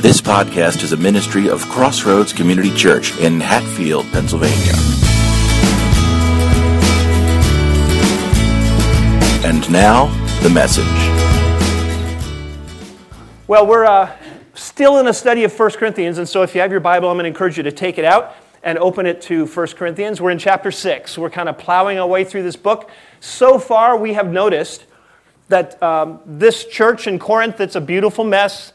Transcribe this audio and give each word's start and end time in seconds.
This 0.00 0.20
podcast 0.20 0.84
is 0.84 0.92
a 0.92 0.96
ministry 0.96 1.50
of 1.50 1.60
Crossroads 1.68 2.32
Community 2.32 2.72
Church 2.72 3.18
in 3.18 3.40
Hatfield, 3.40 4.06
Pennsylvania. 4.12 4.72
And 9.44 9.68
now, 9.72 10.06
the 10.44 10.50
message. 10.50 10.84
Well, 13.48 13.66
we're 13.66 13.86
uh, 13.86 14.16
still 14.54 14.98
in 14.98 15.08
a 15.08 15.12
study 15.12 15.42
of 15.42 15.58
1 15.58 15.70
Corinthians, 15.72 16.18
and 16.18 16.28
so 16.28 16.42
if 16.42 16.54
you 16.54 16.60
have 16.60 16.70
your 16.70 16.78
Bible, 16.78 17.08
I'm 17.08 17.16
going 17.16 17.24
to 17.24 17.28
encourage 17.28 17.56
you 17.56 17.64
to 17.64 17.72
take 17.72 17.98
it 17.98 18.04
out 18.04 18.36
and 18.62 18.78
open 18.78 19.04
it 19.04 19.20
to 19.22 19.46
1 19.46 19.66
Corinthians. 19.68 20.20
We're 20.20 20.30
in 20.30 20.38
chapter 20.38 20.70
6. 20.70 21.18
We're 21.18 21.28
kind 21.28 21.48
of 21.48 21.58
plowing 21.58 21.98
our 21.98 22.06
way 22.06 22.22
through 22.22 22.44
this 22.44 22.54
book. 22.54 22.88
So 23.18 23.58
far, 23.58 23.96
we 23.96 24.12
have 24.12 24.30
noticed 24.30 24.84
that 25.48 25.82
um, 25.82 26.20
this 26.24 26.66
church 26.66 27.08
in 27.08 27.18
Corinth, 27.18 27.60
it's 27.60 27.74
a 27.74 27.80
beautiful 27.80 28.22
mess. 28.22 28.74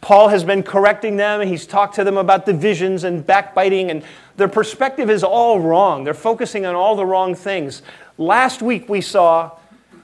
Paul 0.00 0.28
has 0.28 0.44
been 0.44 0.62
correcting 0.62 1.16
them, 1.16 1.40
he's 1.40 1.66
talked 1.66 1.96
to 1.96 2.04
them 2.04 2.16
about 2.16 2.46
divisions 2.46 3.04
and 3.04 3.26
backbiting, 3.26 3.90
and 3.90 4.04
their 4.36 4.48
perspective 4.48 5.10
is 5.10 5.24
all 5.24 5.60
wrong. 5.60 6.04
They're 6.04 6.14
focusing 6.14 6.64
on 6.64 6.74
all 6.74 6.94
the 6.94 7.04
wrong 7.04 7.34
things. 7.34 7.82
Last 8.16 8.62
week, 8.62 8.88
we 8.88 9.00
saw 9.00 9.52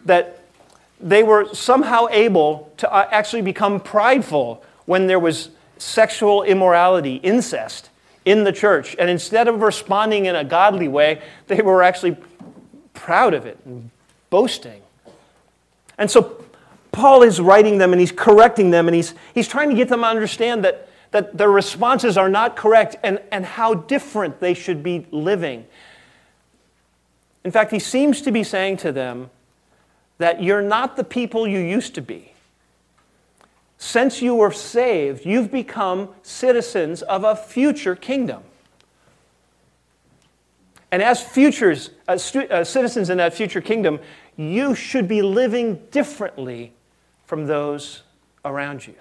that 0.05 0.41
they 1.01 1.23
were 1.23 1.55
somehow 1.55 2.09
able 2.11 2.73
to 2.79 2.93
uh, 2.93 3.09
actually 3.11 3.43
become 3.43 3.81
prideful 3.81 4.65
when 4.87 5.07
there 5.07 5.19
was 5.21 5.51
sexual 5.79 6.43
immorality, 6.43 7.17
incest 7.17 7.91
in 8.25 8.45
the 8.45 8.53
church. 8.53 8.97
And 8.99 9.11
instead 9.11 9.49
of 9.49 9.61
responding 9.61 10.27
in 10.27 10.35
a 10.35 10.45
godly 10.45 10.89
way, 10.89 11.23
they 11.47 11.63
were 11.63 11.83
actually 11.83 12.17
proud 12.95 13.35
of 13.35 13.47
it 13.47 13.59
and 13.65 13.91
boasting. 14.31 14.83
And 15.99 16.11
so 16.11 16.44
Paul 16.95 17.25
is 17.25 17.41
writing 17.41 17.79
them 17.79 17.93
and 17.93 17.99
he's 17.99 18.13
correcting 18.13 18.71
them 18.71 18.87
and 18.87 18.95
he's, 18.95 19.15
he's 19.35 19.49
trying 19.49 19.69
to 19.69 19.75
get 19.75 19.89
them 19.89 20.03
to 20.03 20.07
understand 20.07 20.65
that, 20.65 20.89
that 21.11 21.37
their 21.37 21.51
responses 21.51 22.17
are 22.17 22.29
not 22.29 22.55
correct 22.55 22.95
and, 23.03 23.21
and 23.33 23.45
how 23.45 23.75
different 23.75 24.39
they 24.39 24.55
should 24.55 24.81
be 24.85 25.05
living. 25.11 25.67
In 27.43 27.51
fact, 27.51 27.73
he 27.73 27.81
seems 27.81 28.23
to 28.23 28.31
be 28.31 28.45
saying 28.45 28.77
to 28.79 28.93
them 28.93 29.31
that 30.19 30.41
you're 30.41 30.63
not 30.63 30.97
the 30.97 31.03
people 31.03 31.49
you 31.49 31.59
used 31.59 31.97
to 31.97 32.01
be. 32.01 32.33
Since 33.77 34.23
you 34.23 34.37
were 34.37 34.53
saved, 34.53 35.27
you've 35.27 35.51
become 35.51 36.11
citizens 36.23 37.03
of 37.03 37.25
a 37.25 37.35
future 37.35 37.97
kingdom. 37.97 38.45
And 40.93 41.03
as 41.03 41.21
futures, 41.21 41.91
uh, 42.07 42.17
stu- 42.19 42.49
uh, 42.49 42.63
citizens 42.63 43.11
in 43.11 43.19
that 43.19 43.35
future 43.35 43.61
kingdom, 43.61 43.99
you 44.37 44.77
should 44.77 45.09
be 45.09 45.23
living 45.23 45.83
differently 45.91 46.73
from 47.35 47.47
those 47.47 48.05
around 48.45 48.87
you. 48.87 48.95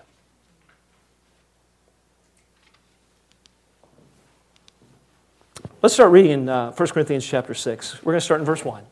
Let's 5.84 5.94
start 5.94 6.12
reading 6.12 6.32
in 6.32 6.50
uh, 6.50 6.72
1 6.72 6.90
Corinthians 6.90 7.28
chapter 7.28 7.54
6. 7.54 8.02
We're 8.02 8.14
going 8.14 8.20
to 8.20 8.26
start 8.26 8.42
in 8.42 8.46
verse 8.46 8.66
1. 8.66 8.84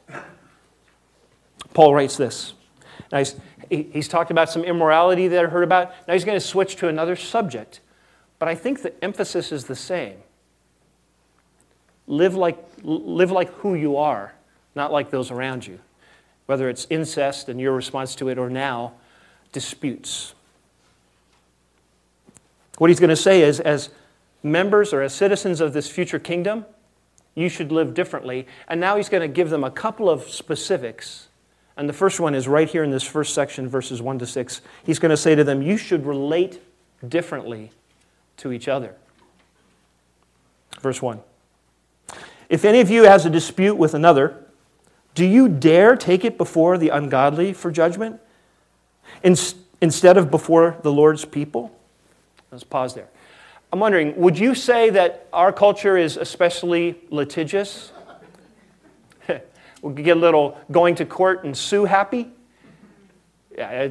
Paul 1.74 1.96
writes 1.96 2.18
this. 2.18 2.54
Now, 3.12 3.18
he's, 3.18 3.36
he's 3.68 4.08
talked 4.08 4.30
about 4.30 4.48
some 4.48 4.64
immorality 4.64 5.28
that 5.30 5.44
I 5.44 5.50
heard 5.50 5.64
about. 5.64 5.92
Now, 6.08 6.14
he's 6.14 6.24
going 6.24 6.40
to 6.40 6.46
switch 6.46 6.76
to 6.76 6.88
another 6.88 7.16
subject. 7.16 7.80
But 8.38 8.48
I 8.48 8.54
think 8.54 8.84
the 8.84 8.94
emphasis 9.04 9.52
is 9.52 9.66
the 9.66 9.76
same. 9.76 10.18
Live 12.06 12.36
like, 12.36 12.64
live 12.84 13.32
like 13.32 13.52
who 13.54 13.74
you 13.74 13.98
are, 13.98 14.36
not 14.76 14.92
like 14.92 15.10
those 15.10 15.32
around 15.32 15.66
you. 15.66 15.80
Whether 16.46 16.70
it's 16.70 16.86
incest 16.92 17.50
and 17.50 17.60
your 17.60 17.74
response 17.74 18.14
to 18.18 18.30
it, 18.30 18.38
or 18.38 18.48
now 18.48 18.94
disputes. 19.52 20.34
What 22.78 22.90
he's 22.90 23.00
going 23.00 23.10
to 23.10 23.16
say 23.16 23.42
is, 23.42 23.60
as 23.60 23.90
members 24.44 24.94
or 24.94 25.02
as 25.02 25.14
citizens 25.14 25.62
of 25.62 25.74
this 25.74 25.90
future 25.90 26.20
kingdom, 26.20 26.66
you 27.36 27.50
should 27.50 27.72
live 27.72 27.94
differently. 27.94 28.48
And 28.68 28.80
now 28.80 28.98
he's 28.98 29.10
going 29.10 29.22
to 29.22 29.34
give 29.34 29.50
them 29.50 29.64
a 29.64 29.72
couple 29.72 30.10
of 30.10 30.24
specifics. 30.24 31.28
And 31.78 31.88
the 31.88 31.94
first 31.94 32.20
one 32.20 32.36
is 32.36 32.48
right 32.48 32.70
here 32.70 32.84
in 32.84 32.92
this 32.92 33.04
first 33.04 33.34
section, 33.34 33.68
verses 33.68 34.02
1 34.02 34.20
to 34.20 34.28
6. 34.28 34.62
He's 34.84 35.00
going 35.00 35.12
to 35.12 35.18
say 35.18 35.36
to 35.36 35.44
them, 35.44 35.62
You 35.62 35.78
should 35.78 36.06
relate 36.06 36.62
differently 37.08 37.72
to 38.38 38.52
each 38.52 38.68
other. 38.68 38.96
Verse 40.80 41.02
1. 41.02 41.20
If 42.50 42.66
any 42.66 42.82
of 42.82 42.90
you 42.90 43.04
has 43.04 43.26
a 43.26 43.30
dispute 43.30 43.76
with 43.76 43.94
another, 43.94 44.46
do 45.16 45.26
you 45.26 45.48
dare 45.48 45.96
take 45.96 46.26
it 46.26 46.38
before 46.38 46.78
the 46.78 46.90
ungodly 46.90 47.54
for 47.54 47.72
judgment? 47.72 48.20
In, 49.24 49.36
instead 49.82 50.18
of 50.18 50.32
before 50.32 50.78
the 50.84 50.92
Lord's 50.92 51.26
people? 51.26 51.78
Let's 52.52 52.64
pause 52.64 52.94
there. 52.94 53.08
I'm 53.72 53.80
wondering, 53.80 54.16
would 54.18 54.38
you 54.38 54.54
say 54.54 54.90
that 54.90 55.28
our 55.32 55.54
culture 55.54 55.96
is 55.96 56.18
especially 56.18 57.00
litigious? 57.10 57.92
we 59.82 59.94
get 60.04 60.18
a 60.18 60.20
little 60.20 60.58
going 60.70 60.96
to 60.96 61.06
court 61.06 61.46
and 61.46 61.58
sue 61.58 61.86
happy? 61.86 62.30
Yeah, 63.58 63.90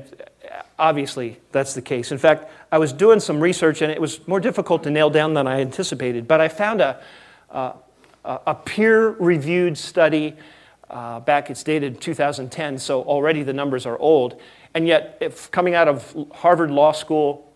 obviously 0.78 1.38
that's 1.53 1.75
the 1.75 1.82
case. 1.82 2.12
In 2.12 2.19
fact, 2.19 2.50
I 2.72 2.78
was 2.78 2.93
doing 2.93 3.20
some 3.20 3.41
research 3.41 3.82
and 3.82 3.91
it 3.91 4.00
was 4.00 4.26
more 4.26 4.41
difficult 4.41 4.82
to 4.84 4.91
nail 4.91 5.10
down 5.10 5.34
than 5.34 5.47
I 5.47 5.60
anticipated, 5.60 6.28
but 6.28 6.41
I 6.41 6.49
found 6.49 6.81
a, 6.81 7.00
a, 7.50 7.75
a 8.25 8.54
peer 8.54 9.10
reviewed 9.10 9.78
study 9.78 10.37
uh, 10.88 11.20
back, 11.20 11.50
it's 11.50 11.62
dated 11.62 12.00
2010, 12.00 12.78
so 12.78 13.03
already 13.03 13.43
the 13.43 13.53
numbers 13.53 13.87
are 13.87 13.99
old. 13.99 14.41
And 14.75 14.86
yet, 14.86 15.19
if 15.20 15.50
coming 15.50 15.75
out 15.75 15.88
of 15.88 16.28
Harvard 16.32 16.70
Law 16.70 16.92
School, 16.92 17.50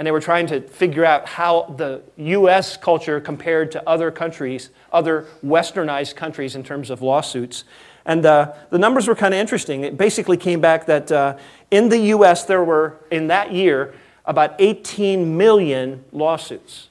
and 0.00 0.06
they 0.06 0.12
were 0.12 0.20
trying 0.20 0.46
to 0.46 0.62
figure 0.62 1.04
out 1.04 1.26
how 1.26 1.74
the 1.76 2.00
US 2.16 2.78
culture 2.78 3.20
compared 3.20 3.70
to 3.72 3.86
other 3.86 4.10
countries, 4.10 4.70
other 4.92 5.26
westernized 5.44 6.16
countries 6.16 6.56
in 6.56 6.64
terms 6.64 6.88
of 6.88 7.02
lawsuits. 7.02 7.64
And 8.06 8.24
uh, 8.24 8.54
the 8.70 8.78
numbers 8.78 9.06
were 9.06 9.14
kind 9.14 9.34
of 9.34 9.40
interesting. 9.40 9.84
It 9.84 9.98
basically 9.98 10.38
came 10.38 10.62
back 10.62 10.86
that 10.86 11.12
uh, 11.12 11.36
in 11.70 11.90
the 11.90 11.98
US, 12.14 12.44
there 12.44 12.64
were, 12.64 12.96
in 13.10 13.26
that 13.26 13.52
year, 13.52 13.92
about 14.24 14.54
18 14.58 15.36
million 15.36 16.02
lawsuits. 16.12 16.88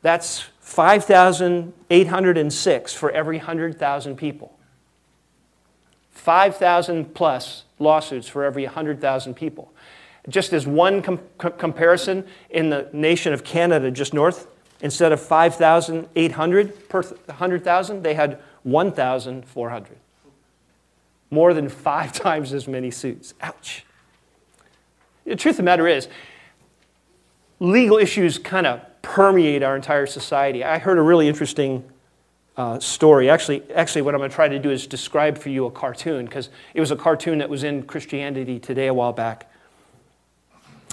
That's 0.00 0.46
5,806 0.60 2.94
for 2.94 3.10
every 3.10 3.36
100,000 3.36 4.16
people. 4.16 4.58
5,000 6.12 7.14
plus 7.14 7.64
lawsuits 7.78 8.28
for 8.28 8.44
every 8.44 8.64
100,000 8.64 9.34
people. 9.34 9.72
Just 10.28 10.52
as 10.52 10.66
one 10.66 11.02
com- 11.02 11.20
comparison, 11.38 12.26
in 12.50 12.70
the 12.70 12.88
nation 12.92 13.32
of 13.32 13.44
Canada 13.44 13.90
just 13.90 14.12
north, 14.12 14.46
instead 14.80 15.12
of 15.12 15.20
5,800 15.20 16.88
per 16.88 17.02
100,000, 17.02 18.02
they 18.02 18.14
had 18.14 18.38
1,400. 18.62 19.96
More 21.30 21.54
than 21.54 21.68
five 21.68 22.12
times 22.24 22.52
as 22.52 22.68
many 22.68 22.90
suits. 22.90 23.34
Ouch. 23.40 23.84
The 25.24 25.36
truth 25.36 25.54
of 25.54 25.58
the 25.58 25.62
matter 25.64 25.86
is, 25.86 26.08
legal 27.60 27.98
issues 27.98 28.38
kind 28.38 28.66
of 28.66 28.80
permeate 29.02 29.62
our 29.62 29.76
entire 29.76 30.06
society. 30.06 30.64
I 30.64 30.78
heard 30.78 30.98
a 30.98 31.02
really 31.02 31.28
interesting 31.28 31.84
uh, 32.58 32.80
story. 32.80 33.30
Actually, 33.30 33.62
actually, 33.72 34.02
what 34.02 34.14
I'm 34.14 34.18
going 34.18 34.30
to 34.30 34.34
try 34.34 34.48
to 34.48 34.58
do 34.58 34.70
is 34.70 34.88
describe 34.88 35.38
for 35.38 35.48
you 35.48 35.66
a 35.66 35.70
cartoon 35.70 36.26
because 36.26 36.50
it 36.74 36.80
was 36.80 36.90
a 36.90 36.96
cartoon 36.96 37.38
that 37.38 37.48
was 37.48 37.62
in 37.62 37.84
Christianity 37.84 38.58
Today 38.58 38.88
a 38.88 38.94
while 38.94 39.12
back. 39.12 39.48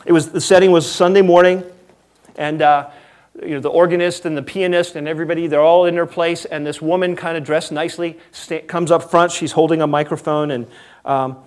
It 0.06 0.12
was 0.12 0.32
the 0.32 0.40
setting 0.40 0.72
was 0.72 0.90
Sunday 0.90 1.24
morning, 1.24 1.64
and 2.38 2.62
uh, 2.62 2.92
you 3.42 3.56
know 3.56 3.60
the 3.60 3.70
organist 3.70 4.28
and 4.28 4.38
the 4.38 4.44
pianist 4.44 4.96
and 4.96 5.08
everybody 5.08 5.48
they're 5.48 5.60
all 5.60 5.86
in 5.86 5.96
their 5.96 6.06
place, 6.06 6.46
and 6.46 6.68
this 6.68 6.84
woman 6.84 7.16
kind 7.16 7.36
of 7.36 7.44
dressed 7.44 7.72
nicely 7.72 8.20
comes 8.68 8.92
up 8.92 9.10
front. 9.10 9.32
She's 9.32 9.54
holding 9.54 9.82
a 9.82 9.88
microphone, 9.88 10.52
and 10.52 10.68
um, 11.04 11.38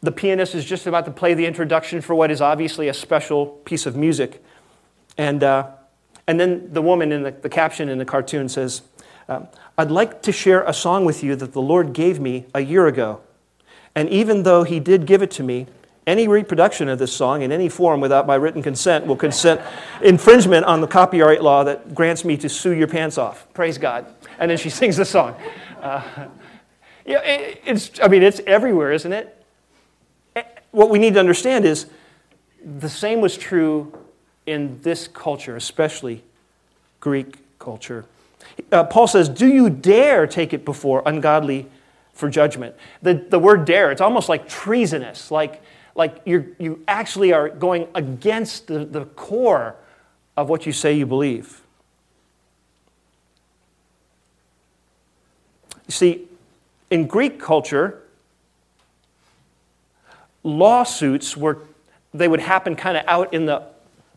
the 0.00 0.10
pianist 0.10 0.56
is 0.56 0.64
just 0.64 0.88
about 0.88 1.04
to 1.04 1.12
play 1.12 1.34
the 1.34 1.46
introduction 1.46 2.00
for 2.00 2.16
what 2.16 2.32
is 2.32 2.40
obviously 2.40 2.88
a 2.88 2.94
special 2.94 3.46
piece 3.46 3.86
of 3.86 3.94
music, 3.94 4.42
and 5.16 5.44
uh, 5.44 5.70
and 6.26 6.40
then 6.40 6.72
the 6.72 6.82
woman 6.82 7.12
in 7.12 7.22
the, 7.22 7.30
the 7.30 7.48
caption 7.48 7.88
in 7.88 7.98
the 7.98 8.04
cartoon 8.04 8.48
says. 8.48 8.82
Um, 9.28 9.48
I'd 9.78 9.90
like 9.90 10.22
to 10.22 10.32
share 10.32 10.62
a 10.64 10.72
song 10.72 11.04
with 11.04 11.22
you 11.22 11.36
that 11.36 11.52
the 11.52 11.62
Lord 11.62 11.92
gave 11.92 12.20
me 12.20 12.46
a 12.54 12.60
year 12.60 12.86
ago. 12.86 13.20
And 13.94 14.08
even 14.08 14.42
though 14.42 14.64
He 14.64 14.80
did 14.80 15.06
give 15.06 15.22
it 15.22 15.30
to 15.32 15.42
me, 15.42 15.66
any 16.06 16.26
reproduction 16.26 16.88
of 16.88 16.98
this 16.98 17.12
song 17.12 17.42
in 17.42 17.52
any 17.52 17.68
form 17.68 18.00
without 18.00 18.26
my 18.26 18.34
written 18.34 18.62
consent 18.62 19.06
will 19.06 19.16
consent 19.16 19.60
infringement 20.02 20.64
on 20.66 20.80
the 20.80 20.86
copyright 20.86 21.42
law 21.42 21.62
that 21.64 21.94
grants 21.94 22.24
me 22.24 22.36
to 22.38 22.48
sue 22.48 22.72
your 22.72 22.88
pants 22.88 23.18
off. 23.18 23.46
Praise 23.54 23.78
God. 23.78 24.12
And 24.38 24.50
then 24.50 24.58
she 24.58 24.70
sings 24.80 24.96
the 24.96 25.04
song. 25.04 25.36
Uh, 25.80 26.02
yeah, 27.04 27.20
it, 27.20 27.62
it's, 27.64 27.90
I 28.02 28.08
mean, 28.08 28.22
it's 28.22 28.40
everywhere, 28.46 28.92
isn't 28.92 29.12
it? 29.12 29.38
What 30.70 30.88
we 30.88 30.98
need 30.98 31.14
to 31.14 31.20
understand 31.20 31.64
is 31.64 31.86
the 32.64 32.88
same 32.88 33.20
was 33.20 33.36
true 33.36 33.92
in 34.46 34.80
this 34.82 35.06
culture, 35.06 35.56
especially 35.56 36.22
Greek 37.00 37.58
culture. 37.58 38.06
Uh, 38.70 38.84
Paul 38.84 39.06
says, 39.06 39.28
Do 39.28 39.46
you 39.46 39.70
dare 39.70 40.26
take 40.26 40.52
it 40.52 40.64
before 40.64 41.02
ungodly 41.06 41.68
for 42.12 42.28
judgment? 42.28 42.74
The, 43.02 43.14
the 43.14 43.38
word 43.38 43.64
dare, 43.64 43.90
it's 43.90 44.00
almost 44.00 44.28
like 44.28 44.48
treasonous, 44.48 45.30
like, 45.30 45.62
like 45.94 46.22
you 46.24 46.56
you 46.58 46.82
actually 46.88 47.32
are 47.32 47.48
going 47.50 47.86
against 47.94 48.66
the, 48.66 48.84
the 48.84 49.04
core 49.04 49.76
of 50.36 50.48
what 50.48 50.64
you 50.66 50.72
say 50.72 50.94
you 50.94 51.06
believe. 51.06 51.60
You 55.86 55.92
see, 55.92 56.28
in 56.90 57.06
Greek 57.06 57.38
culture, 57.38 58.02
lawsuits 60.42 61.36
were, 61.36 61.58
they 62.14 62.28
would 62.28 62.40
happen 62.40 62.76
kind 62.76 62.96
of 62.96 63.04
out 63.06 63.34
in 63.34 63.46
the 63.46 63.62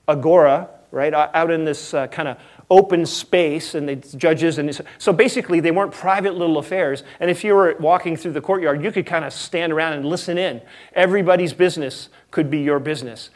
agora, 0.08 0.70
right? 0.92 1.14
Out 1.14 1.52
in 1.52 1.66
this 1.66 1.94
uh, 1.94 2.08
kind 2.08 2.30
of 2.30 2.38
open 2.70 3.06
space 3.06 3.76
and 3.76 3.88
the 3.88 3.96
judges 3.96 4.58
and 4.58 4.82
so 4.98 5.14
basically 5.14 5.60
they 5.60 5.72
weren't 5.72 5.92
private 5.92 6.36
little 6.36 6.58
affairs. 6.58 7.04
And 7.20 7.30
if 7.30 7.44
you 7.44 7.54
were 7.54 7.76
walking 7.80 8.18
through 8.18 8.32
the 8.32 8.42
courtyard 8.42 8.84
you 8.84 8.92
could 8.92 9.06
kind 9.06 9.24
of 9.24 9.34
stand 9.34 9.72
around 9.72 9.94
and 9.94 10.06
listen 10.06 10.38
in. 10.38 10.62
Everybody's 10.94 11.54
business 11.54 12.10
could 12.32 12.50
be 12.50 12.60
your 12.60 12.80
business. 12.80 13.30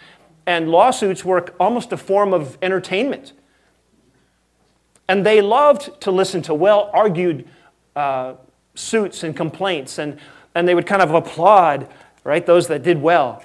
And 0.47 0.69
lawsuits 0.69 1.23
were 1.23 1.45
almost 1.59 1.91
a 1.91 1.97
form 1.97 2.33
of 2.33 2.57
entertainment. 2.61 3.33
And 5.07 5.25
they 5.25 5.41
loved 5.41 6.01
to 6.01 6.11
listen 6.11 6.41
to 6.43 6.53
well 6.53 6.89
argued 6.93 7.47
uh, 7.95 8.33
suits 8.73 9.23
and 9.23 9.35
complaints 9.35 9.99
and, 9.99 10.17
and 10.55 10.67
they 10.67 10.73
would 10.73 10.87
kind 10.87 11.01
of 11.01 11.13
applaud 11.13 11.87
right 12.23 12.45
those 12.45 12.67
that 12.67 12.81
did 12.81 12.99
well. 12.99 13.43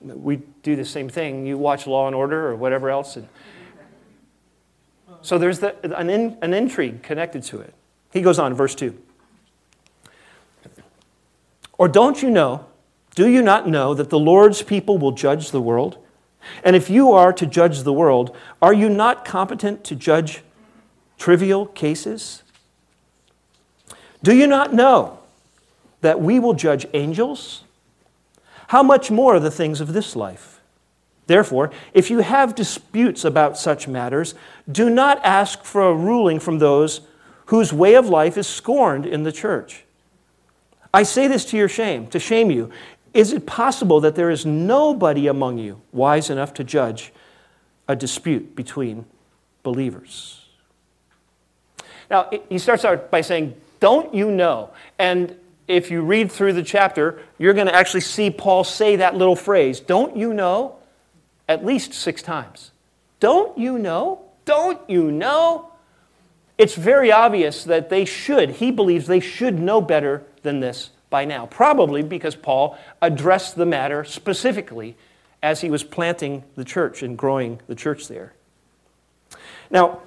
We 0.00 0.40
do 0.62 0.74
the 0.74 0.84
same 0.84 1.08
thing. 1.08 1.46
You 1.46 1.56
watch 1.56 1.86
law 1.86 2.06
and 2.06 2.16
order 2.16 2.48
or 2.48 2.56
whatever 2.56 2.90
else 2.90 3.16
and 3.16 3.28
so 5.26 5.38
there's 5.38 5.58
the, 5.58 5.74
an, 5.98 6.08
in, 6.08 6.38
an 6.40 6.54
intrigue 6.54 7.02
connected 7.02 7.42
to 7.42 7.58
it. 7.58 7.74
He 8.12 8.22
goes 8.22 8.38
on, 8.38 8.54
verse 8.54 8.76
2. 8.76 8.96
Or 11.78 11.88
don't 11.88 12.22
you 12.22 12.30
know, 12.30 12.66
do 13.16 13.28
you 13.28 13.42
not 13.42 13.66
know 13.68 13.92
that 13.92 14.08
the 14.08 14.20
Lord's 14.20 14.62
people 14.62 14.98
will 14.98 15.10
judge 15.10 15.50
the 15.50 15.60
world? 15.60 15.98
And 16.62 16.76
if 16.76 16.88
you 16.88 17.10
are 17.10 17.32
to 17.32 17.44
judge 17.44 17.82
the 17.82 17.92
world, 17.92 18.36
are 18.62 18.72
you 18.72 18.88
not 18.88 19.24
competent 19.24 19.82
to 19.86 19.96
judge 19.96 20.42
trivial 21.18 21.66
cases? 21.66 22.44
Do 24.22 24.32
you 24.32 24.46
not 24.46 24.72
know 24.72 25.18
that 26.02 26.20
we 26.20 26.38
will 26.38 26.54
judge 26.54 26.86
angels? 26.94 27.64
How 28.68 28.84
much 28.84 29.10
more 29.10 29.40
the 29.40 29.50
things 29.50 29.80
of 29.80 29.92
this 29.92 30.14
life? 30.14 30.55
Therefore, 31.26 31.70
if 31.92 32.10
you 32.10 32.20
have 32.20 32.54
disputes 32.54 33.24
about 33.24 33.58
such 33.58 33.88
matters, 33.88 34.34
do 34.70 34.88
not 34.88 35.24
ask 35.24 35.64
for 35.64 35.82
a 35.82 35.94
ruling 35.94 36.38
from 36.38 36.58
those 36.58 37.00
whose 37.46 37.72
way 37.72 37.94
of 37.94 38.08
life 38.08 38.36
is 38.36 38.46
scorned 38.46 39.06
in 39.06 39.24
the 39.24 39.32
church. 39.32 39.84
I 40.94 41.02
say 41.02 41.28
this 41.28 41.44
to 41.46 41.56
your 41.56 41.68
shame, 41.68 42.06
to 42.08 42.18
shame 42.18 42.50
you. 42.50 42.70
Is 43.12 43.32
it 43.32 43.46
possible 43.46 44.00
that 44.00 44.14
there 44.14 44.30
is 44.30 44.46
nobody 44.46 45.26
among 45.26 45.58
you 45.58 45.80
wise 45.92 46.30
enough 46.30 46.54
to 46.54 46.64
judge 46.64 47.12
a 47.88 47.96
dispute 47.96 48.54
between 48.54 49.06
believers? 49.62 50.44
Now, 52.10 52.30
he 52.48 52.58
starts 52.58 52.84
out 52.84 53.10
by 53.10 53.20
saying, 53.20 53.54
Don't 53.80 54.14
you 54.14 54.30
know? 54.30 54.70
And 54.98 55.36
if 55.66 55.90
you 55.90 56.02
read 56.02 56.30
through 56.30 56.52
the 56.52 56.62
chapter, 56.62 57.20
you're 57.38 57.54
going 57.54 57.66
to 57.66 57.74
actually 57.74 58.02
see 58.02 58.30
Paul 58.30 58.64
say 58.64 58.96
that 58.96 59.16
little 59.16 59.36
phrase, 59.36 59.80
Don't 59.80 60.16
you 60.16 60.32
know? 60.32 60.76
At 61.48 61.64
least 61.64 61.92
six 61.92 62.22
times. 62.22 62.72
Don't 63.20 63.56
you 63.56 63.78
know? 63.78 64.20
Don't 64.44 64.88
you 64.88 65.10
know? 65.10 65.72
It's 66.58 66.74
very 66.74 67.12
obvious 67.12 67.64
that 67.64 67.90
they 67.90 68.04
should, 68.04 68.50
he 68.50 68.70
believes 68.70 69.06
they 69.06 69.20
should 69.20 69.58
know 69.58 69.80
better 69.80 70.24
than 70.42 70.60
this 70.60 70.90
by 71.10 71.24
now. 71.24 71.46
Probably 71.46 72.02
because 72.02 72.34
Paul 72.34 72.78
addressed 73.02 73.56
the 73.56 73.66
matter 73.66 74.04
specifically 74.04 74.96
as 75.42 75.60
he 75.60 75.70
was 75.70 75.84
planting 75.84 76.44
the 76.54 76.64
church 76.64 77.02
and 77.02 77.16
growing 77.16 77.60
the 77.66 77.74
church 77.74 78.08
there. 78.08 78.32
Now, 79.70 80.00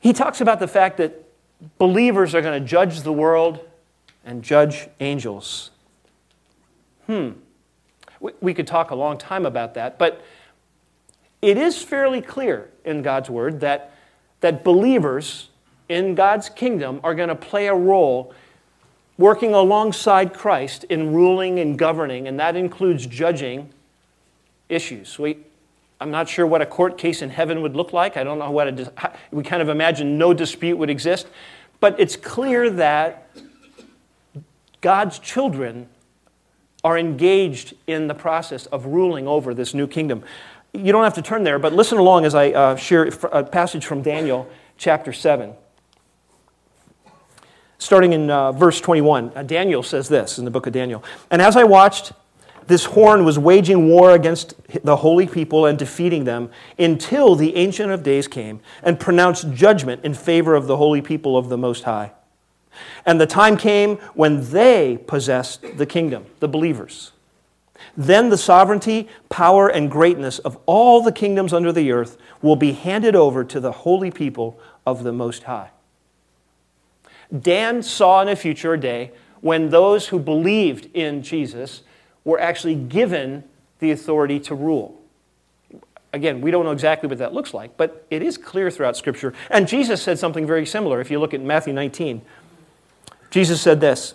he 0.00 0.12
talks 0.12 0.40
about 0.40 0.60
the 0.60 0.68
fact 0.68 0.96
that 0.96 1.24
believers 1.78 2.34
are 2.34 2.42
going 2.42 2.60
to 2.62 2.66
judge 2.66 3.02
the 3.02 3.12
world 3.12 3.60
and 4.24 4.42
judge 4.42 4.88
angels. 5.00 5.70
Hmm. 7.06 7.30
We 8.40 8.54
could 8.54 8.66
talk 8.66 8.90
a 8.90 8.94
long 8.94 9.18
time 9.18 9.44
about 9.46 9.74
that, 9.74 9.98
but 9.98 10.24
it 11.42 11.58
is 11.58 11.82
fairly 11.82 12.20
clear 12.20 12.70
in 12.84 13.02
God's 13.02 13.28
Word 13.28 13.60
that, 13.60 13.94
that 14.40 14.64
believers 14.64 15.50
in 15.88 16.14
God's 16.14 16.48
kingdom 16.48 17.00
are 17.04 17.14
going 17.14 17.28
to 17.28 17.34
play 17.34 17.66
a 17.66 17.74
role 17.74 18.32
working 19.18 19.54
alongside 19.54 20.32
Christ 20.32 20.84
in 20.84 21.12
ruling 21.12 21.58
and 21.58 21.78
governing, 21.78 22.26
and 22.26 22.40
that 22.40 22.56
includes 22.56 23.06
judging 23.06 23.70
issues. 24.68 25.18
We, 25.18 25.38
I'm 26.00 26.10
not 26.10 26.28
sure 26.28 26.46
what 26.46 26.62
a 26.62 26.66
court 26.66 26.98
case 26.98 27.22
in 27.22 27.30
heaven 27.30 27.62
would 27.62 27.76
look 27.76 27.92
like. 27.92 28.16
I 28.16 28.24
don't 28.24 28.38
know 28.38 28.50
what 28.50 28.68
a, 28.68 29.12
we 29.30 29.42
kind 29.42 29.62
of 29.62 29.68
imagine 29.68 30.18
no 30.18 30.34
dispute 30.34 30.76
would 30.76 30.90
exist. 30.90 31.26
But 31.80 32.00
it's 32.00 32.16
clear 32.16 32.70
that 32.70 33.28
God's 34.80 35.18
children 35.18 35.88
are 36.84 36.98
engaged 36.98 37.74
in 37.86 38.06
the 38.06 38.14
process 38.14 38.66
of 38.66 38.84
ruling 38.86 39.26
over 39.26 39.54
this 39.54 39.72
new 39.72 39.86
kingdom. 39.86 40.22
You 40.74 40.92
don't 40.92 41.04
have 41.04 41.14
to 41.14 41.22
turn 41.22 41.42
there, 41.42 41.58
but 41.58 41.72
listen 41.72 41.98
along 41.98 42.26
as 42.26 42.34
I 42.34 42.50
uh, 42.50 42.76
share 42.76 43.04
a 43.32 43.42
passage 43.42 43.86
from 43.86 44.02
Daniel 44.02 44.48
chapter 44.76 45.12
7. 45.12 45.54
Starting 47.78 48.12
in 48.12 48.30
uh, 48.30 48.52
verse 48.52 48.80
21, 48.80 49.32
uh, 49.34 49.42
Daniel 49.42 49.82
says 49.82 50.08
this 50.08 50.38
in 50.38 50.44
the 50.44 50.50
book 50.50 50.66
of 50.66 50.72
Daniel. 50.72 51.02
And 51.30 51.40
as 51.40 51.56
I 51.56 51.64
watched, 51.64 52.12
this 52.66 52.84
horn 52.84 53.24
was 53.24 53.38
waging 53.38 53.88
war 53.88 54.12
against 54.12 54.54
the 54.84 54.96
holy 54.96 55.26
people 55.26 55.66
and 55.66 55.78
defeating 55.78 56.24
them 56.24 56.50
until 56.78 57.34
the 57.34 57.56
Ancient 57.56 57.90
of 57.90 58.02
Days 58.02 58.26
came 58.26 58.60
and 58.82 58.98
pronounced 58.98 59.52
judgment 59.52 60.04
in 60.04 60.14
favor 60.14 60.54
of 60.54 60.66
the 60.66 60.76
holy 60.76 61.02
people 61.02 61.36
of 61.36 61.48
the 61.48 61.58
Most 61.58 61.84
High. 61.84 62.12
And 63.06 63.20
the 63.20 63.26
time 63.26 63.56
came 63.56 63.96
when 64.14 64.50
they 64.50 64.98
possessed 65.06 65.76
the 65.76 65.86
kingdom, 65.86 66.26
the 66.40 66.48
believers. 66.48 67.12
Then 67.96 68.30
the 68.30 68.38
sovereignty, 68.38 69.08
power, 69.28 69.68
and 69.68 69.90
greatness 69.90 70.38
of 70.40 70.58
all 70.66 71.02
the 71.02 71.12
kingdoms 71.12 71.52
under 71.52 71.72
the 71.72 71.92
earth 71.92 72.16
will 72.42 72.56
be 72.56 72.72
handed 72.72 73.14
over 73.14 73.44
to 73.44 73.60
the 73.60 73.72
holy 73.72 74.10
people 74.10 74.58
of 74.86 75.02
the 75.02 75.12
Most 75.12 75.44
High. 75.44 75.70
Dan 77.36 77.82
saw 77.82 78.22
in 78.22 78.28
a 78.28 78.36
future 78.36 78.76
day 78.76 79.12
when 79.40 79.70
those 79.70 80.08
who 80.08 80.18
believed 80.18 80.88
in 80.94 81.22
Jesus 81.22 81.82
were 82.24 82.40
actually 82.40 82.74
given 82.74 83.44
the 83.78 83.90
authority 83.90 84.40
to 84.40 84.54
rule. 84.54 85.00
Again, 86.12 86.40
we 86.40 86.50
don't 86.50 86.64
know 86.64 86.70
exactly 86.70 87.08
what 87.08 87.18
that 87.18 87.34
looks 87.34 87.52
like, 87.52 87.76
but 87.76 88.06
it 88.08 88.22
is 88.22 88.38
clear 88.38 88.70
throughout 88.70 88.96
Scripture. 88.96 89.34
And 89.50 89.66
Jesus 89.66 90.00
said 90.00 90.18
something 90.18 90.46
very 90.46 90.64
similar. 90.64 91.00
If 91.00 91.10
you 91.10 91.18
look 91.18 91.34
at 91.34 91.40
Matthew 91.40 91.72
19, 91.72 92.22
Jesus 93.34 93.60
said 93.60 93.80
this 93.80 94.14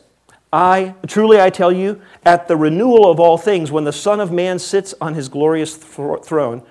I, 0.54 0.96
truly 1.06 1.42
I 1.42 1.50
tell 1.50 1.74
you, 1.74 2.02
at 2.24 2.48
the 2.48 2.56
renewal 2.56 3.12
of 3.12 3.20
all 3.20 3.38
things, 3.38 3.70
when 3.70 3.84
the 3.84 3.92
Son 3.92 4.22
of 4.22 4.32
Man 4.32 4.60
sits 4.60 4.96
on 5.02 5.14
his 5.14 5.28
glorious 5.28 5.76
throne, 5.76 6.64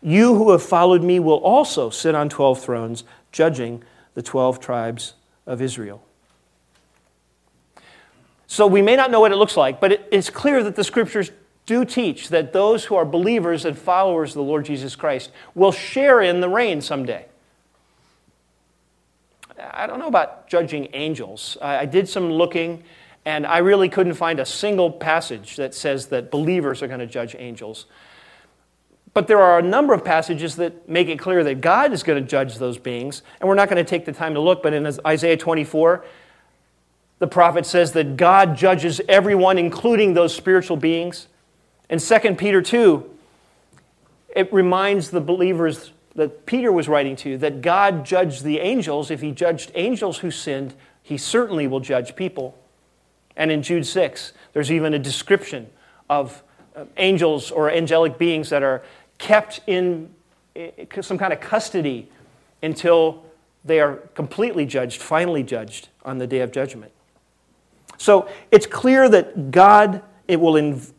you 0.00 0.36
who 0.36 0.52
have 0.52 0.62
followed 0.62 1.02
me 1.02 1.18
will 1.18 1.38
also 1.38 1.90
sit 1.90 2.14
on 2.14 2.28
12 2.28 2.62
thrones, 2.62 3.02
judging 3.32 3.82
the 4.14 4.22
12 4.22 4.60
tribes 4.60 5.14
of 5.48 5.60
Israel. 5.60 6.00
So 8.46 8.68
we 8.68 8.80
may 8.80 8.94
not 8.94 9.10
know 9.10 9.18
what 9.18 9.32
it 9.32 9.36
looks 9.36 9.56
like, 9.56 9.80
but 9.80 10.06
it's 10.12 10.30
clear 10.30 10.62
that 10.62 10.76
the 10.76 10.84
scriptures 10.84 11.32
do 11.66 11.84
teach 11.84 12.28
that 12.28 12.52
those 12.52 12.84
who 12.84 12.94
are 12.94 13.04
believers 13.04 13.64
and 13.64 13.76
followers 13.76 14.30
of 14.30 14.34
the 14.36 14.42
Lord 14.44 14.64
Jesus 14.64 14.94
Christ 14.94 15.32
will 15.56 15.72
share 15.72 16.20
in 16.20 16.40
the 16.40 16.48
reign 16.48 16.80
someday. 16.80 17.26
I 19.58 19.86
don't 19.86 19.98
know 19.98 20.08
about 20.08 20.48
judging 20.48 20.88
angels. 20.92 21.56
I 21.60 21.86
did 21.86 22.08
some 22.08 22.30
looking, 22.32 22.82
and 23.24 23.46
I 23.46 23.58
really 23.58 23.88
couldn't 23.88 24.14
find 24.14 24.40
a 24.40 24.46
single 24.46 24.90
passage 24.90 25.56
that 25.56 25.74
says 25.74 26.06
that 26.06 26.30
believers 26.30 26.82
are 26.82 26.88
going 26.88 27.00
to 27.00 27.06
judge 27.06 27.36
angels. 27.38 27.86
But 29.12 29.28
there 29.28 29.40
are 29.40 29.60
a 29.60 29.62
number 29.62 29.94
of 29.94 30.04
passages 30.04 30.56
that 30.56 30.88
make 30.88 31.08
it 31.08 31.20
clear 31.20 31.44
that 31.44 31.60
God 31.60 31.92
is 31.92 32.02
going 32.02 32.20
to 32.22 32.28
judge 32.28 32.56
those 32.56 32.78
beings. 32.78 33.22
And 33.40 33.48
we're 33.48 33.54
not 33.54 33.68
going 33.68 33.82
to 33.82 33.88
take 33.88 34.04
the 34.04 34.12
time 34.12 34.34
to 34.34 34.40
look, 34.40 34.60
but 34.60 34.74
in 34.74 34.86
Isaiah 35.06 35.36
24, 35.36 36.04
the 37.20 37.28
prophet 37.28 37.64
says 37.64 37.92
that 37.92 38.16
God 38.16 38.56
judges 38.56 39.00
everyone, 39.08 39.56
including 39.56 40.14
those 40.14 40.34
spiritual 40.34 40.76
beings. 40.76 41.28
In 41.88 42.00
2 42.00 42.34
Peter 42.34 42.60
2, 42.60 43.08
it 44.34 44.52
reminds 44.52 45.10
the 45.10 45.20
believers 45.20 45.92
that 46.14 46.46
Peter 46.46 46.70
was 46.70 46.88
writing 46.88 47.16
to 47.16 47.38
that 47.38 47.60
God 47.60 48.04
judged 48.04 48.44
the 48.44 48.60
angels. 48.60 49.10
If 49.10 49.20
he 49.20 49.32
judged 49.32 49.72
angels 49.74 50.18
who 50.18 50.30
sinned, 50.30 50.74
he 51.02 51.18
certainly 51.18 51.66
will 51.66 51.80
judge 51.80 52.16
people. 52.16 52.56
And 53.36 53.50
in 53.50 53.62
Jude 53.62 53.86
6, 53.86 54.32
there's 54.52 54.70
even 54.70 54.94
a 54.94 54.98
description 54.98 55.68
of 56.08 56.42
uh, 56.76 56.84
angels 56.96 57.50
or 57.50 57.70
angelic 57.70 58.16
beings 58.18 58.50
that 58.50 58.62
are 58.62 58.82
kept 59.18 59.60
in 59.66 60.14
some 61.00 61.18
kind 61.18 61.32
of 61.32 61.40
custody 61.40 62.08
until 62.62 63.24
they 63.64 63.80
are 63.80 63.96
completely 64.14 64.66
judged, 64.66 65.02
finally 65.02 65.42
judged 65.42 65.88
on 66.04 66.18
the 66.18 66.26
day 66.26 66.40
of 66.40 66.52
judgment. 66.52 66.92
So 67.98 68.28
it's 68.50 68.66
clear 68.66 69.08
that 69.08 69.50
God 69.50 70.02
it 70.28 70.40
will 70.40 70.56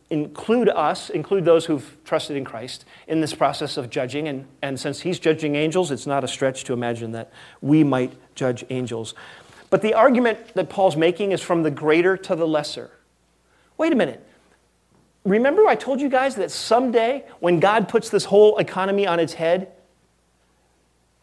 include 0.09 0.69
us, 0.69 1.09
include 1.09 1.45
those 1.45 1.65
who've 1.65 1.97
trusted 2.03 2.38
in 2.38 2.45
Christ 2.45 2.85
in 3.07 3.21
this 3.21 3.33
process 3.33 3.77
of 3.77 3.89
judging. 3.89 4.27
And, 4.27 4.45
and 4.62 4.79
since 4.79 5.01
he's 5.01 5.19
judging 5.19 5.55
angels, 5.55 5.91
it's 5.91 6.05
not 6.05 6.24
a 6.24 6.27
stretch 6.27 6.63
to 6.65 6.74
imagine 6.74 7.12
that 7.13 7.31
we 7.62 7.83
might 7.83 8.13
judge 8.35 8.63
angels. 8.69 9.15
But 9.69 9.81
the 9.81 9.93
argument 9.93 10.53
that 10.53 10.69
Paul's 10.69 10.95
making 10.95 11.31
is 11.31 11.41
from 11.41 11.63
the 11.63 11.71
greater 11.71 12.17
to 12.17 12.35
the 12.35 12.47
lesser. 12.47 12.91
Wait 13.77 13.91
a 13.91 13.95
minute. 13.95 14.25
Remember, 15.24 15.67
I 15.67 15.75
told 15.75 16.00
you 16.00 16.07
guys 16.07 16.35
that 16.35 16.51
someday, 16.51 17.25
when 17.39 17.59
God 17.59 17.89
puts 17.89 18.09
this 18.09 18.25
whole 18.25 18.57
economy 18.57 19.07
on 19.07 19.19
its 19.19 19.33
head, 19.33 19.71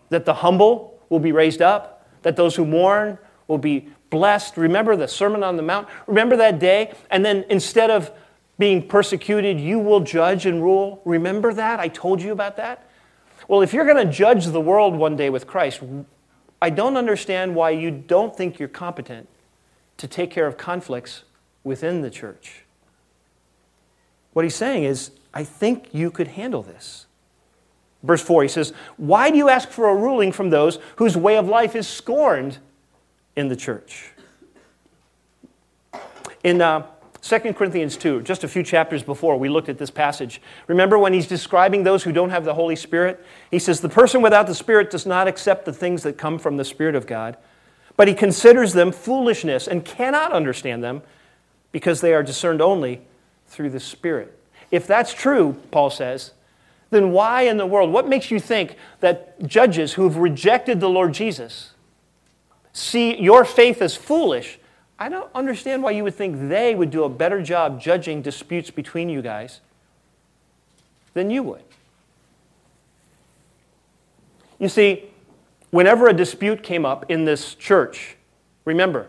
that 0.09 0.25
the 0.25 0.35
humble 0.35 1.01
will 1.09 1.21
be 1.21 1.31
raised 1.31 1.63
up, 1.63 2.07
that 2.23 2.35
those 2.35 2.57
who 2.57 2.67
mourn 2.67 3.17
will 3.47 3.59
be 3.59 3.89
blessed. 4.11 4.57
Remember 4.57 4.97
the 4.97 5.07
Sermon 5.07 5.45
on 5.45 5.57
the 5.57 5.63
Mount? 5.63 5.89
Remember 6.09 6.37
that 6.37 6.59
day? 6.59 6.93
And 7.11 7.25
then 7.25 7.45
instead 7.49 7.91
of 7.91 8.11
being 8.59 8.87
persecuted, 8.87 9.59
you 9.59 9.79
will 9.79 10.01
judge 10.01 10.47
and 10.47 10.63
rule. 10.63 11.01
Remember 11.05 11.53
that? 11.55 11.81
I 11.81 11.89
told 11.89 12.23
you 12.23 12.33
about 12.33 12.57
that. 12.59 12.89
Well, 13.49 13.63
if 13.63 13.73
you're 13.73 13.85
going 13.85 14.07
to 14.07 14.13
judge 14.13 14.47
the 14.47 14.61
world 14.61 14.95
one 14.95 15.17
day 15.17 15.31
with 15.31 15.47
Christ, 15.47 15.83
I 16.61 16.71
don't 16.71 16.97
understand 16.97 17.55
why 17.55 17.71
you 17.71 17.91
don't 17.91 18.37
think 18.37 18.59
you're 18.59 18.69
competent 18.69 19.29
to 19.97 20.07
take 20.07 20.31
care 20.31 20.47
of 20.47 20.57
conflicts 20.57 21.25
within 21.65 22.03
the 22.03 22.11
church. 22.11 22.65
What 24.33 24.45
he's 24.45 24.55
saying 24.55 24.85
is, 24.85 25.11
I 25.35 25.45
think 25.45 25.89
you 25.93 26.11
could 26.11 26.29
handle 26.29 26.63
this. 26.63 27.07
Verse 28.03 28.23
4, 28.23 28.43
he 28.43 28.49
says, 28.49 28.73
Why 28.97 29.31
do 29.31 29.37
you 29.37 29.49
ask 29.49 29.71
for 29.71 29.89
a 29.89 29.95
ruling 29.95 30.33
from 30.33 30.51
those 30.51 30.79
whose 30.97 31.17
way 31.17 31.37
of 31.37 31.49
life 31.49 31.77
is 31.77 31.87
scorned 31.87 32.59
in 33.37 33.49
the 33.49 33.57
church? 33.57 34.11
In 36.43 36.61
uh, 36.61 36.87
2 37.23 37.39
Corinthians 37.55 37.97
2, 37.97 38.23
just 38.23 38.43
a 38.43 38.49
few 38.49 38.65
chapters 38.65 39.05
before, 39.05 39.37
we 39.37 39.49
looked 39.49 39.69
at 39.69 39.79
this 39.79 39.91
passage. 39.91 40.43
Remember 40.67 40.99
when 40.99 41.13
he's 41.13 41.29
describing 41.29 41.85
those 41.85 42.03
who 42.03 42.11
don't 42.11 42.31
have 42.31 42.45
the 42.45 42.55
Holy 42.55 42.75
Spirit? 42.75 43.25
He 43.49 43.61
says, 43.61 43.81
The 43.81 43.89
person 43.89 44.23
without 44.23 44.49
the 44.49 44.57
Spirit 44.57 44.91
does 44.91 45.07
not 45.07 45.29
accept 45.29 45.65
the 45.65 45.73
things 45.73 46.03
that 46.03 46.19
come 46.19 46.37
from 46.37 46.57
the 46.57 46.65
Spirit 46.65 46.97
of 46.97 47.07
God, 47.07 47.37
but 47.97 48.09
he 48.09 48.15
considers 48.15 48.73
them 48.73 48.91
foolishness 48.91 49.69
and 49.69 49.85
cannot 49.85 50.33
understand 50.33 50.83
them 50.83 51.03
because 51.71 52.01
they 52.01 52.13
are 52.13 52.25
discerned 52.25 52.61
only 52.61 53.01
through 53.47 53.71
the 53.71 53.81
Spirit. 53.81 54.37
If 54.73 54.89
that's 54.89 55.15
true, 55.15 55.57
Paul 55.71 55.91
says, 55.91 56.33
then 56.91 57.13
why 57.13 57.43
in 57.43 57.57
the 57.57 57.67
world, 57.67 57.93
what 57.93 58.09
makes 58.09 58.31
you 58.31 58.41
think 58.41 58.77
that 59.01 59.47
judges 59.47 59.93
who 59.93 60.05
have 60.05 60.17
rejected 60.17 60.81
the 60.81 60.91
Lord 60.91 61.15
Jesus 61.15 61.71
see 62.73 63.17
your 63.19 63.45
faith 63.45 63.81
as 63.81 63.97
foolish 63.97 64.59
I 65.03 65.09
don't 65.09 65.29
understand 65.35 65.83
why 65.83 65.91
you 65.91 66.05
would 66.05 66.15
think 66.15 66.49
they 66.49 66.77
would 66.77 66.93
do 66.93 67.03
a 67.03 67.09
better 67.09 67.43
job 67.43 67.81
judging 67.81 68.23
disputes 68.23 68.71
between 68.71 69.09
you 69.09 69.21
guys 69.21 69.61
than 71.13 71.29
you 71.29 71.43
would. 71.43 71.65
You 74.61 74.69
see, 74.69 75.11
whenever 75.73 76.07
a 76.07 76.13
dispute 76.13 76.63
came 76.63 76.87
up 76.87 77.11
in 77.11 77.25
this 77.25 77.57
church, 77.57 78.17
remember, 78.65 79.09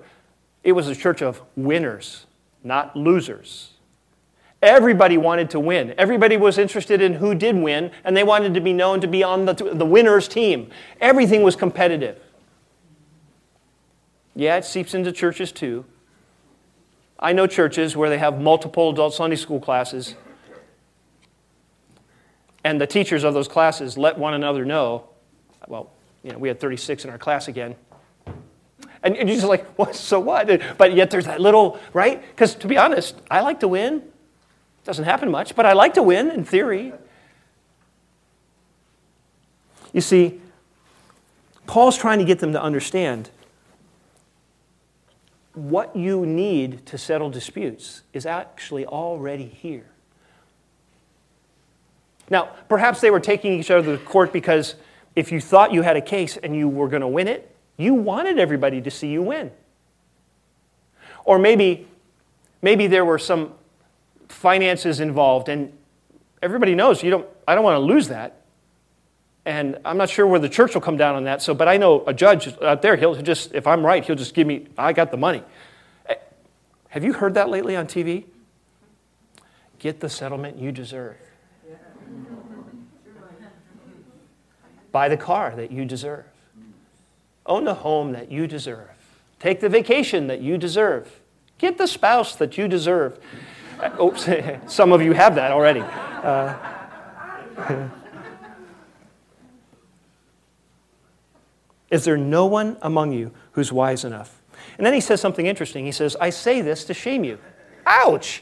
it 0.64 0.72
was 0.72 0.88
a 0.88 0.96
church 0.96 1.22
of 1.22 1.44
winners, 1.56 2.26
not 2.64 2.96
losers. 2.96 3.74
Everybody 4.64 5.20
wanted 5.20 5.52
to 5.52 5.60
win. 5.60 5.94
Everybody 6.00 6.38
was 6.38 6.58
interested 6.58 7.04
in 7.04 7.14
who 7.14 7.36
did 7.36 7.56
win, 7.56 7.92
and 8.04 8.18
they 8.18 8.24
wanted 8.24 8.56
to 8.56 8.62
be 8.62 8.74
known 8.74 9.00
to 9.02 9.08
be 9.08 9.22
on 9.22 9.46
the, 9.46 9.54
the 9.54 9.86
winner's 9.86 10.28
team. 10.28 10.72
Everything 11.00 11.44
was 11.44 11.56
competitive. 11.56 12.20
Yeah, 14.36 14.58
it 14.58 14.66
seeps 14.66 14.94
into 14.94 15.12
churches 15.12 15.52
too. 15.52 15.86
I 17.20 17.34
know 17.34 17.48
churches 17.48 17.96
where 17.96 18.10
they 18.10 18.18
have 18.18 18.42
multiple 18.42 18.90
adult 18.90 19.14
Sunday 19.14 19.36
school 19.36 19.60
classes, 19.60 20.16
and 22.64 22.82
the 22.82 22.88
teachers 22.88 23.24
of 23.24 23.34
those 23.34 23.48
classes 23.48 23.98
let 23.98 24.18
one 24.18 24.34
another 24.34 24.66
know. 24.66 25.10
Well, 25.68 25.92
you 26.24 26.32
know, 26.32 26.38
we 26.38 26.48
had 26.48 26.60
36 26.60 27.06
in 27.06 27.12
our 27.12 27.18
class 27.18 27.48
again. 27.48 27.76
And 29.04 29.16
you're 29.18 29.26
just 29.28 29.46
like, 29.46 29.66
what? 29.78 29.96
So 29.96 30.20
what? 30.20 30.78
But 30.78 30.94
yet 30.94 31.12
there's 31.12 31.26
that 31.26 31.42
little, 31.42 31.78
right? 31.92 32.22
Because 32.30 32.56
to 32.56 32.68
be 32.68 32.78
honest, 32.78 33.16
I 33.30 33.42
like 33.42 33.60
to 33.60 33.68
win. 33.68 34.02
Doesn't 34.86 35.06
happen 35.06 35.30
much, 35.30 35.56
but 35.56 35.66
I 35.66 35.74
like 35.74 35.94
to 35.96 36.04
win 36.04 36.32
in 36.32 36.46
theory. 36.46 36.94
You 39.92 40.02
see, 40.02 40.42
Paul's 41.68 41.98
trying 41.98 42.20
to 42.20 42.26
get 42.26 42.40
them 42.40 42.54
to 42.54 42.62
understand 42.62 43.30
what 45.54 45.96
you 45.96 46.26
need 46.26 46.86
to 46.88 46.98
settle 46.98 47.30
disputes 47.30 48.02
is 48.12 48.26
actually 48.26 48.86
already 48.86 49.46
here. 49.46 49.86
Now, 52.30 52.50
perhaps 52.70 53.02
they 53.02 53.12
were 53.12 53.20
taking 53.20 53.54
each 53.54 53.70
other 53.70 53.98
to 53.98 54.04
court 54.04 54.34
because 54.34 54.76
if 55.16 55.32
you 55.32 55.40
thought 55.40 55.72
you 55.72 55.84
had 55.84 55.96
a 55.96 56.02
case 56.02 56.38
and 56.38 56.56
you 56.56 56.68
were 56.68 56.88
going 56.88 57.02
to 57.02 57.08
win 57.08 57.28
it, 57.28 57.56
you 57.78 57.94
wanted 57.94 58.40
everybody 58.40 58.82
to 58.82 58.90
see 58.90 59.10
you 59.10 59.22
win. 59.22 59.52
Or 61.26 61.38
maybe, 61.38 61.88
maybe 62.62 62.88
there 62.88 63.06
were 63.06 63.20
some 63.20 63.54
finances 64.30 65.00
involved 65.00 65.50
and 65.50 65.72
everybody 66.42 66.76
knows 66.76 67.04
you 67.04 67.12
don't, 67.12 67.28
I 67.48 67.56
don't 67.56 67.64
want 67.64 67.76
to 67.76 67.80
lose 67.80 68.08
that. 68.08 68.43
And 69.46 69.78
I'm 69.84 69.98
not 69.98 70.10
sure 70.10 70.26
where 70.26 70.40
the 70.40 70.50
church 70.50 70.74
will 70.74 70.82
come 70.82 70.96
down 70.96 71.16
on 71.16 71.26
that. 71.26 71.42
So, 71.42 71.54
but 71.54 71.68
I 71.68 71.78
know 71.78 72.04
a 72.08 72.14
judge 72.14 72.56
out 72.62 72.82
there, 72.82 72.96
he'll 72.96 73.16
just, 73.16 73.54
if 73.54 73.68
I'm 73.68 73.86
right, 73.86 74.04
he'll 74.04 74.16
just 74.16 74.34
give 74.34 74.48
me, 74.48 74.68
I 74.78 74.94
got 74.94 75.12
the 75.12 75.18
money. 75.18 75.44
Eh, 76.08 76.16
have 76.90 77.04
you 77.04 77.14
heard 77.14 77.34
that 77.34 77.50
lately 77.50 77.76
on 77.76 77.86
TV? 77.86 78.24
Get 79.80 80.00
the 80.00 80.10
settlement 80.10 80.58
you 80.58 80.72
deserve. 80.72 81.18
Buy 84.94 85.10
the 85.10 85.18
car 85.18 85.54
that 85.56 85.72
you 85.72 85.84
deserve. 85.84 86.24
Own 87.46 87.66
the 87.66 87.74
home 87.74 88.14
that 88.14 88.32
you 88.32 88.48
deserve. 88.48 88.90
Take 89.40 89.60
the 89.60 89.68
vacation 89.68 90.28
that 90.28 90.40
you 90.40 90.58
deserve. 90.58 91.20
Get 91.58 91.78
the 91.78 91.88
spouse 91.88 92.36
that 92.38 92.58
you 92.58 92.70
deserve. 92.70 93.20
Uh, 93.80 93.90
oops, 94.02 94.30
some 94.74 94.94
of 94.94 95.02
you 95.02 95.12
have 95.12 95.36
that 95.36 95.52
already. 95.52 95.82
Uh, 95.82 96.56
Is 101.94 102.06
there 102.06 102.18
no 102.18 102.48
one 102.48 102.76
among 102.82 103.12
you 103.12 103.32
who's 103.52 103.72
wise 103.72 104.04
enough? 104.04 104.42
And 104.80 104.86
then 104.86 104.96
he 104.96 105.00
says 105.00 105.22
something 105.22 105.46
interesting. 105.46 105.86
He 105.86 105.92
says, 105.92 106.18
I 106.20 106.32
say 106.32 106.60
this 106.60 106.86
to 106.86 106.94
shame 106.96 107.24
you. 107.24 107.38
Ouch! 107.86 108.42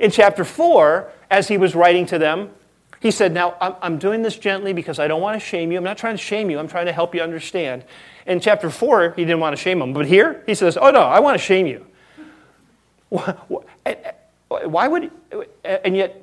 In 0.00 0.10
chapter 0.10 0.42
4, 0.42 1.12
as 1.30 1.48
he 1.48 1.58
was 1.58 1.74
writing 1.74 2.06
to 2.06 2.18
them, 2.18 2.48
he 3.00 3.10
said, 3.10 3.34
Now, 3.34 3.56
I'm, 3.60 3.98
doing 3.98 4.22
this 4.22 4.38
gently 4.38 4.72
because 4.72 4.98
I 4.98 5.06
don't 5.06 5.20
want 5.20 5.38
to 5.38 5.46
shame 5.46 5.70
you. 5.70 5.76
I'm 5.76 5.84
not 5.84 5.98
trying 5.98 6.16
to 6.16 6.22
shame 6.22 6.48
you, 6.48 6.58
I'm 6.58 6.66
trying 6.66 6.86
to 6.86 6.94
help 6.94 7.14
you 7.14 7.20
understand. 7.20 7.84
In 8.26 8.40
chapter 8.40 8.70
4, 8.70 9.12
he 9.14 9.26
didn't 9.26 9.40
want 9.40 9.54
to 9.54 9.62
shame 9.62 9.78
them. 9.78 9.92
But 9.92 10.06
here, 10.06 10.42
he 10.46 10.54
says, 10.54 10.78
Oh, 10.80 10.90
no, 10.90 11.02
I 11.02 11.20
want 11.20 11.38
to 11.38 11.44
shame 11.44 11.66
you. 11.66 11.84
Why 13.10 14.88
would, 14.88 15.10
and 15.62 15.94
yet, 15.94 16.22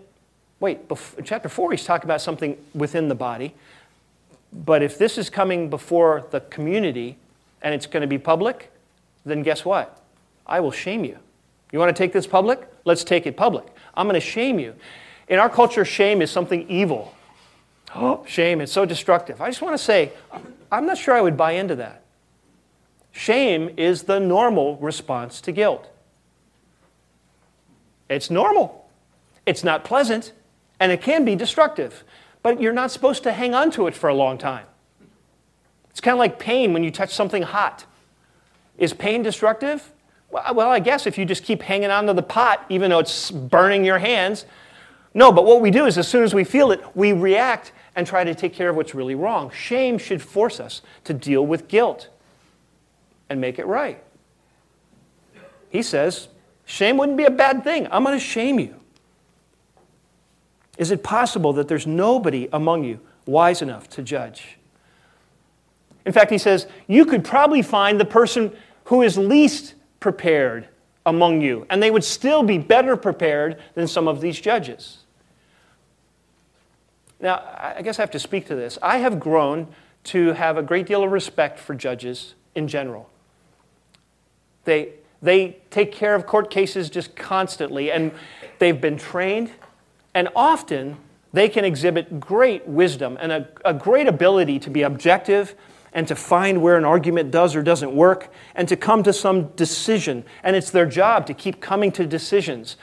wait, 0.60 0.80
in 1.16 1.24
chapter 1.24 1.48
4, 1.48 1.72
he's 1.72 1.86
talking 1.86 2.06
about 2.06 2.22
something 2.22 2.58
within 2.74 3.08
the 3.08 3.16
body. 3.16 3.54
But 4.64 4.82
if 4.82 4.98
this 4.98 5.18
is 5.18 5.30
coming 5.30 5.70
before 5.70 6.26
the 6.32 6.40
community 6.40 7.18
and 7.62 7.74
it's 7.74 7.86
going 7.86 8.02
to 8.02 8.08
be 8.08 8.18
public, 8.18 8.72
then 9.26 9.44
guess 9.44 9.66
what? 9.66 10.02
I 10.48 10.62
will 10.62 10.72
shame 10.72 11.04
you. 11.04 11.20
You 11.72 11.80
want 11.80 11.94
to 11.94 12.00
take 12.02 12.14
this 12.14 12.26
public? 12.26 12.68
Let's 12.86 13.04
take 13.04 13.26
it 13.26 13.36
public. 13.36 13.66
I'm 13.96 14.08
going 14.08 14.14
to 14.14 14.26
shame 14.26 14.60
you. 14.60 14.76
In 15.28 15.40
our 15.40 15.50
culture, 15.50 15.84
shame 15.84 16.22
is 16.22 16.32
something 16.32 16.70
evil. 16.70 17.14
Oh, 17.94 18.24
shame, 18.28 18.62
it's 18.62 18.72
so 18.72 18.86
destructive. 18.86 19.42
I 19.42 19.50
just 19.50 19.62
want 19.62 19.74
to 19.74 19.84
say, 19.84 20.12
I'm 20.72 20.86
not 20.86 20.98
sure 20.98 21.16
I 21.16 21.22
would 21.22 21.36
buy 21.36 21.54
into 21.54 21.76
that. 21.76 22.04
Shame 23.12 23.72
is 23.78 24.04
the 24.04 24.20
normal 24.20 24.78
response 24.78 25.42
to 25.42 25.52
guilt. 25.52 25.90
It's 28.10 28.30
normal. 28.30 28.90
It's 29.46 29.64
not 29.64 29.84
pleasant, 29.84 30.34
and 30.80 30.92
it 30.92 31.02
can 31.02 31.26
be 31.26 31.36
destructive 31.36 32.04
but 32.46 32.62
you're 32.62 32.74
not 32.74 32.92
supposed 32.92 33.24
to 33.24 33.32
hang 33.32 33.56
on 33.56 33.72
to 33.72 33.88
it 33.88 33.96
for 33.96 34.08
a 34.08 34.14
long 34.14 34.38
time. 34.38 34.68
It's 35.90 36.00
kind 36.00 36.14
of 36.14 36.20
like 36.20 36.38
pain 36.38 36.74
when 36.74 36.84
you 36.84 36.92
touch 36.92 37.12
something 37.12 37.42
hot. 37.42 37.86
Is 38.78 38.94
pain 38.94 39.24
destructive? 39.24 39.92
Well, 40.30 40.70
I 40.70 40.78
guess 40.78 41.08
if 41.08 41.18
you 41.18 41.26
just 41.26 41.44
keep 41.44 41.64
hanging 41.64 41.90
on 41.90 42.06
to 42.06 42.14
the 42.14 42.22
pot, 42.22 42.64
even 42.70 42.92
though 42.92 43.00
it's 43.00 43.32
burning 43.32 43.84
your 43.84 43.98
hands. 43.98 44.46
No, 45.16 45.32
but 45.32 45.44
what 45.44 45.60
we 45.60 45.72
do 45.72 45.88
is 45.88 45.98
as 45.98 46.08
soon 46.08 46.24
as 46.24 46.36
we 46.36 46.44
feel 46.44 46.72
it, 46.72 46.84
we 46.94 47.14
react 47.14 47.72
and 47.96 48.06
try 48.06 48.24
to 48.24 48.36
take 48.36 48.54
care 48.54 48.70
of 48.70 48.76
what's 48.76 48.94
really 48.94 49.16
wrong. 49.16 49.50
Shame 49.50 49.98
should 49.98 50.22
force 50.22 50.60
us 50.60 50.84
to 51.06 51.16
deal 51.16 51.44
with 51.44 51.68
guilt 51.68 52.10
and 53.28 53.42
make 53.42 53.58
it 53.58 53.66
right. 53.66 54.04
He 55.72 55.82
says, 55.82 56.28
shame 56.66 56.98
wouldn't 56.98 57.18
be 57.18 57.26
a 57.26 57.32
bad 57.32 57.64
thing. 57.64 57.88
I'm 57.90 58.04
going 58.04 58.16
to 58.16 58.24
shame 58.24 58.60
you. 58.60 58.80
Is 60.78 60.92
it 60.92 61.04
possible 61.04 61.54
that 61.54 61.68
there's 61.68 61.88
nobody 61.88 62.50
among 62.52 62.84
you 62.84 63.00
wise 63.26 63.62
enough 63.62 63.90
to 63.92 64.02
judge? 64.02 64.58
In 66.06 66.14
fact, 66.14 66.30
he 66.32 66.38
says, 66.38 66.68
you 66.88 67.06
could 67.06 67.24
probably 67.24 67.62
find 67.62 68.00
the 68.00 68.06
person 68.06 68.56
who 68.86 69.02
is 69.02 69.18
least 69.18 69.74
prepared 70.00 70.68
among 71.06 71.42
you, 71.42 71.66
and 71.70 71.82
they 71.82 71.92
would 71.92 72.04
still 72.04 72.44
be 72.44 72.58
better 72.58 72.96
prepared 72.96 73.60
than 73.74 73.88
some 73.88 74.08
of 74.08 74.22
these 74.22 74.40
judges. 74.40 75.00
Now, 77.20 77.44
I 77.58 77.82
guess 77.82 77.98
I 77.98 78.02
have 78.02 78.12
to 78.12 78.20
speak 78.20 78.46
to 78.48 78.56
this. 78.56 78.78
I 78.82 78.98
have 78.98 79.20
grown 79.20 79.68
to 80.06 80.34
have 80.34 80.58
a 80.58 80.62
great 80.62 80.86
deal 80.86 81.04
of 81.04 81.12
respect 81.12 81.58
for 81.60 81.74
judges 81.74 82.36
in 82.54 82.68
general. 82.68 83.10
They, 84.66 84.90
they 85.22 85.58
take 85.72 85.92
care 85.92 86.14
of 86.14 86.28
court 86.28 86.52
cases 86.52 86.90
just 86.90 87.16
constantly, 87.16 87.92
and 87.92 88.12
they've 88.60 88.80
been 88.80 88.98
trained, 88.98 89.52
and 90.16 90.30
often 90.36 90.98
they 91.34 91.50
can 91.50 91.66
exhibit 91.66 92.20
great 92.20 92.66
wisdom 92.66 93.18
and 93.20 93.32
a, 93.32 93.48
a 93.66 93.74
great 93.74 94.08
ability 94.08 94.58
to 94.60 94.70
be 94.70 94.82
objective 94.82 95.54
and 95.92 96.08
to 96.08 96.16
find 96.16 96.62
where 96.62 96.78
an 96.78 96.86
argument 96.86 97.30
does 97.30 97.56
or 97.56 97.62
doesn't 97.62 97.94
work 97.94 98.32
and 98.56 98.68
to 98.70 98.76
come 98.76 99.04
to 99.04 99.14
some 99.14 99.48
decision. 99.50 100.24
And 100.44 100.56
it's 100.56 100.72
their 100.72 100.86
job 100.86 101.28
to 101.28 101.34
keep 101.34 101.62
coming 101.62 101.92
to 101.94 102.08
decisions. 102.08 102.78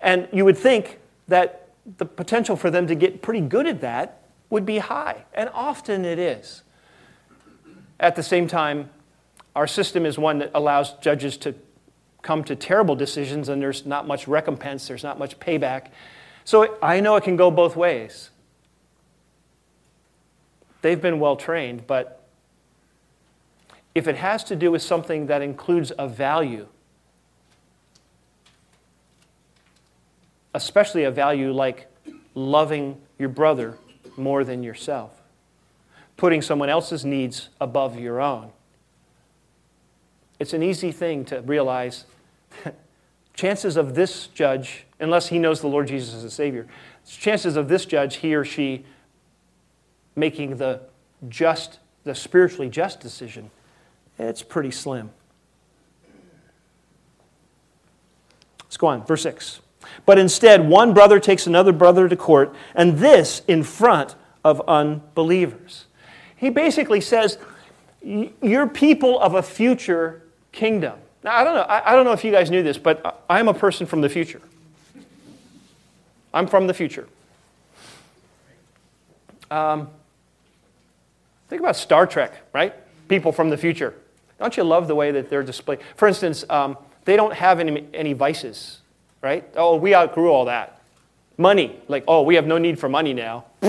And 0.00 0.28
you 0.32 0.44
would 0.44 0.58
think 0.58 0.98
that 1.28 1.68
the 1.98 2.04
potential 2.04 2.56
for 2.56 2.70
them 2.70 2.86
to 2.86 2.94
get 2.94 3.22
pretty 3.22 3.40
good 3.40 3.66
at 3.66 3.80
that 3.80 4.22
would 4.50 4.66
be 4.66 4.78
high, 4.78 5.24
and 5.34 5.50
often 5.52 6.04
it 6.04 6.18
is. 6.18 6.62
At 7.98 8.16
the 8.16 8.22
same 8.22 8.46
time, 8.46 8.90
our 9.56 9.66
system 9.66 10.04
is 10.06 10.18
one 10.18 10.38
that 10.38 10.50
allows 10.54 10.92
judges 10.94 11.36
to 11.38 11.54
come 12.22 12.44
to 12.44 12.56
terrible 12.56 12.96
decisions 12.96 13.48
and 13.48 13.60
there's 13.60 13.84
not 13.84 14.06
much 14.06 14.26
recompense, 14.28 14.88
there's 14.88 15.02
not 15.02 15.18
much 15.18 15.38
payback. 15.38 15.88
So 16.44 16.76
I 16.82 17.00
know 17.00 17.16
it 17.16 17.24
can 17.24 17.36
go 17.36 17.50
both 17.50 17.74
ways. 17.74 18.30
They've 20.82 21.00
been 21.00 21.18
well 21.18 21.36
trained, 21.36 21.86
but 21.86 22.28
if 23.94 24.06
it 24.06 24.16
has 24.16 24.44
to 24.44 24.56
do 24.56 24.70
with 24.70 24.82
something 24.82 25.26
that 25.26 25.40
includes 25.40 25.92
a 25.98 26.06
value, 26.06 26.66
especially 30.52 31.04
a 31.04 31.10
value 31.10 31.52
like 31.52 31.86
loving 32.34 33.00
your 33.18 33.30
brother 33.30 33.78
more 34.16 34.44
than 34.44 34.62
yourself, 34.62 35.22
putting 36.18 36.42
someone 36.42 36.68
else's 36.68 37.04
needs 37.04 37.48
above 37.60 37.98
your 37.98 38.20
own, 38.20 38.50
it's 40.38 40.52
an 40.52 40.62
easy 40.62 40.92
thing 40.92 41.24
to 41.24 41.40
realize 41.40 42.04
chances 43.34 43.76
of 43.76 43.94
this 43.94 44.28
judge, 44.28 44.86
unless 45.00 45.28
he 45.28 45.38
knows 45.38 45.60
the 45.60 45.66
Lord 45.66 45.88
Jesus 45.88 46.14
as 46.14 46.24
a 46.24 46.30
Savior, 46.30 46.66
chances 47.06 47.56
of 47.56 47.68
this 47.68 47.84
judge, 47.84 48.16
he 48.16 48.34
or 48.34 48.44
she, 48.44 48.84
making 50.16 50.56
the 50.56 50.80
just, 51.28 51.80
the 52.04 52.14
spiritually 52.14 52.68
just 52.68 53.00
decision, 53.00 53.50
it's 54.18 54.42
pretty 54.42 54.70
slim. 54.70 55.10
Let's 58.62 58.76
go 58.76 58.86
on, 58.88 59.04
verse 59.04 59.22
6. 59.22 59.60
But 60.06 60.18
instead, 60.18 60.66
one 60.66 60.94
brother 60.94 61.20
takes 61.20 61.46
another 61.46 61.72
brother 61.72 62.08
to 62.08 62.16
court, 62.16 62.54
and 62.74 62.98
this 62.98 63.42
in 63.46 63.62
front 63.62 64.14
of 64.44 64.60
unbelievers. 64.68 65.86
He 66.36 66.50
basically 66.50 67.00
says, 67.00 67.38
You're 68.02 68.66
people 68.66 69.20
of 69.20 69.34
a 69.34 69.42
future 69.42 70.22
kingdom. 70.52 70.98
Now, 71.24 71.36
I 71.36 71.42
don't 71.42 71.54
know, 71.54 71.62
I, 71.62 71.92
I 71.92 71.96
don't 71.96 72.04
know 72.04 72.12
if 72.12 72.22
you 72.22 72.30
guys 72.30 72.50
knew 72.50 72.62
this, 72.62 72.76
but 72.76 73.24
I'm 73.28 73.48
a 73.48 73.54
person 73.54 73.86
from 73.86 74.02
the 74.02 74.10
future. 74.10 74.42
I'm 76.34 76.46
from 76.46 76.66
the 76.66 76.74
future. 76.74 77.08
Um, 79.50 79.88
think 81.48 81.60
about 81.60 81.76
Star 81.76 82.06
Trek, 82.06 82.42
right? 82.52 82.74
People 83.08 83.32
from 83.32 83.48
the 83.48 83.56
future. 83.56 83.94
Don't 84.38 84.54
you 84.56 84.64
love 84.64 84.86
the 84.86 84.94
way 84.94 85.12
that 85.12 85.30
they're 85.30 85.42
displayed? 85.42 85.78
For 85.96 86.06
instance, 86.06 86.44
um, 86.50 86.76
they 87.06 87.16
don't 87.16 87.32
have 87.32 87.58
any, 87.58 87.86
any 87.94 88.12
vices, 88.12 88.80
right? 89.22 89.48
Oh, 89.56 89.76
we 89.76 89.94
outgrew 89.94 90.30
all 90.30 90.44
that. 90.44 90.82
Money, 91.38 91.80
like, 91.88 92.04
oh, 92.06 92.22
we 92.22 92.34
have 92.34 92.46
no 92.46 92.58
need 92.58 92.78
for 92.78 92.88
money 92.88 93.14
now. 93.14 93.44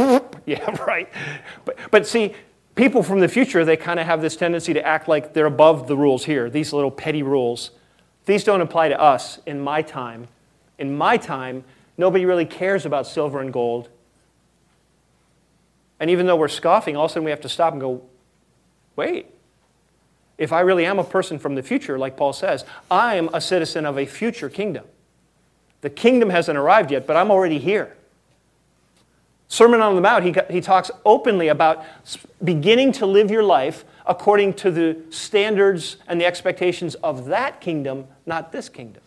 yeah, 0.45 0.83
right. 0.85 1.07
But, 1.63 1.77
but 1.89 2.05
see, 2.05 2.35
people 2.75 3.01
from 3.01 3.19
the 3.21 3.27
future, 3.27 3.65
they 3.65 3.77
kind 3.77 3.99
of 3.99 4.05
have 4.05 4.21
this 4.21 4.35
tendency 4.35 4.73
to 4.73 4.85
act 4.85 5.07
like 5.07 5.33
they're 5.33 5.45
above 5.45 5.87
the 5.87 5.97
rules 5.97 6.25
here, 6.25 6.49
these 6.49 6.73
little 6.73 6.91
petty 6.91 7.23
rules. 7.23 7.71
These 8.25 8.43
don't 8.43 8.61
apply 8.61 8.89
to 8.89 8.99
us 8.99 9.39
in 9.45 9.59
my 9.59 9.81
time. 9.81 10.27
In 10.77 10.95
my 10.95 11.17
time, 11.17 11.63
nobody 11.97 12.25
really 12.25 12.45
cares 12.45 12.85
about 12.85 13.07
silver 13.07 13.39
and 13.39 13.51
gold. 13.51 13.89
And 15.99 16.09
even 16.09 16.25
though 16.25 16.35
we're 16.35 16.49
scoffing, 16.49 16.97
all 16.97 17.05
of 17.05 17.11
a 17.11 17.13
sudden 17.13 17.23
we 17.23 17.31
have 17.31 17.41
to 17.41 17.49
stop 17.49 17.71
and 17.71 17.81
go, 17.81 18.01
wait. 18.95 19.27
If 20.37 20.51
I 20.51 20.59
really 20.59 20.85
am 20.85 20.99
a 20.99 21.03
person 21.03 21.39
from 21.39 21.55
the 21.55 21.63
future, 21.63 21.97
like 21.97 22.17
Paul 22.17 22.33
says, 22.33 22.65
I'm 22.91 23.29
a 23.33 23.39
citizen 23.39 23.85
of 23.85 23.97
a 23.97 24.05
future 24.05 24.49
kingdom. 24.49 24.83
The 25.79 25.89
kingdom 25.89 26.29
hasn't 26.29 26.57
arrived 26.57 26.91
yet, 26.91 27.07
but 27.07 27.15
I'm 27.15 27.31
already 27.31 27.57
here. 27.57 27.95
Sermon 29.47 29.81
on 29.81 29.95
the 29.95 30.01
Mount, 30.01 30.23
he, 30.23 30.35
he 30.49 30.61
talks 30.61 30.89
openly 31.05 31.49
about 31.49 31.85
beginning 32.43 32.91
to 32.93 33.05
live 33.05 33.29
your 33.29 33.43
life 33.43 33.85
according 34.05 34.53
to 34.53 34.71
the 34.71 34.97
standards 35.09 35.97
and 36.07 36.19
the 36.19 36.25
expectations 36.25 36.95
of 36.95 37.25
that 37.25 37.61
kingdom, 37.61 38.07
not 38.25 38.51
this 38.51 38.69
kingdom. 38.69 39.01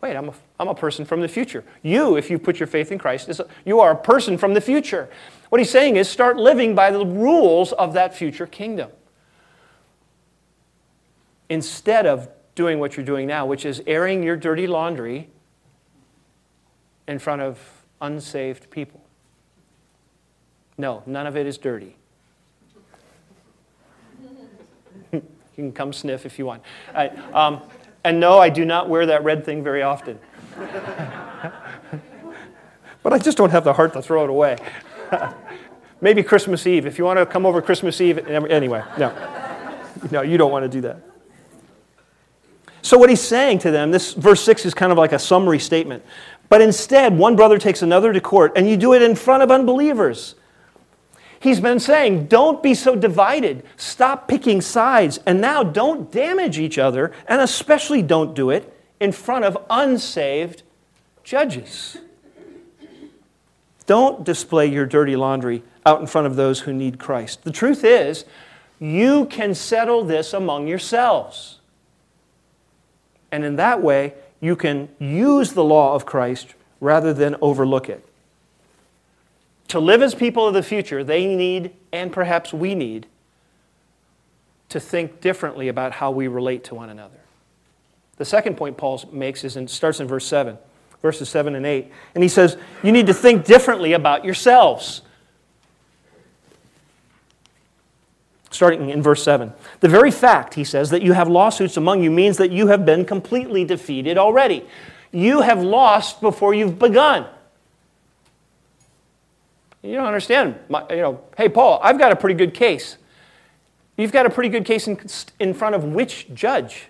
Wait, 0.00 0.16
I'm 0.16 0.28
a, 0.28 0.34
I'm 0.60 0.68
a 0.68 0.74
person 0.74 1.06
from 1.06 1.22
the 1.22 1.28
future. 1.28 1.64
You, 1.82 2.16
if 2.16 2.30
you 2.30 2.38
put 2.38 2.60
your 2.60 2.66
faith 2.66 2.92
in 2.92 2.98
Christ, 2.98 3.28
is 3.30 3.40
a, 3.40 3.46
you 3.64 3.80
are 3.80 3.92
a 3.92 3.96
person 3.96 4.36
from 4.36 4.52
the 4.52 4.60
future. 4.60 5.08
What 5.48 5.60
he's 5.60 5.70
saying 5.70 5.96
is 5.96 6.08
start 6.08 6.36
living 6.36 6.74
by 6.74 6.90
the 6.90 7.06
rules 7.06 7.72
of 7.72 7.94
that 7.94 8.14
future 8.14 8.46
kingdom. 8.46 8.90
Instead 11.48 12.04
of 12.04 12.28
doing 12.54 12.78
what 12.78 12.96
you're 12.96 13.06
doing 13.06 13.26
now, 13.26 13.46
which 13.46 13.64
is 13.64 13.82
airing 13.86 14.22
your 14.22 14.36
dirty 14.36 14.66
laundry 14.66 15.28
in 17.08 17.18
front 17.18 17.40
of 17.40 17.58
unsaved 18.04 18.70
people. 18.70 19.00
No, 20.76 21.02
none 21.06 21.26
of 21.26 21.36
it 21.36 21.46
is 21.46 21.56
dirty. 21.58 21.96
you 25.12 25.22
can 25.54 25.72
come 25.72 25.92
sniff 25.92 26.26
if 26.26 26.38
you 26.38 26.46
want. 26.46 26.62
Um, 27.32 27.62
and 28.04 28.20
no, 28.20 28.38
I 28.38 28.50
do 28.50 28.64
not 28.64 28.88
wear 28.88 29.06
that 29.06 29.24
red 29.24 29.44
thing 29.44 29.62
very 29.62 29.82
often. 29.82 30.18
but 33.02 33.12
I 33.12 33.18
just 33.18 33.38
don't 33.38 33.50
have 33.50 33.64
the 33.64 33.72
heart 33.72 33.92
to 33.94 34.02
throw 34.02 34.24
it 34.24 34.30
away. 34.30 34.58
Maybe 36.00 36.22
Christmas 36.22 36.66
Eve. 36.66 36.86
If 36.86 36.98
you 36.98 37.04
want 37.04 37.18
to 37.18 37.26
come 37.26 37.46
over 37.46 37.62
Christmas 37.62 38.00
Eve, 38.00 38.18
anyway, 38.28 38.82
no. 38.98 39.12
No, 40.10 40.22
you 40.22 40.36
don't 40.36 40.50
want 40.50 40.64
to 40.64 40.68
do 40.68 40.82
that. 40.82 41.00
So, 42.82 42.98
what 42.98 43.08
he's 43.08 43.22
saying 43.22 43.60
to 43.60 43.70
them, 43.70 43.90
this 43.90 44.12
verse 44.12 44.42
6 44.42 44.66
is 44.66 44.74
kind 44.74 44.92
of 44.92 44.98
like 44.98 45.12
a 45.12 45.18
summary 45.18 45.58
statement. 45.58 46.04
But 46.48 46.60
instead, 46.60 47.18
one 47.18 47.36
brother 47.36 47.58
takes 47.58 47.82
another 47.82 48.12
to 48.12 48.20
court, 48.20 48.52
and 48.54 48.68
you 48.68 48.76
do 48.76 48.92
it 48.92 49.02
in 49.02 49.16
front 49.16 49.42
of 49.42 49.50
unbelievers. 49.50 50.34
He's 51.40 51.60
been 51.60 51.80
saying, 51.80 52.26
don't 52.26 52.62
be 52.62 52.74
so 52.74 52.96
divided. 52.96 53.64
Stop 53.76 54.28
picking 54.28 54.60
sides. 54.60 55.18
And 55.26 55.40
now 55.40 55.62
don't 55.62 56.10
damage 56.10 56.58
each 56.58 56.78
other, 56.78 57.12
and 57.26 57.40
especially 57.40 58.02
don't 58.02 58.34
do 58.34 58.50
it 58.50 58.74
in 59.00 59.12
front 59.12 59.44
of 59.44 59.58
unsaved 59.68 60.62
judges. 61.22 61.98
Don't 63.86 64.24
display 64.24 64.66
your 64.66 64.86
dirty 64.86 65.16
laundry 65.16 65.62
out 65.84 66.00
in 66.00 66.06
front 66.06 66.26
of 66.26 66.36
those 66.36 66.60
who 66.60 66.72
need 66.72 66.98
Christ. 66.98 67.44
The 67.44 67.50
truth 67.50 67.84
is, 67.84 68.24
you 68.78 69.26
can 69.26 69.54
settle 69.54 70.04
this 70.04 70.32
among 70.32 70.66
yourselves. 70.66 71.58
And 73.30 73.44
in 73.44 73.56
that 73.56 73.82
way, 73.82 74.14
you 74.44 74.56
can 74.56 74.90
use 74.98 75.54
the 75.54 75.64
law 75.64 75.94
of 75.94 76.04
Christ 76.04 76.54
rather 76.78 77.14
than 77.14 77.34
overlook 77.40 77.88
it. 77.88 78.06
To 79.68 79.80
live 79.80 80.02
as 80.02 80.14
people 80.14 80.46
of 80.46 80.52
the 80.52 80.62
future, 80.62 81.02
they 81.02 81.34
need, 81.34 81.70
and 81.92 82.12
perhaps 82.12 82.52
we 82.52 82.74
need, 82.74 83.06
to 84.68 84.78
think 84.78 85.22
differently 85.22 85.68
about 85.68 85.92
how 85.92 86.10
we 86.10 86.28
relate 86.28 86.64
to 86.64 86.74
one 86.74 86.90
another. 86.90 87.16
The 88.18 88.26
second 88.26 88.58
point 88.58 88.76
Paul 88.76 89.02
makes 89.10 89.44
is 89.44 89.56
in, 89.56 89.66
starts 89.66 90.00
in 90.00 90.08
verse 90.08 90.26
7, 90.26 90.58
verses 91.00 91.30
7 91.30 91.54
and 91.54 91.64
8. 91.64 91.90
And 92.14 92.22
he 92.22 92.28
says, 92.28 92.58
You 92.82 92.92
need 92.92 93.06
to 93.06 93.14
think 93.14 93.46
differently 93.46 93.94
about 93.94 94.26
yourselves. 94.26 95.00
Starting 98.54 98.90
in 98.90 99.02
verse 99.02 99.22
7. 99.22 99.52
The 99.80 99.88
very 99.88 100.10
fact, 100.10 100.54
he 100.54 100.64
says, 100.64 100.90
that 100.90 101.02
you 101.02 101.12
have 101.12 101.28
lawsuits 101.28 101.76
among 101.76 102.02
you 102.02 102.10
means 102.10 102.36
that 102.36 102.52
you 102.52 102.68
have 102.68 102.86
been 102.86 103.04
completely 103.04 103.64
defeated 103.64 104.16
already. 104.16 104.64
You 105.10 105.40
have 105.40 105.62
lost 105.62 106.20
before 106.20 106.54
you've 106.54 106.78
begun. 106.78 107.26
You 109.82 109.94
don't 109.94 110.06
understand. 110.06 110.58
My, 110.68 110.84
you 110.90 110.96
know, 110.96 111.20
hey, 111.36 111.48
Paul, 111.48 111.80
I've 111.82 111.98
got 111.98 112.12
a 112.12 112.16
pretty 112.16 112.36
good 112.36 112.54
case. 112.54 112.96
You've 113.96 114.12
got 114.12 114.26
a 114.26 114.30
pretty 114.30 114.48
good 114.48 114.64
case 114.64 114.88
in, 114.88 114.98
in 115.38 115.54
front 115.54 115.74
of 115.74 115.84
which 115.84 116.32
judge? 116.32 116.86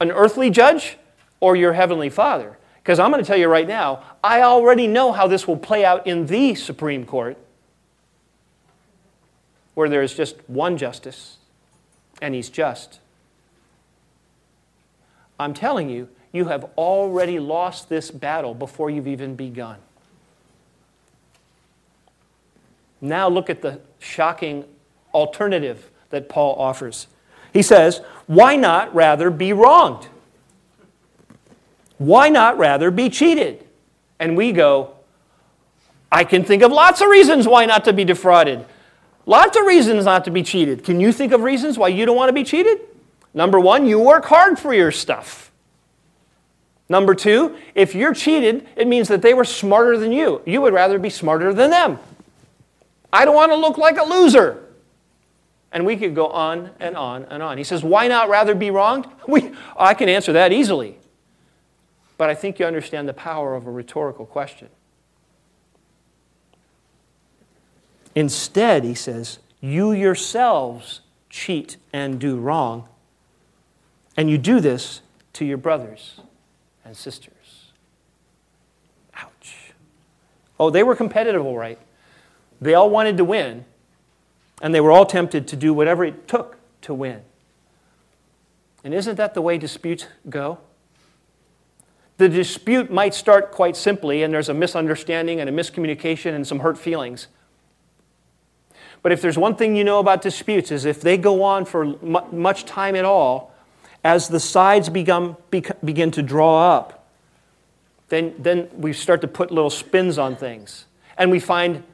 An 0.00 0.10
earthly 0.10 0.48
judge 0.48 0.96
or 1.40 1.54
your 1.54 1.74
heavenly 1.74 2.08
father? 2.08 2.56
Because 2.76 2.98
I'm 2.98 3.10
going 3.10 3.22
to 3.22 3.26
tell 3.26 3.36
you 3.36 3.48
right 3.48 3.68
now, 3.68 4.02
I 4.24 4.42
already 4.42 4.86
know 4.86 5.12
how 5.12 5.26
this 5.26 5.46
will 5.46 5.58
play 5.58 5.84
out 5.84 6.06
in 6.06 6.26
the 6.26 6.54
Supreme 6.54 7.04
Court 7.04 7.36
where 9.78 9.88
there 9.88 10.02
is 10.02 10.12
just 10.12 10.34
one 10.48 10.76
justice, 10.76 11.36
and 12.20 12.34
he's 12.34 12.50
just. 12.50 12.98
I'm 15.38 15.54
telling 15.54 15.88
you, 15.88 16.08
you 16.32 16.46
have 16.46 16.64
already 16.76 17.38
lost 17.38 17.88
this 17.88 18.10
battle 18.10 18.54
before 18.54 18.90
you've 18.90 19.06
even 19.06 19.36
begun. 19.36 19.76
Now 23.00 23.28
look 23.28 23.48
at 23.48 23.62
the 23.62 23.80
shocking 24.00 24.64
alternative 25.14 25.88
that 26.10 26.28
Paul 26.28 26.56
offers. 26.56 27.06
He 27.52 27.62
says, 27.62 28.00
Why 28.26 28.56
not 28.56 28.92
rather 28.92 29.30
be 29.30 29.52
wronged? 29.52 30.08
Why 31.98 32.30
not 32.30 32.58
rather 32.58 32.90
be 32.90 33.08
cheated? 33.08 33.64
And 34.18 34.36
we 34.36 34.50
go, 34.50 34.96
I 36.10 36.24
can 36.24 36.42
think 36.42 36.64
of 36.64 36.72
lots 36.72 37.00
of 37.00 37.08
reasons 37.08 37.46
why 37.46 37.64
not 37.64 37.84
to 37.84 37.92
be 37.92 38.04
defrauded. 38.04 38.66
Lots 39.28 39.58
of 39.58 39.66
reasons 39.66 40.06
not 40.06 40.24
to 40.24 40.30
be 40.30 40.42
cheated. 40.42 40.84
Can 40.84 41.00
you 41.00 41.12
think 41.12 41.32
of 41.32 41.42
reasons 41.42 41.76
why 41.76 41.88
you 41.88 42.06
don't 42.06 42.16
want 42.16 42.30
to 42.30 42.32
be 42.32 42.44
cheated? 42.44 42.80
Number 43.34 43.60
one, 43.60 43.86
you 43.86 44.00
work 44.00 44.24
hard 44.24 44.58
for 44.58 44.72
your 44.72 44.90
stuff. 44.90 45.52
Number 46.88 47.14
two, 47.14 47.54
if 47.74 47.94
you're 47.94 48.14
cheated, 48.14 48.66
it 48.74 48.88
means 48.88 49.08
that 49.08 49.20
they 49.20 49.34
were 49.34 49.44
smarter 49.44 49.98
than 49.98 50.12
you. 50.12 50.40
You 50.46 50.62
would 50.62 50.72
rather 50.72 50.98
be 50.98 51.10
smarter 51.10 51.52
than 51.52 51.68
them. 51.68 51.98
I 53.12 53.26
don't 53.26 53.34
want 53.34 53.52
to 53.52 53.56
look 53.56 53.76
like 53.76 53.98
a 53.98 54.02
loser. 54.02 54.64
And 55.72 55.84
we 55.84 55.98
could 55.98 56.14
go 56.14 56.28
on 56.28 56.70
and 56.80 56.96
on 56.96 57.24
and 57.24 57.42
on. 57.42 57.58
He 57.58 57.64
says, 57.64 57.82
Why 57.84 58.08
not 58.08 58.30
rather 58.30 58.54
be 58.54 58.70
wronged? 58.70 59.06
We, 59.28 59.52
I 59.76 59.92
can 59.92 60.08
answer 60.08 60.32
that 60.32 60.52
easily. 60.52 60.96
But 62.16 62.30
I 62.30 62.34
think 62.34 62.58
you 62.58 62.64
understand 62.64 63.06
the 63.06 63.12
power 63.12 63.54
of 63.54 63.66
a 63.66 63.70
rhetorical 63.70 64.24
question. 64.24 64.68
Instead, 68.18 68.82
he 68.82 68.96
says, 68.96 69.38
You 69.60 69.92
yourselves 69.92 71.02
cheat 71.30 71.76
and 71.92 72.18
do 72.18 72.36
wrong. 72.36 72.88
And 74.16 74.28
you 74.28 74.36
do 74.36 74.58
this 74.58 75.02
to 75.34 75.44
your 75.44 75.56
brothers 75.56 76.18
and 76.84 76.96
sisters. 76.96 77.70
Ouch. 79.14 79.72
Oh, 80.58 80.68
they 80.68 80.82
were 80.82 80.96
competitive, 80.96 81.46
all 81.46 81.56
right. 81.56 81.78
They 82.60 82.74
all 82.74 82.90
wanted 82.90 83.18
to 83.18 83.24
win, 83.24 83.64
and 84.60 84.74
they 84.74 84.80
were 84.80 84.90
all 84.90 85.06
tempted 85.06 85.46
to 85.46 85.54
do 85.54 85.72
whatever 85.72 86.04
it 86.04 86.26
took 86.26 86.56
to 86.80 86.94
win. 86.94 87.22
And 88.82 88.92
isn't 88.94 89.14
that 89.14 89.34
the 89.34 89.42
way 89.42 89.58
disputes 89.58 90.06
go? 90.28 90.58
The 92.16 92.28
dispute 92.28 92.90
might 92.90 93.14
start 93.14 93.52
quite 93.52 93.76
simply, 93.76 94.24
and 94.24 94.34
there's 94.34 94.48
a 94.48 94.54
misunderstanding 94.54 95.38
and 95.38 95.48
a 95.48 95.52
miscommunication 95.52 96.34
and 96.34 96.44
some 96.44 96.58
hurt 96.58 96.76
feelings. 96.76 97.28
But 99.08 99.14
if 99.14 99.22
there's 99.22 99.38
one 99.38 99.56
thing 99.56 99.74
you 99.74 99.84
know 99.84 100.00
about 100.00 100.20
disputes 100.20 100.70
is 100.70 100.84
if 100.84 101.00
they 101.00 101.16
go 101.16 101.42
on 101.42 101.64
for 101.64 101.96
much 102.30 102.66
time 102.66 102.94
at 102.94 103.06
all, 103.06 103.54
as 104.04 104.28
the 104.28 104.38
sides 104.38 104.90
become, 104.90 105.38
begin 105.50 106.10
to 106.10 106.22
draw 106.22 106.76
up, 106.76 107.08
then, 108.10 108.34
then 108.38 108.68
we 108.76 108.92
start 108.92 109.22
to 109.22 109.26
put 109.26 109.50
little 109.50 109.70
spins 109.70 110.18
on 110.18 110.36
things. 110.36 110.84
And 111.16 111.30
we 111.30 111.40
find 111.40 111.84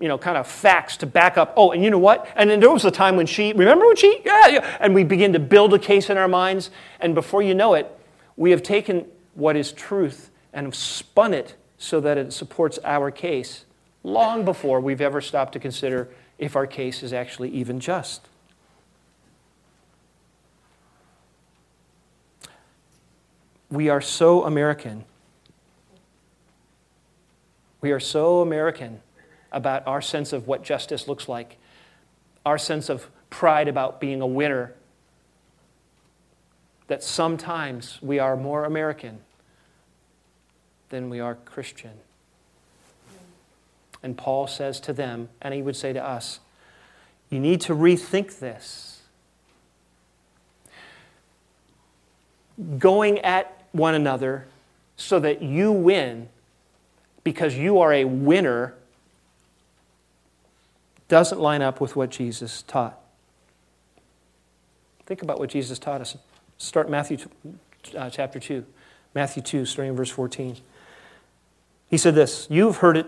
you 0.00 0.08
know, 0.08 0.16
kind 0.16 0.38
of 0.38 0.46
facts 0.46 0.96
to 0.96 1.06
back 1.06 1.36
up. 1.36 1.52
Oh, 1.58 1.72
and 1.72 1.84
you 1.84 1.90
know 1.90 1.98
what? 1.98 2.26
And 2.34 2.48
then 2.48 2.58
there 2.58 2.70
was 2.70 2.86
a 2.86 2.90
time 2.90 3.16
when 3.16 3.26
she, 3.26 3.52
remember 3.52 3.86
when 3.86 3.96
she, 3.96 4.22
yeah, 4.24 4.46
yeah. 4.46 4.78
And 4.80 4.94
we 4.94 5.04
begin 5.04 5.34
to 5.34 5.38
build 5.38 5.74
a 5.74 5.78
case 5.78 6.08
in 6.08 6.16
our 6.16 6.26
minds. 6.26 6.70
And 7.00 7.14
before 7.14 7.42
you 7.42 7.52
know 7.52 7.74
it, 7.74 7.86
we 8.38 8.50
have 8.52 8.62
taken 8.62 9.04
what 9.34 9.56
is 9.56 9.72
truth 9.72 10.30
and 10.54 10.66
have 10.66 10.74
spun 10.74 11.34
it 11.34 11.54
so 11.76 12.00
that 12.00 12.16
it 12.16 12.32
supports 12.32 12.78
our 12.82 13.10
case 13.10 13.66
long 14.02 14.46
before 14.46 14.80
we've 14.80 15.02
ever 15.02 15.20
stopped 15.20 15.52
to 15.52 15.58
consider 15.58 16.08
if 16.40 16.56
our 16.56 16.66
case 16.66 17.02
is 17.02 17.12
actually 17.12 17.50
even 17.50 17.78
just. 17.78 18.26
We 23.70 23.90
are 23.90 24.00
so 24.00 24.44
American. 24.44 25.04
We 27.82 27.92
are 27.92 28.00
so 28.00 28.40
American 28.40 29.02
about 29.52 29.86
our 29.86 30.00
sense 30.00 30.32
of 30.32 30.48
what 30.48 30.64
justice 30.64 31.06
looks 31.06 31.28
like, 31.28 31.58
our 32.46 32.56
sense 32.56 32.88
of 32.88 33.08
pride 33.28 33.68
about 33.68 34.00
being 34.00 34.22
a 34.22 34.26
winner, 34.26 34.74
that 36.86 37.02
sometimes 37.02 38.00
we 38.00 38.18
are 38.18 38.34
more 38.34 38.64
American 38.64 39.20
than 40.88 41.10
we 41.10 41.20
are 41.20 41.34
Christian. 41.34 41.92
And 44.02 44.16
Paul 44.16 44.46
says 44.46 44.80
to 44.80 44.92
them, 44.92 45.28
and 45.42 45.52
he 45.52 45.62
would 45.62 45.76
say 45.76 45.92
to 45.92 46.02
us, 46.02 46.40
you 47.28 47.38
need 47.38 47.60
to 47.62 47.74
rethink 47.74 48.38
this. 48.38 49.02
Going 52.78 53.18
at 53.20 53.64
one 53.72 53.94
another 53.94 54.46
so 54.96 55.20
that 55.20 55.42
you 55.42 55.72
win 55.72 56.28
because 57.24 57.54
you 57.54 57.78
are 57.78 57.92
a 57.92 58.04
winner 58.04 58.74
doesn't 61.08 61.40
line 61.40 61.62
up 61.62 61.80
with 61.80 61.96
what 61.96 62.10
Jesus 62.10 62.62
taught. 62.62 62.98
Think 65.06 65.22
about 65.22 65.38
what 65.38 65.50
Jesus 65.50 65.78
taught 65.78 66.00
us. 66.00 66.16
Start 66.58 66.88
Matthew 66.88 67.18
uh, 67.96 68.10
chapter 68.10 68.38
2. 68.38 68.64
Matthew 69.14 69.42
2, 69.42 69.64
starting 69.64 69.90
in 69.90 69.96
verse 69.96 70.10
14. 70.10 70.56
He 71.88 71.96
said 71.96 72.14
this 72.14 72.46
You've 72.48 72.76
heard 72.76 72.96
it 72.96 73.06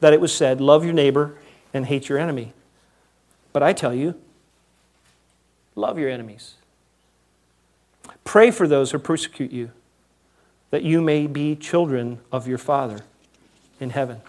that 0.00 0.12
it 0.12 0.20
was 0.20 0.34
said, 0.34 0.60
Love 0.60 0.84
your 0.84 0.94
neighbor 0.94 1.36
and 1.72 1.86
hate 1.86 2.08
your 2.08 2.18
enemy. 2.18 2.52
But 3.52 3.62
I 3.62 3.72
tell 3.72 3.94
you, 3.94 4.14
love 5.74 5.98
your 5.98 6.08
enemies. 6.08 6.54
Pray 8.24 8.50
for 8.50 8.66
those 8.66 8.90
who 8.90 8.98
persecute 8.98 9.52
you, 9.52 9.70
that 10.70 10.82
you 10.82 11.00
may 11.00 11.26
be 11.26 11.54
children 11.54 12.20
of 12.32 12.48
your 12.48 12.58
Father 12.58 13.00
in 13.80 13.90
heaven. 13.90 14.20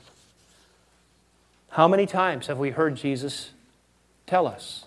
How 1.72 1.88
many 1.88 2.06
times 2.06 2.48
have 2.48 2.58
we 2.58 2.70
heard 2.70 2.96
Jesus 2.96 3.52
tell 4.28 4.48
us 4.48 4.86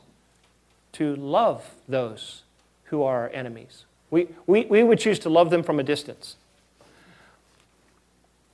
to 0.93 1.15
love 1.17 1.75
those 1.89 2.43
who 2.85 3.03
are 3.03 3.23
our 3.23 3.31
enemies? 3.31 3.85
We, 4.11 4.29
we, 4.47 4.65
we 4.67 4.83
would 4.83 4.99
choose 4.99 5.19
to 5.21 5.29
love 5.29 5.51
them 5.51 5.63
from 5.63 5.79
a 5.79 5.83
distance. 5.83 6.37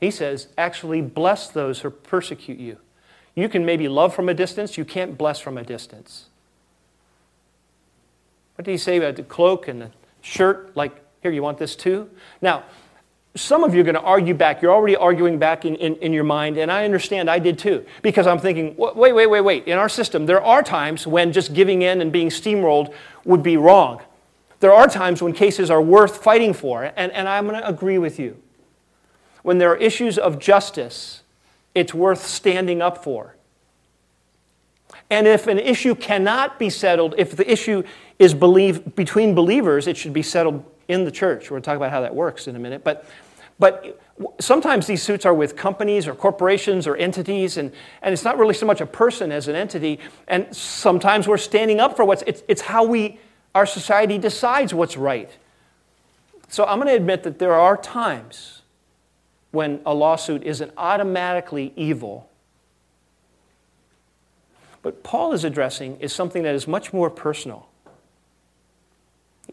He 0.05 0.11
says, 0.11 0.49
actually 0.59 1.01
bless 1.01 1.49
those 1.49 1.81
who 1.81 1.89
persecute 1.89 2.59
you. 2.59 2.77
You 3.35 3.49
can 3.49 3.65
maybe 3.65 3.89
love 3.89 4.15
from 4.15 4.29
a 4.29 4.35
distance, 4.35 4.77
you 4.77 4.85
can't 4.85 5.17
bless 5.17 5.39
from 5.39 5.57
a 5.57 5.65
distance. 5.65 6.27
What 8.55 8.67
did 8.67 8.73
he 8.73 8.77
say 8.77 8.99
about 8.99 9.17
the 9.17 9.23
cloak 9.23 9.67
and 9.67 9.81
the 9.81 9.91
shirt? 10.21 10.77
Like, 10.77 10.93
here, 11.23 11.33
you 11.33 11.43
want 11.43 11.57
this 11.57 11.75
too? 11.75 12.11
Now, 12.43 12.65
some 13.35 13.65
of 13.65 13.75
you 13.75 13.81
are 13.81 13.85
going 13.85 13.95
to 13.95 14.03
argue 14.03 14.35
back. 14.35 14.61
You're 14.61 14.75
already 14.75 14.95
arguing 14.95 15.39
back 15.39 15.65
in, 15.65 15.75
in, 15.77 15.97
in, 15.97 16.13
your 16.13 16.23
mind, 16.23 16.59
and 16.59 16.71
I 16.71 16.85
understand 16.85 17.31
I 17.31 17.39
did 17.39 17.59
too, 17.59 17.87
because 18.03 18.27
I'm 18.27 18.39
thinking, 18.39 18.77
wait, 18.77 19.15
wait, 19.15 19.27
wait, 19.27 19.41
wait. 19.41 19.67
In 19.67 19.79
our 19.79 19.89
system, 19.89 20.27
there 20.27 20.43
are 20.43 20.63
times 20.63 21.07
when 21.07 21.33
just 21.33 21.55
giving 21.55 21.81
in 21.81 22.03
and 22.03 22.13
being 22.13 22.29
steamrolled 22.29 22.93
would 23.25 23.43
be 23.43 23.57
wrong. 23.57 24.03
There 24.61 24.75
are 24.75 24.87
times 24.87 25.23
when 25.23 25.33
cases 25.33 25.71
are 25.71 25.81
worth 25.81 26.23
fighting 26.23 26.53
for, 26.53 26.93
and, 26.95 27.11
and 27.11 27.27
I'm 27.27 27.47
going 27.49 27.59
to 27.59 27.67
agree 27.67 27.97
with 27.97 28.19
you. 28.19 28.37
When 29.45 29.59
there 29.59 29.71
are 29.71 29.77
issues 29.77 30.19
of 30.19 30.39
justice, 30.39 31.23
it's 31.75 31.93
worth 31.95 32.27
standing 32.27 32.83
up 32.83 33.05
for. 33.05 33.37
And 35.11 35.27
if 35.27 35.47
an 35.47 35.59
issue 35.59 35.95
cannot 35.95 36.59
be 36.59 36.71
settled, 36.71 37.15
if 37.19 37.37
the 37.37 37.49
issue 37.49 37.83
is 38.19 38.33
believe, 38.33 38.97
between 38.97 39.35
believers, 39.35 39.87
it 39.87 39.97
should 39.97 40.15
be 40.15 40.23
settled 40.23 40.65
in 40.89 41.05
the 41.05 41.11
church. 41.11 41.51
We're 41.51 41.57
going 41.57 41.63
to 41.63 41.67
talk 41.67 41.77
about 41.77 41.91
how 41.91 42.01
that 42.01 42.15
works 42.15 42.49
in 42.49 42.57
a 42.57 42.59
minute. 42.59 42.83
But 42.83 43.07
but 43.59 44.01
sometimes 44.41 44.87
these 44.87 45.03
suits 45.03 45.25
are 45.27 45.35
with 45.35 45.57
companies 45.57 46.09
or 46.09 46.15
corporations 46.15 46.87
or 46.87 46.97
entities, 46.97 47.57
and, 47.57 47.71
and 48.03 48.13
it's 48.13 48.25
not 48.25 48.39
really 48.39 48.55
so 48.55 48.67
much 48.67 48.81
a 48.81 48.87
person 48.87 49.31
as 49.31 49.47
an 49.47 49.55
entity. 49.55 50.01
And 50.27 50.55
sometimes 50.55 51.29
we're 51.29 51.37
standing 51.37 51.81
up 51.81 51.97
for 51.97 52.05
what's, 52.05 52.25
it's, 52.27 52.43
it's 52.49 52.63
how 52.63 52.85
we, 52.85 53.21
our 53.55 53.67
society 53.67 54.19
decides 54.19 54.75
what's 54.75 54.97
right. 54.97 55.31
So 56.49 56.65
I'm 56.65 56.79
going 56.79 56.89
to 56.89 56.97
admit 56.97 57.23
that 57.25 57.39
there 57.39 57.55
are 57.55 57.77
times 57.77 58.63
when 59.55 59.81
a 59.87 59.95
lawsuit 59.95 60.43
isn't 60.43 60.73
automatically 60.77 61.73
evil. 61.77 62.29
But 64.83 65.03
Paul 65.03 65.33
is 65.33 65.45
addressing 65.45 65.99
is 66.01 66.13
something 66.13 66.43
that 66.43 66.55
is 66.55 66.69
much 66.69 66.93
more 66.93 67.09
personal. 67.09 67.69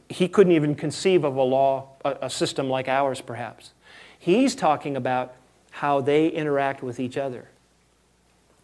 He 0.10 0.28
couldn't 0.28 0.54
even 0.54 0.76
conceive 0.76 1.24
of 1.24 1.36
a 1.38 1.44
law, 1.44 1.90
a 2.04 2.30
system 2.30 2.70
like 2.70 2.90
ours, 2.90 3.22
perhaps. 3.22 3.72
He's 4.20 4.56
talking 4.56 4.98
about 4.98 5.36
how 5.70 6.02
they 6.02 6.28
interact 6.28 6.84
with 6.84 7.00
each 7.00 7.18
other. 7.18 7.48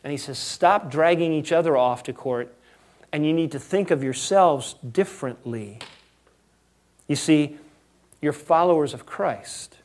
And 0.04 0.12
he 0.12 0.18
says, 0.18 0.38
stop 0.38 0.92
dragging 0.92 1.32
each 1.32 1.52
other 1.52 1.78
off 1.78 2.04
to 2.04 2.14
court, 2.14 2.54
and 3.12 3.26
you 3.26 3.34
need 3.34 3.52
to 3.54 3.60
think 3.60 3.92
of 3.92 4.04
yourselves 4.04 4.76
differently. 4.92 5.80
You 7.08 7.16
see, 7.16 7.58
you're 8.22 8.34
followers 8.34 8.94
of 8.94 9.06
Christ. 9.06 9.78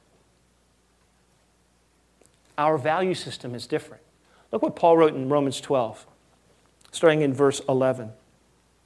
Our 2.59 2.79
value 2.79 3.15
system 3.15 3.55
is 3.55 3.67
different. 3.67 4.03
Look 4.51 4.63
what 4.63 4.77
Paul 4.77 4.97
wrote 4.97 5.15
in 5.15 5.29
Romans 5.29 5.61
12, 5.61 6.07
starting 6.91 7.23
in 7.23 7.33
verse 7.33 7.61
11, 7.69 8.13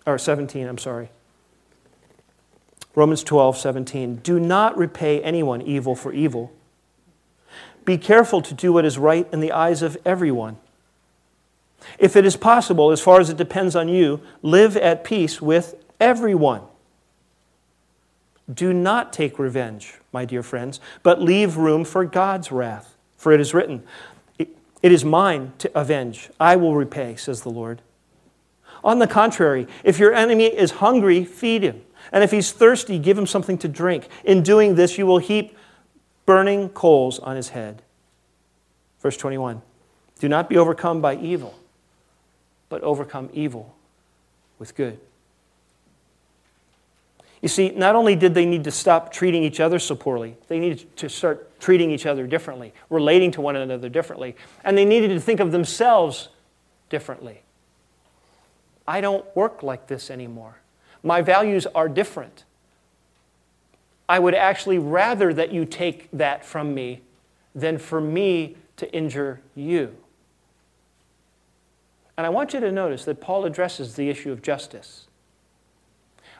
or 0.06 0.18
17, 0.18 0.66
I'm 0.66 0.78
sorry. 0.78 1.10
Romans 2.94 3.22
12, 3.22 3.58
17. 3.58 4.16
Do 4.16 4.40
not 4.40 4.76
repay 4.78 5.20
anyone 5.22 5.60
evil 5.60 5.94
for 5.94 6.12
evil. 6.12 6.52
Be 7.84 7.98
careful 7.98 8.40
to 8.42 8.54
do 8.54 8.72
what 8.72 8.84
is 8.84 8.98
right 8.98 9.28
in 9.32 9.40
the 9.40 9.52
eyes 9.52 9.82
of 9.82 9.98
everyone. 10.04 10.56
If 11.98 12.16
it 12.16 12.24
is 12.24 12.36
possible, 12.36 12.90
as 12.90 13.00
far 13.00 13.20
as 13.20 13.28
it 13.28 13.36
depends 13.36 13.76
on 13.76 13.88
you, 13.88 14.20
live 14.42 14.76
at 14.76 15.04
peace 15.04 15.42
with 15.42 15.74
everyone. 16.00 16.62
Do 18.52 18.72
not 18.72 19.12
take 19.12 19.38
revenge, 19.38 19.94
my 20.12 20.24
dear 20.24 20.42
friends, 20.42 20.80
but 21.02 21.20
leave 21.20 21.56
room 21.56 21.84
for 21.84 22.04
God's 22.04 22.50
wrath. 22.50 22.95
For 23.16 23.32
it 23.32 23.40
is 23.40 23.54
written, 23.54 23.82
It 24.38 24.92
is 24.92 25.04
mine 25.04 25.52
to 25.58 25.78
avenge. 25.78 26.30
I 26.38 26.56
will 26.56 26.74
repay, 26.74 27.16
says 27.16 27.42
the 27.42 27.50
Lord. 27.50 27.82
On 28.84 28.98
the 28.98 29.06
contrary, 29.06 29.66
if 29.82 29.98
your 29.98 30.14
enemy 30.14 30.44
is 30.44 30.72
hungry, 30.72 31.24
feed 31.24 31.62
him. 31.62 31.82
And 32.12 32.22
if 32.22 32.30
he's 32.30 32.52
thirsty, 32.52 32.98
give 32.98 33.18
him 33.18 33.26
something 33.26 33.58
to 33.58 33.68
drink. 33.68 34.08
In 34.24 34.42
doing 34.42 34.76
this, 34.76 34.96
you 34.96 35.06
will 35.06 35.18
heap 35.18 35.56
burning 36.24 36.68
coals 36.68 37.18
on 37.18 37.36
his 37.36 37.50
head. 37.50 37.82
Verse 39.00 39.16
21 39.16 39.62
Do 40.20 40.28
not 40.28 40.48
be 40.48 40.56
overcome 40.56 41.00
by 41.00 41.16
evil, 41.16 41.58
but 42.68 42.82
overcome 42.82 43.30
evil 43.32 43.74
with 44.58 44.74
good. 44.74 45.00
You 47.42 47.48
see, 47.48 47.70
not 47.70 47.94
only 47.94 48.16
did 48.16 48.34
they 48.34 48.46
need 48.46 48.64
to 48.64 48.70
stop 48.70 49.12
treating 49.12 49.42
each 49.42 49.60
other 49.60 49.78
so 49.78 49.94
poorly, 49.94 50.36
they 50.48 50.58
needed 50.58 50.96
to 50.96 51.08
start 51.08 51.60
treating 51.60 51.90
each 51.90 52.06
other 52.06 52.26
differently, 52.26 52.72
relating 52.90 53.30
to 53.32 53.40
one 53.40 53.56
another 53.56 53.88
differently, 53.88 54.36
and 54.64 54.76
they 54.76 54.84
needed 54.84 55.08
to 55.08 55.20
think 55.20 55.40
of 55.40 55.52
themselves 55.52 56.28
differently. 56.88 57.42
I 58.88 59.00
don't 59.00 59.24
work 59.36 59.62
like 59.62 59.86
this 59.86 60.10
anymore. 60.10 60.56
My 61.02 61.20
values 61.20 61.66
are 61.66 61.88
different. 61.88 62.44
I 64.08 64.18
would 64.18 64.34
actually 64.34 64.78
rather 64.78 65.34
that 65.34 65.52
you 65.52 65.64
take 65.64 66.08
that 66.12 66.44
from 66.44 66.74
me 66.74 67.00
than 67.54 67.78
for 67.78 68.00
me 68.00 68.56
to 68.76 68.92
injure 68.94 69.40
you. 69.54 69.96
And 72.16 72.26
I 72.26 72.30
want 72.30 72.54
you 72.54 72.60
to 72.60 72.72
notice 72.72 73.04
that 73.04 73.20
Paul 73.20 73.44
addresses 73.44 73.96
the 73.96 74.08
issue 74.08 74.32
of 74.32 74.42
justice. 74.42 75.05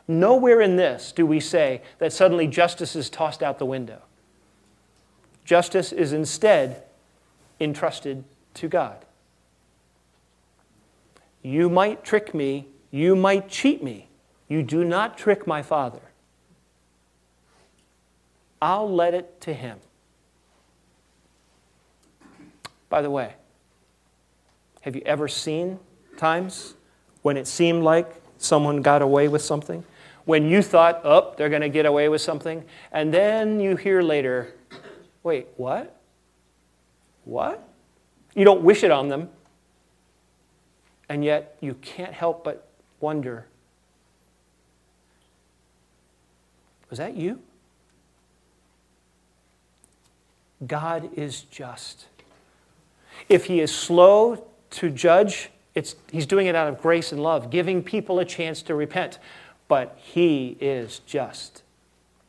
Nowhere 0.09 0.61
in 0.61 0.77
this 0.77 1.11
do 1.11 1.27
we 1.27 1.41
say 1.41 1.83
that 1.99 2.13
suddenly 2.13 2.47
justice 2.47 2.95
is 2.95 3.11
tossed 3.11 3.43
out 3.43 3.59
the 3.59 3.67
window. 3.67 4.03
Justice 5.45 5.93
is 5.93 6.13
instead 6.13 6.85
entrusted 7.61 8.25
to 8.55 8.69
God. 8.69 9.05
You 11.43 11.69
might 11.69 12.05
trick 12.05 12.35
me, 12.35 12.67
you 12.91 13.15
might 13.15 13.49
cheat 13.49 13.83
me, 13.83 14.09
you 14.49 14.63
do 14.63 14.85
not 14.85 15.17
trick 15.17 15.47
my 15.47 15.63
Father. 15.63 16.01
I'll 18.61 18.93
let 18.93 19.15
it 19.15 19.41
to 19.43 19.55
him. 19.55 19.79
By 22.89 23.03
the 23.03 23.11
way, 23.11 23.35
have 24.81 24.97
you 24.97 25.03
ever 25.05 25.29
seen 25.29 25.79
times 26.17 26.75
when 27.23 27.37
it 27.37 27.47
seemed 27.47 27.83
like 27.83 28.23
someone 28.39 28.83
got 28.83 29.03
away 29.03 29.29
with 29.29 29.43
something? 29.43 29.85
When 30.27 30.47
you 30.47 30.61
thought, 30.61 31.01
oh, 31.05 31.35
they're 31.39 31.49
going 31.49 31.63
to 31.63 31.71
get 31.71 31.87
away 31.87 32.11
with 32.11 32.21
something, 32.21 32.65
and 32.93 33.15
then 33.15 33.59
you 33.59 33.77
hear 33.77 34.03
later, 34.03 34.55
wait, 35.23 35.47
what? 35.57 35.99
What? 37.25 37.67
You 38.35 38.45
don't 38.45 38.63
wish 38.63 38.85
it 38.85 38.91
on 38.91 39.09
them, 39.09 39.31
and 41.09 41.25
yet 41.25 41.57
you 41.61 41.75
can't 41.75 42.13
help 42.13 42.45
but 42.45 42.69
wonder 43.01 43.47
Was 46.91 46.99
that 46.99 47.17
you? 47.17 47.41
God 50.67 51.11
is 51.17 51.43
just. 51.43 52.07
If 53.29 53.47
He 53.47 53.61
is 53.61 53.75
slow 53.75 54.47
to 54.71 54.91
judge, 54.91 55.51
it's, 55.75 55.97
He's 56.11 56.27
doing 56.27 56.47
it 56.47 56.55
out 56.55 56.69
of 56.69 56.81
grace 56.81 57.13
and 57.13 57.23
love, 57.23 57.51
giving 57.51 57.83
people 57.83 58.19
a 58.19 58.25
chance 58.25 58.63
to 58.63 58.75
repent. 58.75 59.19
But 59.69 59.99
He 60.01 60.57
is 60.61 61.01
just. 61.01 61.63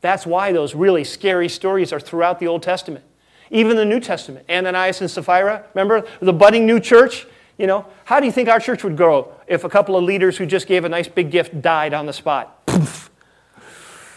That's 0.00 0.26
why 0.26 0.52
those 0.52 0.74
really 0.74 1.04
scary 1.04 1.48
stories 1.48 1.92
are 1.92 2.00
throughout 2.00 2.38
the 2.38 2.46
Old 2.46 2.62
Testament. 2.62 3.04
Even 3.50 3.76
the 3.76 3.84
New 3.84 4.00
Testament. 4.00 4.46
Ananias 4.48 5.00
and 5.00 5.10
Sapphira, 5.10 5.64
remember 5.74 6.06
the 6.20 6.32
budding 6.32 6.66
new 6.66 6.78
church? 6.80 7.26
You 7.56 7.66
know, 7.66 7.86
how 8.04 8.20
do 8.20 8.26
you 8.26 8.32
think 8.32 8.48
our 8.48 8.60
church 8.60 8.84
would 8.84 8.96
grow 8.96 9.32
if 9.46 9.64
a 9.64 9.68
couple 9.68 9.96
of 9.96 10.04
leaders 10.04 10.38
who 10.38 10.46
just 10.46 10.68
gave 10.68 10.84
a 10.84 10.88
nice 10.88 11.08
big 11.08 11.30
gift 11.30 11.60
died 11.60 11.92
on 11.94 12.06
the 12.06 12.12
spot? 12.12 12.64
Poof. 12.66 13.10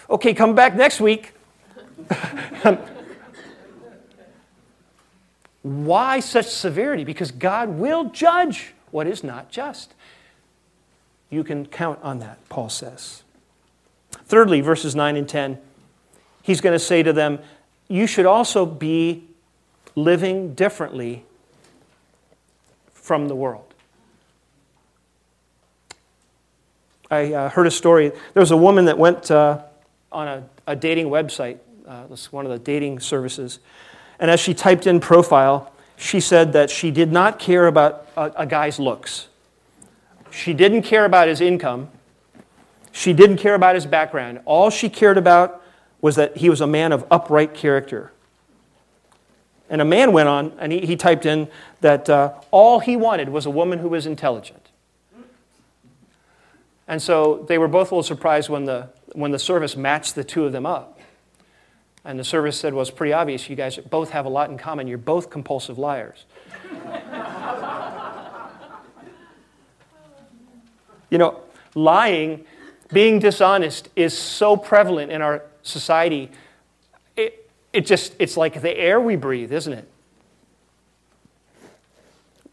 Okay, 0.09 0.33
come 0.33 0.55
back 0.55 0.75
next 0.75 0.99
week. 0.99 1.31
Why 5.61 6.19
such 6.19 6.47
severity? 6.47 7.05
Because 7.05 7.31
God 7.31 7.69
will 7.69 8.09
judge 8.09 8.73
what 8.91 9.07
is 9.07 9.23
not 9.23 9.49
just. 9.49 9.93
You 11.31 11.43
can 11.43 11.65
count 11.65 11.97
on 12.03 12.19
that, 12.19 12.37
Paul 12.49 12.69
says. 12.69 13.23
Thirdly, 14.25 14.61
verses 14.61 14.95
9 14.95 15.15
and 15.15 15.27
10, 15.27 15.57
he's 16.43 16.61
going 16.61 16.73
to 16.73 16.79
say 16.79 17.01
to 17.01 17.11
them, 17.11 17.39
You 17.87 18.05
should 18.05 18.27
also 18.27 18.67
be 18.67 19.27
living 19.95 20.53
differently 20.53 21.25
from 22.93 23.27
the 23.27 23.35
world. 23.35 23.73
I 27.09 27.33
uh, 27.33 27.49
heard 27.49 27.65
a 27.65 27.71
story. 27.71 28.09
There 28.09 28.41
was 28.41 28.51
a 28.51 28.57
woman 28.57 28.85
that 28.85 28.99
went. 28.99 29.31
Uh, 29.31 29.63
on 30.11 30.27
a, 30.27 30.43
a 30.67 30.75
dating 30.75 31.07
website, 31.07 31.57
uh, 31.87 32.07
this 32.07 32.31
one 32.31 32.45
of 32.45 32.51
the 32.51 32.59
dating 32.59 32.99
services. 32.99 33.59
And 34.19 34.29
as 34.29 34.39
she 34.39 34.53
typed 34.53 34.85
in 34.85 34.99
profile, 34.99 35.71
she 35.97 36.19
said 36.19 36.53
that 36.53 36.69
she 36.69 36.91
did 36.91 37.11
not 37.11 37.39
care 37.39 37.67
about 37.67 38.07
a, 38.17 38.31
a 38.37 38.45
guy's 38.45 38.79
looks. 38.79 39.27
She 40.31 40.53
didn't 40.53 40.83
care 40.83 41.05
about 41.05 41.27
his 41.27 41.41
income. 41.41 41.89
She 42.91 43.13
didn't 43.13 43.37
care 43.37 43.55
about 43.55 43.75
his 43.75 43.85
background. 43.85 44.39
All 44.45 44.69
she 44.69 44.89
cared 44.89 45.17
about 45.17 45.63
was 46.01 46.15
that 46.15 46.37
he 46.37 46.49
was 46.49 46.61
a 46.61 46.67
man 46.67 46.91
of 46.91 47.05
upright 47.11 47.53
character. 47.53 48.11
And 49.69 49.81
a 49.81 49.85
man 49.85 50.11
went 50.11 50.27
on 50.27 50.53
and 50.59 50.71
he, 50.71 50.79
he 50.81 50.95
typed 50.95 51.25
in 51.25 51.47
that 51.81 52.09
uh, 52.09 52.33
all 52.49 52.79
he 52.79 52.97
wanted 52.97 53.29
was 53.29 53.45
a 53.45 53.49
woman 53.49 53.79
who 53.79 53.89
was 53.89 54.05
intelligent. 54.05 54.69
And 56.87 57.01
so 57.01 57.45
they 57.47 57.57
were 57.57 57.69
both 57.69 57.91
a 57.91 57.95
little 57.95 58.03
surprised 58.03 58.49
when 58.49 58.65
the, 58.65 58.89
when 59.13 59.31
the 59.31 59.39
service 59.39 59.77
matched 59.77 60.15
the 60.15 60.25
two 60.25 60.45
of 60.45 60.51
them 60.51 60.65
up. 60.65 60.99
And 62.03 62.19
the 62.19 62.23
service 62.23 62.57
said, 62.57 62.73
Well, 62.73 62.81
it's 62.81 62.91
pretty 62.91 63.13
obvious 63.13 63.49
you 63.49 63.55
guys 63.55 63.77
both 63.77 64.09
have 64.09 64.25
a 64.25 64.29
lot 64.29 64.49
in 64.49 64.57
common. 64.57 64.87
You're 64.87 64.97
both 64.97 65.29
compulsive 65.29 65.77
liars. 65.77 66.25
you 71.11 71.19
know, 71.19 71.39
lying, 71.75 72.45
being 72.91 73.19
dishonest 73.19 73.89
is 73.95 74.17
so 74.17 74.57
prevalent 74.57 75.11
in 75.11 75.21
our 75.21 75.43
society. 75.61 76.31
It, 77.15 77.47
it 77.71 77.85
just, 77.85 78.15
it's 78.17 78.37
like 78.37 78.61
the 78.61 78.75
air 78.75 78.99
we 78.99 79.15
breathe, 79.15 79.51
isn't 79.51 79.73
it? 79.73 79.87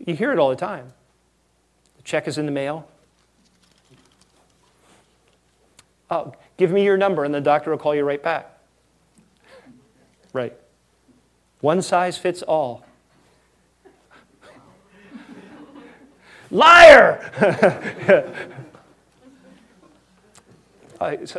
You 0.04 0.14
hear 0.14 0.32
it 0.32 0.38
all 0.38 0.50
the 0.50 0.56
time. 0.56 0.92
The 1.96 2.02
check 2.02 2.28
is 2.28 2.36
in 2.36 2.44
the 2.46 2.52
mail. 2.52 2.88
Oh, 6.10 6.34
give 6.56 6.70
me 6.70 6.84
your 6.84 6.96
number 6.96 7.24
and 7.24 7.34
the 7.34 7.40
doctor 7.40 7.70
will 7.70 7.78
call 7.78 7.94
you 7.94 8.04
right 8.04 8.22
back. 8.22 8.58
Right. 10.32 10.54
One 11.60 11.82
size 11.82 12.18
fits 12.18 12.42
all. 12.42 12.84
Liar! 16.50 17.30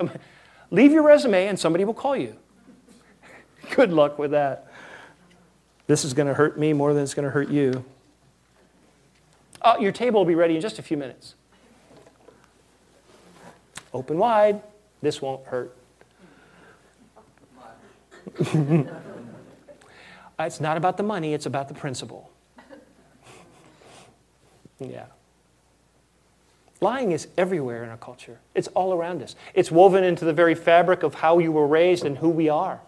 leave 0.72 0.91
your 0.91 1.04
resume 1.04 1.48
and 1.48 1.60
somebody 1.60 1.84
will 1.84 1.93
call 1.93 2.15
you. 2.15 2.36
Good 3.76 3.91
luck 3.91 4.19
with 4.19 4.32
that. 4.32 4.72
This 5.88 6.06
is 6.06 6.13
going 6.13 6.28
to 6.28 6.34
hurt 6.34 6.60
me 6.60 6.74
more 6.74 6.93
than 6.93 7.04
it's 7.04 7.13
going 7.13 7.26
to 7.26 7.32
hurt 7.32 7.50
you. 7.50 7.84
Uh, 9.62 9.76
your 9.80 9.91
table 9.91 10.22
will 10.22 10.26
be 10.26 10.36
ready 10.36 10.56
in 10.56 10.62
just 10.62 10.80
a 10.80 10.82
few 10.82 10.95
minutes. 10.95 11.36
Open 13.93 14.17
wide. 14.17 14.62
This 15.02 15.22
won't 15.22 15.45
hurt. 15.48 15.76
it's 20.39 20.60
not 20.60 20.78
about 20.78 20.98
the 20.98 21.04
money, 21.04 21.34
it's 21.34 21.45
about 21.45 21.67
the 21.67 21.74
principle. 21.74 22.30
Yeah. 24.80 25.06
Lying 26.82 27.12
is 27.12 27.28
everywhere 27.38 27.84
in 27.84 27.89
our 27.89 27.98
culture. 27.98 28.39
It's 28.56 28.70
all 28.70 28.94
around 28.94 29.22
us. 29.22 29.36
It's 29.54 29.70
woven 29.70 30.04
into 30.04 30.24
the 30.24 30.34
very 30.34 30.56
fabric 30.56 31.04
of 31.04 31.15
how 31.15 31.39
you 31.39 31.52
were 31.52 31.68
raised 31.68 32.06
and 32.06 32.18
who 32.18 32.30
we 32.30 32.48
are. 32.48 32.80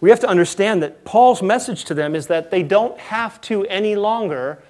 We 0.00 0.10
have 0.10 0.20
to 0.20 0.28
understand 0.28 0.82
that 0.82 1.04
Paul's 1.04 1.42
message 1.42 1.84
to 1.86 1.94
them 1.94 2.14
is 2.14 2.28
that 2.28 2.50
they 2.50 2.62
don't 2.62 2.98
have 2.98 3.40
to 3.42 3.64
any 3.66 3.96
longer 3.96 4.62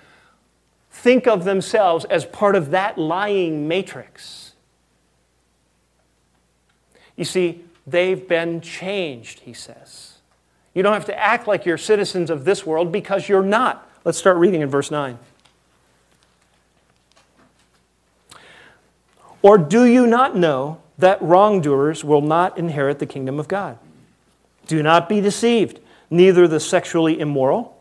think 0.91 1.27
of 1.27 1.45
themselves 1.45 2.05
as 2.07 2.25
part 2.25 2.57
of 2.57 2.71
that 2.71 2.97
lying 2.97 3.69
matrix. 3.69 4.55
You 7.17 7.25
see, 7.25 7.65
they've 7.87 8.27
been 8.27 8.61
changed, 8.61 9.41
he 9.41 9.53
says. 9.53 10.19
You 10.75 10.83
don't 10.83 10.93
have 10.93 11.07
to 11.07 11.19
act 11.19 11.47
like 11.47 11.67
you're 11.67 11.79
citizens 11.79 12.31
of 12.31 12.45
this 12.45 12.65
world 12.65 12.93
because 12.93 13.29
you're 13.29 13.43
not. 13.43 13.91
Let's 14.05 14.19
start 14.19 14.37
reading 14.37 14.61
in 14.61 14.69
verse 14.69 14.91
9. 14.91 15.19
Or 19.43 19.59
do 19.59 19.85
you 19.85 20.07
not 20.07 20.37
know 20.37 20.81
that 20.99 21.21
wrongdoers 21.21 22.03
will 22.03 22.23
not 22.23 22.57
inherit 22.59 22.99
the 22.99 23.07
kingdom 23.07 23.39
of 23.39 23.49
God? 23.49 23.79
Do 24.67 24.83
not 24.83 25.09
be 25.09 25.21
deceived. 25.21 25.81
Neither 26.11 26.47
the 26.47 26.61
sexually 26.61 27.19
immoral, 27.19 27.77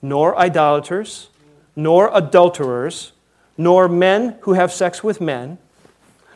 nor 0.00 0.36
idolaters, 0.38 1.28
nor 1.76 2.10
adulterers, 2.12 3.12
nor 3.56 3.88
men 3.88 4.36
who 4.40 4.54
have 4.54 4.72
sex 4.72 5.04
with 5.04 5.20
men, 5.20 5.58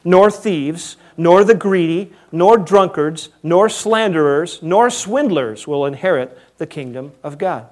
nor 0.05 0.31
thieves, 0.31 0.97
nor 1.17 1.43
the 1.43 1.55
greedy, 1.55 2.13
nor 2.31 2.57
drunkards, 2.57 3.31
nor 3.43 3.69
slanderers, 3.69 4.63
nor 4.63 4.91
swindlers 4.91 5.67
will 5.67 5.85
inherit 5.87 6.39
the 6.59 6.67
kingdom 6.67 7.13
of 7.23 7.39
God. 7.39 7.67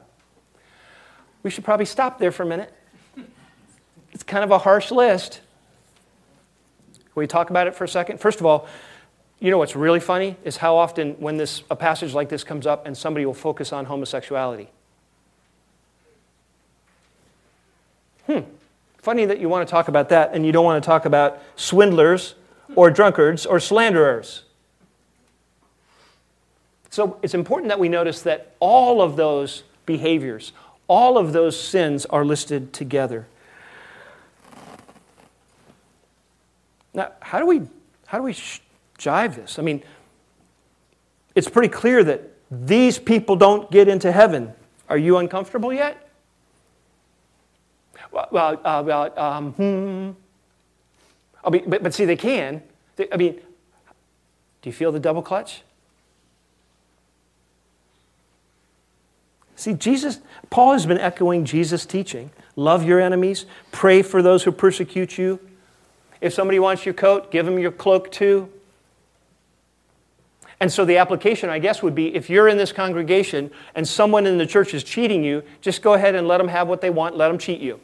We 1.42 1.50
should 1.50 1.64
probably 1.64 1.86
stop 1.86 2.18
there 2.18 2.32
for 2.32 2.42
a 2.42 2.46
minute. 2.46 2.72
It's 4.12 4.22
kind 4.22 4.42
of 4.42 4.50
a 4.50 4.58
harsh 4.58 4.90
list. 4.90 5.40
Can 7.14 7.20
we 7.20 7.26
talk 7.28 7.50
about 7.50 7.68
it 7.68 7.76
for 7.76 7.84
a 7.84 7.88
second? 7.88 8.18
First 8.18 8.40
of 8.40 8.46
all, 8.46 8.66
you 9.38 9.50
know 9.52 9.58
what's 9.58 9.76
really 9.76 10.00
funny 10.00 10.36
is 10.42 10.56
how 10.56 10.76
often 10.76 11.12
when 11.20 11.36
this 11.36 11.62
a 11.70 11.76
passage 11.76 12.12
like 12.12 12.28
this 12.28 12.42
comes 12.42 12.66
up 12.66 12.86
and 12.86 12.96
somebody 12.96 13.24
will 13.24 13.34
focus 13.34 13.72
on 13.72 13.84
homosexuality. 13.84 14.68
Hmm. 18.26 18.40
Funny 18.98 19.26
that 19.26 19.38
you 19.38 19.48
want 19.48 19.66
to 19.66 19.70
talk 19.70 19.86
about 19.86 20.08
that 20.08 20.34
and 20.34 20.44
you 20.44 20.50
don't 20.50 20.64
want 20.64 20.82
to 20.82 20.86
talk 20.86 21.04
about 21.04 21.40
swindlers 21.54 22.34
or 22.74 22.90
drunkards 22.90 23.46
or 23.46 23.60
slanderers. 23.60 24.42
So 26.90 27.18
it's 27.22 27.34
important 27.34 27.68
that 27.68 27.78
we 27.78 27.88
notice 27.88 28.22
that 28.22 28.54
all 28.58 29.00
of 29.00 29.14
those 29.14 29.62
behaviors, 29.86 30.52
all 30.88 31.16
of 31.16 31.32
those 31.32 31.58
sins 31.58 32.06
are 32.06 32.24
listed 32.24 32.72
together. 32.72 33.26
Now, 36.94 37.12
how 37.20 37.40
do 37.40 37.46
we, 37.46 37.62
how 38.06 38.18
do 38.18 38.24
we 38.24 38.32
jive 38.98 39.34
this? 39.34 39.58
I 39.58 39.62
mean, 39.62 39.82
it's 41.34 41.48
pretty 41.48 41.68
clear 41.68 42.04
that 42.04 42.30
these 42.50 42.98
people 42.98 43.36
don't 43.36 43.70
get 43.70 43.88
into 43.88 44.12
heaven. 44.12 44.52
Are 44.88 44.98
you 44.98 45.18
uncomfortable 45.18 45.72
yet? 45.72 46.08
Well, 48.12 48.60
uh, 48.64 48.82
well 48.86 49.18
um, 49.18 49.52
hmm. 49.52 50.10
I 51.44 51.50
mean, 51.50 51.64
but, 51.66 51.82
but 51.82 51.92
see, 51.92 52.04
they 52.04 52.16
can. 52.16 52.62
They, 52.96 53.08
I 53.10 53.16
mean, 53.16 53.34
do 53.34 54.70
you 54.70 54.72
feel 54.72 54.92
the 54.92 55.00
double 55.00 55.22
clutch? 55.22 55.62
See, 59.56 59.74
Jesus, 59.74 60.20
Paul 60.50 60.72
has 60.72 60.86
been 60.86 60.98
echoing 60.98 61.44
Jesus' 61.44 61.86
teaching. 61.86 62.30
Love 62.56 62.84
your 62.84 63.00
enemies, 63.00 63.46
pray 63.72 64.02
for 64.02 64.22
those 64.22 64.44
who 64.44 64.52
persecute 64.52 65.18
you. 65.18 65.40
If 66.24 66.32
somebody 66.32 66.58
wants 66.58 66.86
your 66.86 66.94
coat, 66.94 67.30
give 67.30 67.44
them 67.44 67.58
your 67.58 67.70
cloak 67.70 68.10
too. 68.10 68.48
And 70.58 70.72
so 70.72 70.86
the 70.86 70.96
application, 70.96 71.50
I 71.50 71.58
guess, 71.58 71.82
would 71.82 71.94
be 71.94 72.14
if 72.14 72.30
you're 72.30 72.48
in 72.48 72.56
this 72.56 72.72
congregation 72.72 73.50
and 73.74 73.86
someone 73.86 74.24
in 74.24 74.38
the 74.38 74.46
church 74.46 74.72
is 74.72 74.82
cheating 74.82 75.22
you, 75.22 75.42
just 75.60 75.82
go 75.82 75.92
ahead 75.92 76.14
and 76.14 76.26
let 76.26 76.38
them 76.38 76.48
have 76.48 76.66
what 76.66 76.80
they 76.80 76.88
want, 76.88 77.14
let 77.14 77.28
them 77.28 77.36
cheat 77.36 77.60
you. 77.60 77.78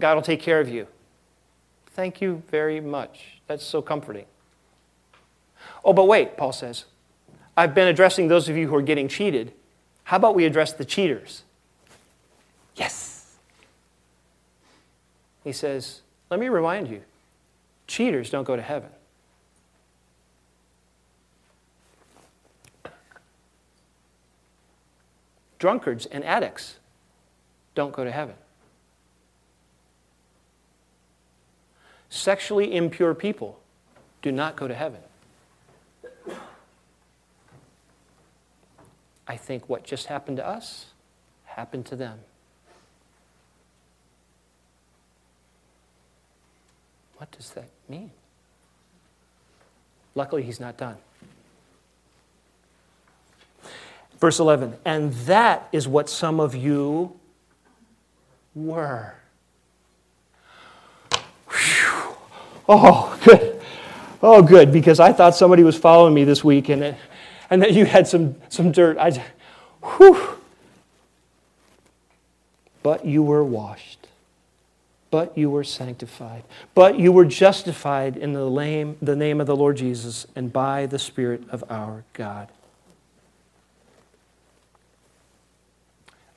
God 0.00 0.16
will 0.16 0.22
take 0.22 0.40
care 0.40 0.58
of 0.58 0.68
you. 0.68 0.88
Thank 1.92 2.20
you 2.20 2.42
very 2.50 2.80
much. 2.80 3.40
That's 3.46 3.64
so 3.64 3.80
comforting. 3.80 4.24
Oh, 5.84 5.92
but 5.92 6.06
wait, 6.06 6.36
Paul 6.36 6.52
says, 6.52 6.86
I've 7.56 7.76
been 7.76 7.86
addressing 7.86 8.26
those 8.26 8.48
of 8.48 8.56
you 8.56 8.66
who 8.66 8.74
are 8.74 8.82
getting 8.82 9.06
cheated. 9.06 9.52
How 10.02 10.16
about 10.16 10.34
we 10.34 10.46
address 10.46 10.72
the 10.72 10.84
cheaters? 10.84 11.44
Yes. 12.74 13.36
He 15.44 15.52
says, 15.52 16.00
Let 16.28 16.40
me 16.40 16.48
remind 16.48 16.88
you 16.88 17.02
cheaters 17.92 18.30
don't 18.30 18.44
go 18.44 18.56
to 18.56 18.62
heaven. 18.62 18.88
Drunkards 25.58 26.06
and 26.06 26.24
addicts 26.24 26.76
don't 27.74 27.92
go 27.92 28.02
to 28.02 28.10
heaven. 28.10 28.34
Sexually 32.08 32.74
impure 32.74 33.14
people 33.14 33.60
do 34.22 34.32
not 34.32 34.56
go 34.56 34.66
to 34.66 34.74
heaven. 34.74 35.00
I 39.28 39.36
think 39.36 39.68
what 39.68 39.84
just 39.84 40.06
happened 40.06 40.38
to 40.38 40.46
us 40.46 40.86
happened 41.44 41.84
to 41.86 41.96
them. 41.96 42.20
What 47.22 47.30
does 47.30 47.50
that 47.50 47.68
mean? 47.88 48.10
Luckily, 50.16 50.42
he's 50.42 50.58
not 50.58 50.76
done. 50.76 50.96
Verse 54.18 54.40
11, 54.40 54.74
and 54.84 55.12
that 55.26 55.68
is 55.70 55.86
what 55.86 56.10
some 56.10 56.40
of 56.40 56.56
you 56.56 57.16
were. 58.56 59.14
Whew. 61.48 62.16
Oh, 62.68 63.16
good. 63.24 63.62
Oh, 64.20 64.42
good, 64.42 64.72
because 64.72 64.98
I 64.98 65.12
thought 65.12 65.36
somebody 65.36 65.62
was 65.62 65.78
following 65.78 66.14
me 66.14 66.24
this 66.24 66.42
week 66.42 66.70
and, 66.70 66.82
it, 66.82 66.96
and 67.50 67.62
that 67.62 67.72
you 67.72 67.84
had 67.84 68.08
some, 68.08 68.34
some 68.48 68.72
dirt. 68.72 68.98
I, 68.98 69.24
whew. 69.80 70.40
But 72.82 73.06
you 73.06 73.22
were 73.22 73.44
washed. 73.44 74.01
But 75.12 75.36
you 75.36 75.50
were 75.50 75.62
sanctified. 75.62 76.42
But 76.74 76.98
you 76.98 77.12
were 77.12 77.26
justified 77.26 78.16
in 78.16 78.32
the 78.32 78.48
name, 78.48 78.96
the 79.02 79.14
name 79.14 79.42
of 79.42 79.46
the 79.46 79.54
Lord 79.54 79.76
Jesus 79.76 80.26
and 80.34 80.50
by 80.50 80.86
the 80.86 80.98
Spirit 80.98 81.42
of 81.50 81.62
our 81.68 82.04
God. 82.14 82.48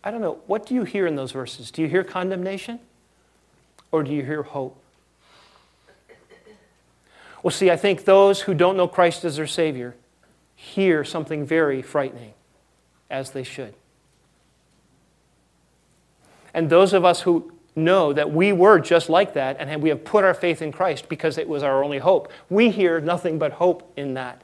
I 0.04 0.12
don't 0.12 0.20
know, 0.20 0.40
what 0.46 0.66
do 0.66 0.76
you 0.76 0.84
hear 0.84 1.08
in 1.08 1.16
those 1.16 1.32
verses? 1.32 1.72
Do 1.72 1.82
you 1.82 1.88
hear 1.88 2.04
condemnation 2.04 2.82
or 3.94 4.04
do 4.04 4.12
you 4.12 4.24
hear 4.24 4.44
hope? 4.44 4.78
Well, 7.42 7.52
see, 7.52 7.72
I 7.72 7.78
think 7.78 8.04
those 8.04 8.42
who 8.42 8.54
don't 8.54 8.76
know 8.76 8.90
Christ 8.90 9.24
as 9.24 9.38
their 9.38 9.48
Savior 9.48 9.96
hear 10.54 11.06
something 11.06 11.46
very 11.46 11.82
frightening, 11.82 12.34
as 13.10 13.32
they 13.32 13.44
should. 13.44 13.74
And 16.54 16.70
those 16.70 16.92
of 16.92 17.06
us 17.06 17.22
who 17.22 17.55
know 17.76 18.14
that 18.14 18.32
we 18.32 18.54
were 18.54 18.80
just 18.80 19.10
like 19.10 19.34
that 19.34 19.58
and 19.60 19.82
we 19.82 19.90
have 19.90 20.04
put 20.04 20.24
our 20.24 20.34
faith 20.34 20.62
in 20.62 20.72
Christ 20.72 21.10
because 21.10 21.38
it 21.38 21.48
was 21.48 21.64
our 21.64 21.84
only 21.84 22.00
hope, 22.00 22.32
we 22.50 22.70
hear 22.70 23.02
nothing 23.02 23.38
but 23.38 23.54
hope 23.54 23.92
in 23.98 24.14
that. 24.14 24.44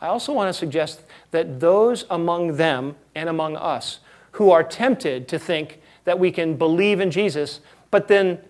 I 0.00 0.08
also 0.08 0.32
want 0.32 0.48
to 0.48 0.52
suggest 0.52 1.04
that 1.30 1.60
those 1.60 2.04
among 2.10 2.56
them 2.56 2.96
and 3.14 3.28
among 3.28 3.56
us 3.56 4.00
who 4.32 4.50
are 4.50 4.64
tempted 4.64 5.28
to 5.28 5.38
think 5.38 5.80
that 6.04 6.18
we 6.18 6.32
can 6.32 6.56
believe 6.56 7.00
in 7.00 7.10
Jesus, 7.10 7.60
but 7.90 8.08
then 8.08 8.40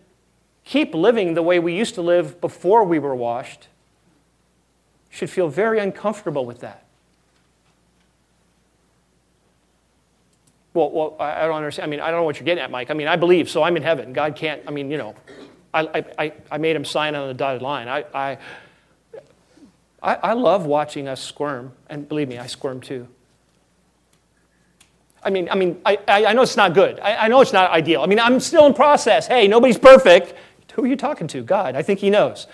keep 0.65 0.95
living 0.95 1.35
the 1.35 1.43
way 1.43 1.59
we 1.59 1.77
used 1.77 1.95
to 1.97 2.03
live 2.03 2.41
before 2.41 2.85
we 2.85 2.99
were 2.99 3.15
washed, 3.15 3.69
should 5.11 5.29
feel 5.29 5.49
very 5.49 5.79
uncomfortable 5.79 6.47
with 6.47 6.61
that. 6.61 6.87
Well, 10.75 10.91
well, 10.91 11.17
I 11.21 11.47
don't 11.47 11.57
understand. 11.57 11.87
I 11.87 11.91
mean, 11.91 12.01
I 12.01 12.11
don't 12.11 12.21
know 12.21 12.25
what 12.25 12.37
you're 12.37 12.47
getting 12.47 12.65
at, 12.65 12.71
Mike. 12.71 12.91
I 12.91 12.95
mean, 12.95 13.07
I 13.07 13.17
believe, 13.17 13.51
so 13.51 13.63
I'm 13.63 13.77
in 13.77 13.83
heaven. 13.83 14.13
God 14.15 14.37
can't, 14.37 14.63
I 14.67 14.71
mean, 14.71 14.90
you 14.90 14.96
know, 14.96 15.15
I, 15.75 16.05
I, 16.19 16.33
I 16.51 16.59
made 16.59 16.77
him 16.77 16.85
sign 16.85 17.15
on 17.15 17.29
the 17.29 17.35
dotted 17.35 17.63
line. 17.63 17.88
I, 17.88 18.05
I, 18.15 18.38
I, 20.03 20.33
love 20.33 20.67
watching 20.67 21.09
us 21.09 21.23
squirm, 21.23 21.73
and 21.88 22.09
believe 22.09 22.29
me, 22.29 22.38
I 22.38 22.46
squirm 22.46 22.81
too. 22.81 23.07
I 25.23 25.31
mean, 25.31 25.49
I 25.51 25.55
mean, 25.55 25.81
I, 25.87 25.99
I 26.09 26.33
know 26.33 26.42
it's 26.42 26.57
not 26.57 26.75
good. 26.75 26.99
I, 27.01 27.17
I 27.17 27.29
know 27.29 27.40
it's 27.40 27.53
not 27.53 27.71
ideal. 27.71 28.03
I 28.03 28.07
mean, 28.07 28.19
I'm 28.19 28.40
still 28.40 28.67
in 28.67 28.75
process. 28.75 29.27
Hey, 29.27 29.46
nobody's 29.49 29.79
perfect. 29.79 30.35
Who 30.73 30.85
are 30.85 30.87
you 30.87 30.96
talking 30.96 31.29
to? 31.29 31.42
God. 31.42 31.77
I 31.77 31.83
think 31.83 32.01
He 32.01 32.11
knows. 32.11 32.46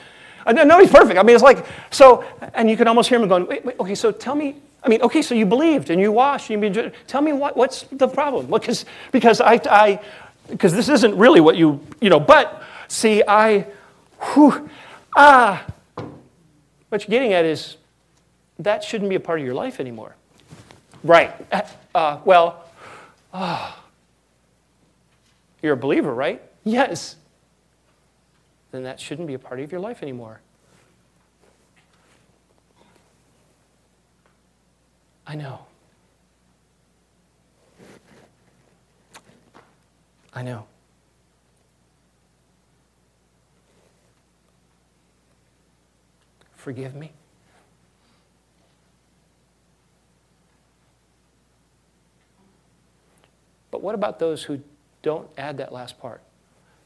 Know 0.46 0.78
He's 0.78 0.90
perfect. 0.90 1.18
I 1.18 1.22
mean, 1.22 1.34
it's 1.34 1.42
like, 1.42 1.64
so, 1.90 2.24
and 2.54 2.68
you 2.68 2.76
can 2.76 2.86
almost 2.88 3.08
hear 3.08 3.20
him 3.20 3.28
going, 3.28 3.46
wait, 3.46 3.64
wait, 3.64 3.78
okay, 3.80 3.94
so 3.94 4.12
tell 4.12 4.34
me, 4.34 4.56
I 4.82 4.88
mean, 4.88 5.02
okay, 5.02 5.22
so 5.22 5.34
you 5.34 5.44
believed 5.44 5.90
and 5.90 6.00
you 6.00 6.12
washed, 6.12 6.50
and 6.50 6.62
you 6.62 6.92
tell 7.06 7.20
me 7.20 7.32
what, 7.32 7.56
what's 7.56 7.82
the 7.90 8.08
problem? 8.08 8.46
Because, 8.46 8.84
because 9.12 9.40
I, 9.40 9.60
I, 9.70 10.00
because 10.48 10.72
this 10.72 10.88
isn't 10.88 11.16
really 11.16 11.40
what 11.40 11.56
you, 11.56 11.80
you 12.00 12.10
know, 12.10 12.20
but 12.20 12.62
see, 12.86 13.22
I, 13.26 13.66
whew, 14.20 14.68
ah, 15.16 15.66
what 16.88 17.02
you're 17.02 17.10
getting 17.10 17.32
at 17.32 17.44
is 17.44 17.76
that 18.58 18.82
shouldn't 18.82 19.10
be 19.10 19.16
a 19.16 19.20
part 19.20 19.40
of 19.40 19.44
your 19.44 19.54
life 19.54 19.80
anymore. 19.80 20.14
Right. 21.04 21.32
Uh, 21.94 22.18
well, 22.24 22.64
uh, 23.32 23.72
you're 25.62 25.74
a 25.74 25.76
believer, 25.76 26.14
right? 26.14 26.42
Yes. 26.64 27.16
Then 28.70 28.84
that 28.84 29.00
shouldn't 29.00 29.26
be 29.26 29.34
a 29.34 29.38
part 29.38 29.60
of 29.60 29.70
your 29.70 29.80
life 29.80 30.02
anymore. 30.02 30.40
I 35.28 35.34
know. 35.34 35.60
I 40.32 40.42
know. 40.42 40.64
Forgive 46.54 46.94
me. 46.94 47.12
But 53.70 53.82
what 53.82 53.94
about 53.94 54.18
those 54.18 54.42
who 54.42 54.60
don't 55.02 55.28
add 55.36 55.58
that 55.58 55.74
last 55.74 56.00
part? 56.00 56.22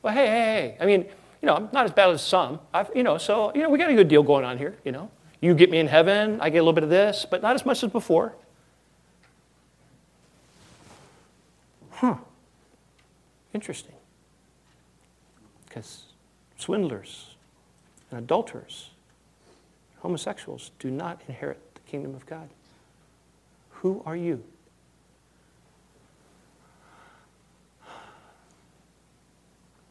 Well, 0.03 0.13
hey, 0.13 0.27
hey, 0.27 0.33
hey. 0.33 0.77
I 0.81 0.87
mean, 0.87 1.03
you 1.41 1.47
know, 1.47 1.55
I'm 1.55 1.69
not 1.73 1.85
as 1.85 1.93
bad 1.93 2.11
as 2.11 2.21
some. 2.21 2.59
I've, 2.75 2.91
you 2.93 3.05
know, 3.05 3.19
so, 3.19 3.53
you 3.55 3.63
know, 3.63 3.71
we 3.71 3.79
got 3.79 3.89
a 3.89 3.95
good 3.95 4.09
deal 4.09 4.25
going 4.25 4.45
on 4.45 4.59
here, 4.59 4.77
you 4.85 4.91
know. 4.91 5.11
You 5.43 5.55
get 5.55 5.71
me 5.71 5.79
in 5.79 5.89
heaven, 5.89 6.41
I 6.41 6.51
get 6.51 6.59
a 6.59 6.63
little 6.63 6.73
bit 6.73 6.85
of 6.85 6.89
this, 6.89 7.27
but 7.29 7.43
not 7.43 7.57
as 7.57 7.67
much 7.67 7.83
as 7.83 7.91
before. 7.91 8.33
Huh. 11.91 12.15
Interesting. 13.53 13.97
Because 15.67 16.05
swindlers 16.57 17.35
and 18.13 18.21
adulterers, 18.21 18.91
homosexuals 19.99 20.71
do 20.79 20.93
not 20.93 21.21
inherit 21.27 21.75
the 21.75 21.81
kingdom 21.91 22.15
of 22.15 22.25
God. 22.25 22.49
Who 23.71 24.01
are 24.07 24.17
you? 24.17 24.45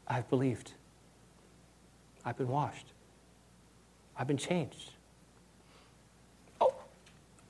I've 0.07 0.29
believed. 0.29 0.71
I've 2.23 2.37
been 2.37 2.47
washed. 2.47 2.85
I've 4.17 4.27
been 4.27 4.37
changed. 4.37 4.91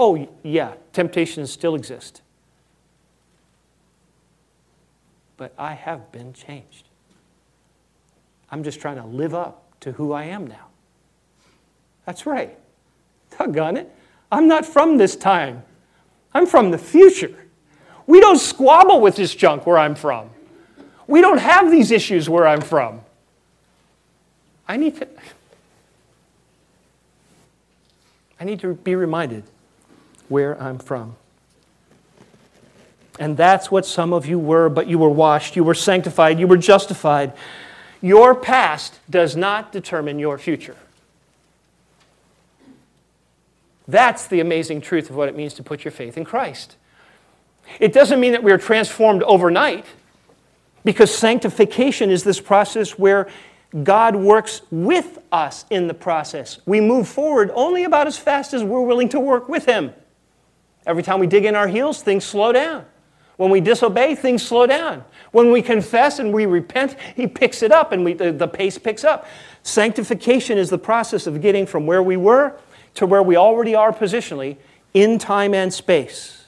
Oh, 0.03 0.27
yeah, 0.41 0.73
temptations 0.93 1.51
still 1.51 1.75
exist. 1.75 2.23
But 5.37 5.53
I 5.59 5.73
have 5.73 6.11
been 6.11 6.33
changed. 6.33 6.87
I'm 8.49 8.63
just 8.63 8.81
trying 8.81 8.95
to 8.95 9.05
live 9.05 9.35
up 9.35 9.79
to 9.81 9.91
who 9.91 10.11
I 10.11 10.23
am 10.23 10.47
now. 10.47 10.69
That's 12.07 12.25
right. 12.25 12.57
Doggone 13.37 13.77
it. 13.77 13.95
I'm 14.31 14.47
not 14.47 14.65
from 14.65 14.97
this 14.97 15.15
time. 15.15 15.61
I'm 16.33 16.47
from 16.47 16.71
the 16.71 16.79
future. 16.79 17.45
We 18.07 18.19
don't 18.19 18.39
squabble 18.39 19.01
with 19.01 19.17
this 19.17 19.35
junk 19.35 19.67
where 19.67 19.77
I'm 19.77 19.93
from. 19.93 20.31
We 21.05 21.21
don't 21.21 21.37
have 21.37 21.69
these 21.69 21.91
issues 21.91 22.27
where 22.27 22.47
I'm 22.47 22.61
from. 22.61 23.01
I 24.67 24.77
need 24.77 24.97
to 24.97 25.07
I 28.39 28.45
need 28.45 28.59
to 28.61 28.73
be 28.73 28.95
reminded 28.95 29.43
where 30.31 30.59
I'm 30.61 30.79
from. 30.79 31.15
And 33.19 33.37
that's 33.37 33.69
what 33.69 33.85
some 33.85 34.13
of 34.13 34.25
you 34.25 34.39
were, 34.39 34.69
but 34.69 34.87
you 34.87 34.97
were 34.97 35.09
washed, 35.09 35.55
you 35.55 35.63
were 35.63 35.75
sanctified, 35.75 36.39
you 36.39 36.47
were 36.47 36.57
justified. 36.57 37.33
Your 38.01 38.33
past 38.33 38.99
does 39.09 39.35
not 39.35 39.71
determine 39.71 40.17
your 40.17 40.39
future. 40.39 40.77
That's 43.87 44.25
the 44.27 44.39
amazing 44.39 44.81
truth 44.81 45.09
of 45.09 45.15
what 45.15 45.27
it 45.27 45.35
means 45.35 45.53
to 45.55 45.63
put 45.63 45.83
your 45.83 45.91
faith 45.91 46.17
in 46.17 46.23
Christ. 46.23 46.77
It 47.79 47.93
doesn't 47.93 48.19
mean 48.19 48.31
that 48.31 48.43
we 48.43 48.51
are 48.51 48.57
transformed 48.57 49.21
overnight. 49.23 49.85
Because 50.83 51.13
sanctification 51.13 52.09
is 52.09 52.23
this 52.23 52.39
process 52.39 52.97
where 52.97 53.29
God 53.83 54.15
works 54.15 54.61
with 54.71 55.19
us 55.31 55.65
in 55.69 55.87
the 55.87 55.93
process. 55.93 56.59
We 56.65 56.81
move 56.81 57.07
forward 57.07 57.51
only 57.53 57.83
about 57.83 58.07
as 58.07 58.17
fast 58.17 58.53
as 58.53 58.63
we're 58.63 58.81
willing 58.81 59.09
to 59.09 59.19
work 59.19 59.47
with 59.47 59.65
Him. 59.65 59.93
Every 60.85 61.03
time 61.03 61.19
we 61.19 61.27
dig 61.27 61.45
in 61.45 61.55
our 61.55 61.67
heels, 61.67 62.01
things 62.01 62.23
slow 62.23 62.51
down. 62.51 62.85
When 63.37 63.49
we 63.49 63.61
disobey, 63.61 64.15
things 64.15 64.43
slow 64.43 64.67
down. 64.67 65.03
When 65.31 65.51
we 65.51 65.61
confess 65.61 66.19
and 66.19 66.33
we 66.33 66.45
repent, 66.45 66.95
He 67.15 67.27
picks 67.27 67.63
it 67.63 67.71
up 67.71 67.91
and 67.91 68.03
we, 68.03 68.13
the, 68.13 68.31
the 68.31 68.47
pace 68.47 68.77
picks 68.77 69.03
up. 69.03 69.25
Sanctification 69.63 70.57
is 70.57 70.69
the 70.69 70.77
process 70.77 71.27
of 71.27 71.41
getting 71.41 71.65
from 71.65 71.85
where 71.85 72.03
we 72.03 72.17
were 72.17 72.57
to 72.95 73.05
where 73.05 73.23
we 73.23 73.37
already 73.37 73.73
are 73.75 73.91
positionally 73.91 74.57
in 74.93 75.17
time 75.17 75.53
and 75.53 75.73
space. 75.73 76.45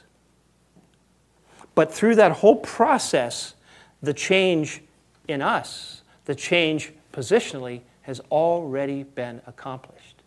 But 1.76 1.94
through 1.94 2.16
that 2.16 2.34
whole 2.34 2.58
process, 2.58 3.56
the 4.02 4.14
change 4.14 4.82
in 5.28 5.42
us, 5.42 6.02
the 6.26 6.36
change 6.36 6.94
positionally, 7.12 7.82
has 8.02 8.20
already 8.32 9.04
been 9.04 9.42
accomplished. 9.48 10.23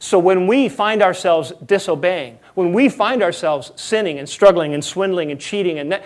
So 0.00 0.18
when 0.18 0.46
we 0.46 0.68
find 0.70 1.02
ourselves 1.02 1.52
disobeying, 1.64 2.38
when 2.54 2.72
we 2.72 2.88
find 2.88 3.22
ourselves 3.22 3.70
sinning 3.76 4.18
and 4.18 4.28
struggling 4.28 4.72
and 4.72 4.82
swindling 4.82 5.30
and 5.30 5.38
cheating, 5.38 5.78
and 5.78 6.02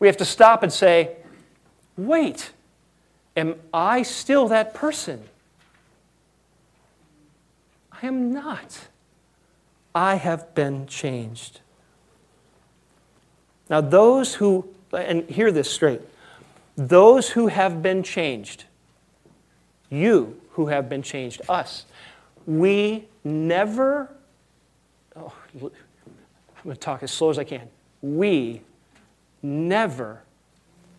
we 0.00 0.08
have 0.08 0.16
to 0.18 0.24
stop 0.24 0.64
and 0.64 0.72
say, 0.72 1.16
wait, 1.96 2.50
am 3.36 3.54
I 3.72 4.02
still 4.02 4.48
that 4.48 4.74
person? 4.74 5.22
I 8.02 8.06
am 8.06 8.32
not. 8.32 8.88
I 9.94 10.16
have 10.16 10.54
been 10.54 10.86
changed. 10.88 11.60
Now, 13.70 13.80
those 13.80 14.34
who 14.34 14.68
and 14.92 15.28
hear 15.30 15.50
this 15.50 15.70
straight 15.70 16.00
those 16.76 17.30
who 17.30 17.46
have 17.46 17.80
been 17.82 18.02
changed, 18.02 18.64
you 19.88 20.38
who 20.50 20.66
have 20.66 20.88
been 20.88 21.02
changed, 21.02 21.40
us, 21.48 21.86
we 22.46 23.06
never, 23.24 24.10
oh, 25.16 25.34
I'm 25.54 25.60
going 25.60 25.72
to 26.70 26.74
talk 26.76 27.02
as 27.02 27.10
slow 27.10 27.30
as 27.30 27.38
I 27.38 27.44
can. 27.44 27.68
We 28.02 28.62
never 29.42 30.22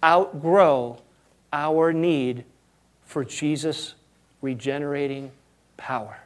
outgrow 0.04 1.02
our 1.52 1.94
need 1.94 2.44
for 3.06 3.24
Jesus' 3.24 3.96
regenerating 4.42 5.32
power. 5.78 6.20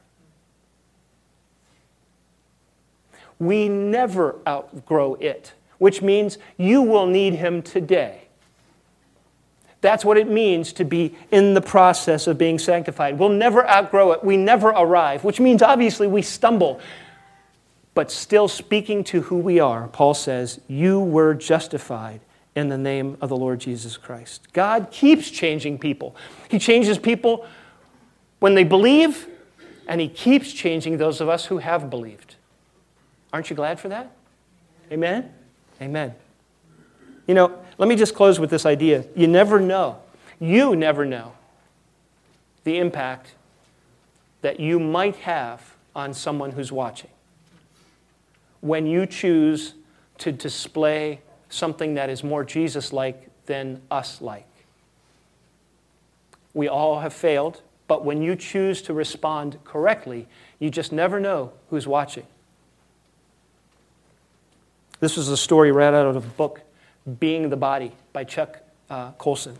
We 3.40 3.70
never 3.70 4.38
outgrow 4.48 5.16
it 5.16 5.54
which 5.82 6.04
means 6.04 6.38
you 6.58 6.84
will 6.84 7.08
need 7.08 7.34
him 7.34 7.60
today. 7.60 8.21
That's 9.82 10.06
what 10.06 10.18
it 10.18 10.30
means 10.30 10.74
to 10.74 10.86
be 10.86 11.16
in 11.32 11.56
the 11.56 11.62
process 11.62 12.28
of 12.28 12.38
being 12.38 12.60
sanctified. 12.60 13.18
We'll 13.18 13.30
never 13.30 13.68
outgrow 13.68 14.12
it. 14.12 14.24
We 14.24 14.38
never 14.38 14.70
arrive, 14.70 15.24
which 15.24 15.40
means 15.40 15.64
obviously 15.64 16.08
we 16.08 16.22
stumble. 16.22 16.80
But 17.94 18.12
still 18.12 18.48
speaking 18.48 19.04
to 19.06 19.22
who 19.22 19.38
we 19.38 19.60
are, 19.60 19.88
Paul 19.88 20.14
says, 20.14 20.62
You 20.68 21.00
were 21.00 21.34
justified 21.34 22.22
in 22.56 22.70
the 22.70 22.78
name 22.78 23.18
of 23.22 23.30
the 23.30 23.36
Lord 23.36 23.60
Jesus 23.60 23.98
Christ. 23.98 24.54
God 24.54 24.90
keeps 24.92 25.30
changing 25.30 25.80
people. 25.80 26.16
He 26.50 26.60
changes 26.60 26.98
people 26.98 27.48
when 28.40 28.54
they 28.54 28.64
believe, 28.64 29.28
and 29.88 30.00
He 30.00 30.08
keeps 30.08 30.54
changing 30.54 30.98
those 30.98 31.22
of 31.22 31.28
us 31.28 31.46
who 31.46 31.58
have 31.58 31.90
believed. 31.90 32.36
Aren't 33.34 33.50
you 33.50 33.56
glad 33.56 33.80
for 33.80 33.90
that? 33.90 34.12
Amen? 34.92 35.34
Amen. 35.82 36.14
You 37.28 37.34
know, 37.34 37.60
let 37.82 37.88
me 37.88 37.96
just 37.96 38.14
close 38.14 38.40
with 38.40 38.52
this 38.52 38.68
idea. 38.68 39.06
You 39.16 39.26
never 39.26 39.60
know, 39.60 39.98
you 40.40 40.76
never 40.76 41.04
know 41.04 41.34
the 42.64 42.78
impact 42.78 43.34
that 44.44 44.60
you 44.60 44.80
might 44.80 45.16
have 45.16 45.74
on 45.96 46.14
someone 46.14 46.52
who's 46.52 46.72
watching 46.72 47.10
when 48.60 48.86
you 48.86 49.08
choose 49.08 49.74
to 50.20 50.32
display 50.32 51.22
something 51.50 51.96
that 51.96 52.08
is 52.08 52.24
more 52.24 52.44
Jesus 52.44 52.94
like 52.94 53.28
than 53.48 53.82
us 53.90 54.22
like. 54.22 54.46
We 56.54 56.68
all 56.68 57.00
have 57.00 57.14
failed, 57.14 57.64
but 57.88 58.06
when 58.06 58.22
you 58.22 58.36
choose 58.36 58.84
to 58.84 58.94
respond 58.94 59.58
correctly, 59.64 60.28
you 60.60 60.70
just 60.70 60.92
never 60.92 61.20
know 61.20 61.52
who's 61.72 61.88
watching. 61.88 62.28
This 65.00 65.18
was 65.18 65.30
a 65.30 65.38
story 65.38 65.72
read 65.72 65.96
out 65.96 66.06
of 66.06 66.24
a 66.24 66.30
book, 66.30 66.62
Being 67.20 67.50
the 67.50 67.58
Body 67.58 67.92
by 68.14 68.24
Chuck 68.24 68.60
uh, 68.90 69.12
Colson. 69.14 69.58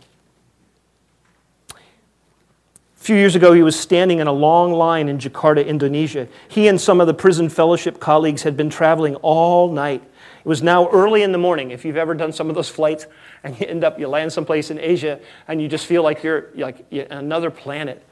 A 1.70 3.04
few 3.04 3.16
years 3.16 3.34
ago, 3.34 3.52
he 3.52 3.64
was 3.64 3.78
standing 3.78 4.20
in 4.20 4.28
a 4.28 4.32
long 4.32 4.72
line 4.72 5.08
in 5.08 5.18
Jakarta, 5.18 5.66
Indonesia. 5.66 6.28
He 6.46 6.68
and 6.68 6.80
some 6.80 7.00
of 7.00 7.08
the 7.08 7.14
prison 7.14 7.48
fellowship 7.48 7.98
colleagues 7.98 8.44
had 8.44 8.56
been 8.56 8.70
traveling 8.70 9.16
all 9.16 9.72
night. 9.72 10.04
It 10.38 10.46
was 10.46 10.62
now 10.62 10.88
early 10.88 11.24
in 11.24 11.32
the 11.32 11.38
morning. 11.38 11.72
If 11.72 11.84
you've 11.84 11.96
ever 11.96 12.14
done 12.14 12.32
some 12.32 12.48
of 12.48 12.54
those 12.54 12.68
flights 12.68 13.06
and 13.42 13.58
you 13.58 13.66
end 13.66 13.82
up, 13.82 13.98
you 13.98 14.06
land 14.06 14.32
someplace 14.32 14.70
in 14.70 14.78
Asia 14.78 15.18
and 15.48 15.60
you 15.60 15.66
just 15.66 15.86
feel 15.86 16.04
like 16.04 16.22
you're 16.22 16.50
like 16.54 16.86
another 16.92 17.50
planet. 17.50 18.06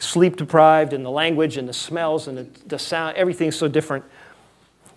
Sleep 0.00 0.36
deprived, 0.36 0.92
and 0.92 1.04
the 1.04 1.10
language 1.10 1.56
and 1.56 1.68
the 1.68 1.72
smells 1.72 2.26
and 2.26 2.36
the, 2.36 2.48
the 2.66 2.80
sound, 2.80 3.16
everything's 3.16 3.54
so 3.54 3.68
different. 3.68 4.04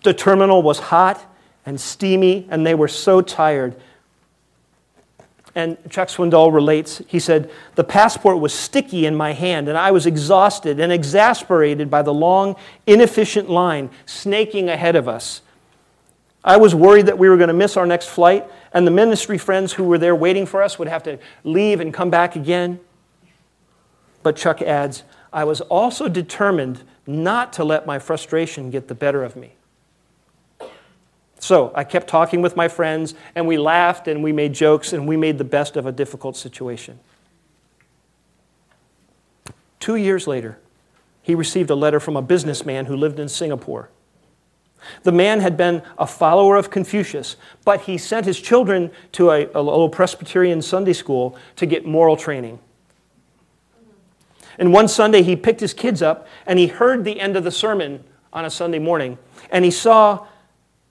The 0.04 0.14
terminal 0.14 0.64
was 0.64 0.80
hot 0.80 1.24
and 1.68 1.80
steamy, 1.80 2.48
and 2.50 2.66
they 2.66 2.74
were 2.74 2.88
so 2.88 3.22
tired. 3.22 3.76
And 5.54 5.78
Chuck 5.92 6.08
Swindoll 6.08 6.52
relates, 6.52 7.04
he 7.08 7.20
said, 7.20 7.52
The 7.76 7.84
passport 7.84 8.40
was 8.40 8.54
sticky 8.54 9.06
in 9.06 9.16
my 9.16 9.34
hand, 9.34 9.70
and 9.70 9.78
I 9.78 9.92
was 9.92 10.08
exhausted 10.08 10.80
and 10.80 10.92
exasperated 10.92 11.92
by 11.92 12.02
the 12.02 12.14
long, 12.14 12.56
inefficient 12.88 13.50
line 13.50 13.92
snaking 14.06 14.70
ahead 14.70 14.96
of 14.96 15.08
us 15.08 15.42
I 16.48 16.56
was 16.56 16.74
worried 16.74 17.08
that 17.08 17.18
we 17.18 17.28
were 17.28 17.36
going 17.36 17.50
to 17.50 17.54
miss 17.54 17.76
our 17.76 17.86
next 17.86 18.08
flight, 18.08 18.50
and 18.72 18.88
the 18.88 18.92
ministry 18.92 19.38
friends 19.38 19.74
who 19.74 19.84
were 19.84 19.98
there 19.98 20.16
waiting 20.16 20.46
for 20.46 20.64
us 20.64 20.80
would 20.80 20.88
have 20.88 21.04
to 21.04 21.20
leave 21.44 21.82
and 21.82 21.94
come 21.94 22.10
back 22.10 22.38
again. 22.38 22.80
But 24.24 24.38
Chuck 24.38 24.62
adds, 24.62 25.04
I 25.34 25.44
was 25.44 25.60
also 25.60 26.08
determined 26.08 26.84
not 27.06 27.52
to 27.54 27.66
let 27.66 27.86
my 27.86 28.00
frustration 28.00 28.72
get 28.72 28.88
the 28.88 28.96
better 28.96 29.26
of 29.26 29.36
me. 29.36 29.56
So 31.40 31.72
I 31.76 31.84
kept 31.84 32.08
talking 32.08 32.42
with 32.42 32.56
my 32.56 32.68
friends, 32.68 33.14
and 33.36 33.48
we 33.48 33.58
laughed 33.58 34.08
and 34.08 34.24
we 34.24 34.32
made 34.32 34.54
jokes 34.54 34.94
and 34.94 35.08
we 35.08 35.18
made 35.18 35.38
the 35.38 35.44
best 35.44 35.78
of 35.78 35.86
a 35.86 35.92
difficult 35.92 36.36
situation. 36.36 37.00
Two 39.80 39.96
years 39.96 40.28
later, 40.28 40.58
he 41.22 41.36
received 41.36 41.70
a 41.70 41.76
letter 41.76 42.00
from 42.00 42.16
a 42.16 42.22
businessman 42.22 42.86
who 42.86 42.96
lived 42.96 43.20
in 43.20 43.30
Singapore. 43.30 43.90
The 45.04 45.12
man 45.12 45.40
had 45.40 45.58
been 45.58 45.82
a 45.98 46.08
follower 46.08 46.56
of 46.56 46.70
Confucius, 46.70 47.36
but 47.66 47.82
he 47.82 47.98
sent 47.98 48.26
his 48.26 48.40
children 48.40 48.92
to 49.14 49.32
a, 49.32 49.46
a 49.54 49.62
little 49.62 49.90
Presbyterian 49.90 50.62
Sunday 50.62 50.94
school 50.94 51.38
to 51.56 51.66
get 51.66 51.86
moral 51.86 52.16
training. 52.16 52.60
And 54.58 54.74
one 54.74 54.88
Sunday, 54.88 55.22
he 55.22 55.36
picked 55.36 55.60
his 55.60 55.74
kids 55.74 56.02
up 56.02 56.28
and 56.46 56.58
he 56.58 56.68
heard 56.68 57.04
the 57.04 57.20
end 57.20 57.36
of 57.36 57.44
the 57.44 57.52
sermon 57.52 58.04
on 58.34 58.46
a 58.46 58.50
Sunday 58.50 58.80
morning. 58.80 59.18
And 59.52 59.64
he 59.64 59.72
saw 59.72 60.26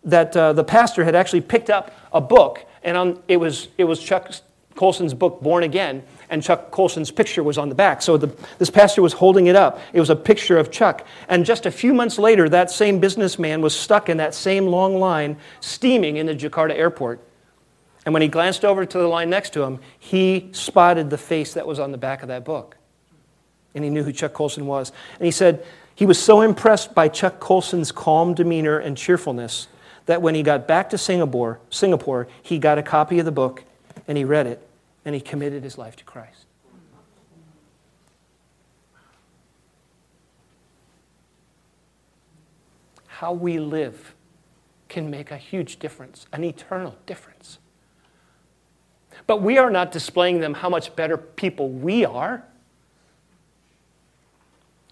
that 0.07 0.37
uh, 0.37 0.53
the 0.53 0.65
pastor 0.65 1.05
had 1.05 1.15
actually 1.15 1.43
picked 1.43 1.69
up 1.69 1.93
a 2.13 2.21
book, 2.21 2.65
and 2.83 2.97
on, 2.97 3.23
it, 3.29 3.37
was, 3.37 3.69
it 3.77 3.85
was 3.85 4.03
Chuck 4.03 4.33
Colson's 4.77 5.15
book, 5.15 5.41
Born 5.41 5.65
Again, 5.65 6.03
and 6.31 6.43
Chuck 6.43 6.71
Colson's 6.71 7.11
picture 7.11 7.43
was 7.43 7.59
on 7.59 7.69
the 7.69 7.75
back. 7.75 8.03
So 8.03 8.17
the, 8.17 8.35
this 8.59 8.71
pastor 8.71 9.03
was 9.03 9.13
holding 9.13 9.47
it 9.47 9.57
up. 9.57 9.81
It 9.93 10.01
was 10.01 10.11
a 10.11 10.17
picture 10.17 10.59
of 10.59 10.71
Chuck. 10.71 11.07
And 11.29 11.45
just 11.45 11.67
a 11.67 11.71
few 11.71 11.93
months 11.93 12.19
later, 12.19 12.49
that 12.49 12.71
same 12.71 13.01
businessman 13.01 13.61
was 13.61 13.75
stuck 13.75 14.09
in 14.09 14.19
that 14.19 14.35
same 14.35 14.67
long 14.67 14.99
line, 14.99 15.37
steaming 15.61 16.17
in 16.17 16.27
the 16.27 16.35
Jakarta 16.35 16.73
airport. 16.73 17.21
And 18.05 18.13
when 18.13 18.23
he 18.23 18.29
glanced 18.29 18.65
over 18.65 18.87
to 18.87 18.99
the 18.99 19.09
line 19.09 19.31
next 19.31 19.53
to 19.55 19.63
him, 19.63 19.81
he 19.99 20.51
spotted 20.53 21.11
the 21.11 21.19
face 21.19 21.55
that 21.55 21.67
was 21.67 21.81
on 21.81 21.91
the 21.91 21.99
back 21.99 22.23
of 22.23 22.29
that 22.29 22.45
book. 22.45 22.77
And 23.75 23.83
he 23.83 23.91
knew 23.91 24.05
who 24.05 24.13
Chuck 24.13 24.33
Colson 24.33 24.67
was. 24.67 24.93
And 25.19 25.27
he 25.27 25.33
said 25.33 25.65
he 25.95 26.07
was 26.07 26.23
so 26.23 26.41
impressed 26.43 26.95
by 26.95 27.09
Chuck 27.09 27.41
Colson's 27.41 27.91
calm 27.91 28.35
demeanor 28.35 28.79
and 28.79 28.97
cheerfulness 28.97 29.67
that 30.07 30.23
when 30.23 30.35
he 30.35 30.43
got 30.43 30.67
back 30.67 30.91
to 30.91 30.99
Singapore, 30.99 31.61
Singapore, 31.69 32.29
he 32.43 32.59
got 32.59 32.79
a 32.79 32.83
copy 32.83 33.19
of 33.19 33.25
the 33.25 33.33
book 33.33 33.65
and 34.09 34.17
he 34.17 34.25
read 34.25 34.47
it 34.47 34.67
and 35.05 35.15
he 35.15 35.21
committed 35.21 35.63
his 35.63 35.77
life 35.77 35.97
to 35.97 36.05
Christ. 36.05 36.47
How 43.07 43.33
we 43.33 43.59
live 43.59 44.15
can 44.89 45.11
make 45.11 45.31
a 45.31 45.37
huge 45.37 45.79
difference, 45.79 46.27
an 46.33 46.45
eternal 46.45 46.97
difference. 47.07 47.59
But 49.27 49.43
we 49.43 49.59
are 49.59 49.71
not 49.71 49.91
displaying 49.91 50.41
them 50.41 50.55
how 50.55 50.69
much 50.69 50.95
better 50.95 51.17
people 51.17 51.71
we 51.71 52.05
are. 52.05 52.45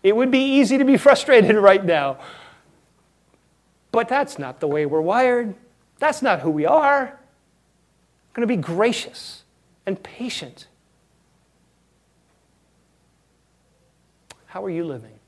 It 0.02 0.16
would 0.16 0.30
be 0.30 0.58
easy 0.58 0.78
to 0.78 0.84
be 0.84 0.96
frustrated 0.96 1.56
right 1.56 1.84
now. 1.84 2.18
But 3.94 4.08
that's 4.08 4.40
not 4.40 4.58
the 4.58 4.66
way 4.66 4.86
we're 4.86 5.00
wired. 5.00 5.54
That's 6.00 6.20
not 6.20 6.40
who 6.40 6.50
we 6.50 6.66
are. 6.66 7.16
Going 8.32 8.46
to 8.46 8.52
be 8.52 8.60
gracious 8.60 9.44
and 9.86 10.02
patient. 10.02 10.66
How 14.46 14.64
are 14.64 14.70
you 14.70 14.82
living? 14.82 15.20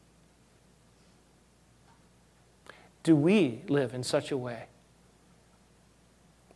Do 3.05 3.15
we 3.15 3.61
live 3.69 3.95
in 3.95 4.03
such 4.03 4.33
a 4.33 4.37
way 4.37 4.65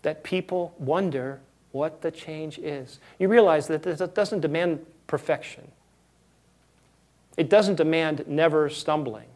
that 0.03 0.25
people 0.25 0.75
wonder 0.81 1.39
what 1.71 2.03
the 2.03 2.11
change 2.11 2.59
is? 2.59 2.99
You 3.21 3.29
realize 3.29 3.69
that 3.69 3.85
this 3.85 4.01
doesn't 4.01 4.41
demand 4.41 4.85
perfection, 5.07 5.71
it 7.37 7.49
doesn't 7.49 7.77
demand 7.77 8.25
never 8.27 8.69
stumbling 8.69 9.29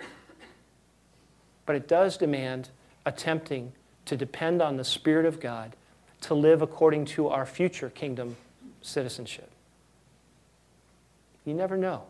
but 1.66 1.76
it 1.76 1.88
does 1.88 2.16
demand 2.16 2.68
attempting 3.06 3.72
to 4.06 4.16
depend 4.16 4.60
on 4.60 4.76
the 4.76 4.84
Spirit 4.84 5.26
of 5.26 5.40
God 5.40 5.76
to 6.22 6.34
live 6.34 6.62
according 6.62 7.04
to 7.04 7.28
our 7.28 7.46
future 7.46 7.90
kingdom 7.90 8.36
citizenship. 8.82 9.50
You 11.44 11.54
never 11.54 11.76
know 11.76 12.04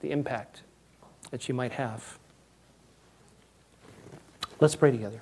the 0.00 0.10
impact 0.10 0.62
that 1.30 1.48
you 1.48 1.54
might 1.54 1.72
have. 1.72 2.18
Let's 4.60 4.76
pray 4.76 4.90
together. 4.90 5.20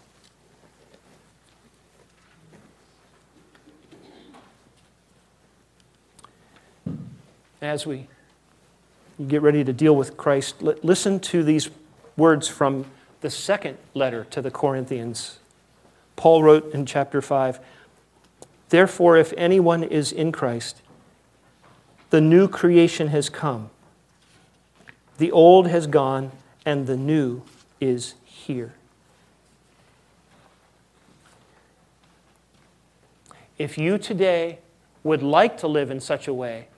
As 7.62 7.86
we 7.86 8.06
get 9.28 9.42
ready 9.42 9.64
to 9.64 9.72
deal 9.72 9.94
with 9.94 10.16
Christ, 10.16 10.62
listen 10.62 11.20
to 11.20 11.42
these 11.42 11.70
words 12.16 12.48
from 12.48 12.86
the 13.20 13.30
second 13.30 13.78
letter 13.94 14.24
to 14.24 14.40
the 14.40 14.50
Corinthians. 14.50 15.38
Paul 16.16 16.42
wrote 16.42 16.72
in 16.72 16.86
chapter 16.86 17.22
5 17.22 17.60
Therefore, 18.68 19.16
if 19.16 19.32
anyone 19.36 19.82
is 19.82 20.12
in 20.12 20.30
Christ, 20.30 20.80
the 22.10 22.20
new 22.20 22.48
creation 22.48 23.08
has 23.08 23.28
come. 23.28 23.70
The 25.18 25.32
old 25.32 25.66
has 25.68 25.86
gone, 25.86 26.32
and 26.64 26.86
the 26.86 26.96
new 26.96 27.42
is 27.80 28.14
here. 28.24 28.74
If 33.58 33.76
you 33.76 33.98
today 33.98 34.60
would 35.02 35.22
like 35.22 35.58
to 35.58 35.68
live 35.68 35.90
in 35.90 36.00
such 36.00 36.26
a 36.26 36.32
way, 36.32 36.68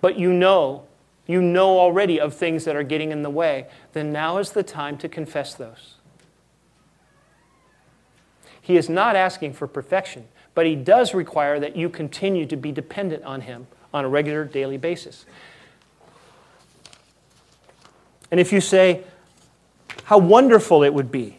but 0.00 0.18
you 0.18 0.32
know 0.32 0.84
you 1.30 1.40
know 1.40 1.78
already 1.78 2.18
of 2.20 2.34
things 2.34 2.64
that 2.64 2.76
are 2.76 2.82
getting 2.82 3.12
in 3.12 3.22
the 3.22 3.30
way, 3.30 3.66
then 3.92 4.12
now 4.12 4.38
is 4.38 4.52
the 4.52 4.62
time 4.62 4.98
to 4.98 5.08
confess 5.08 5.54
those. 5.54 5.94
He 8.60 8.76
is 8.76 8.88
not 8.88 9.16
asking 9.16 9.54
for 9.54 9.66
perfection, 9.66 10.28
but 10.54 10.66
he 10.66 10.76
does 10.76 11.14
require 11.14 11.58
that 11.60 11.76
you 11.76 11.88
continue 11.88 12.46
to 12.46 12.56
be 12.56 12.72
dependent 12.72 13.24
on 13.24 13.42
him 13.42 13.66
on 13.92 14.04
a 14.04 14.08
regular 14.08 14.44
daily 14.44 14.76
basis. 14.76 15.24
And 18.30 18.38
if 18.38 18.52
you 18.52 18.60
say, 18.60 19.02
how 20.04 20.18
wonderful 20.18 20.82
it 20.82 20.94
would 20.94 21.10
be 21.10 21.38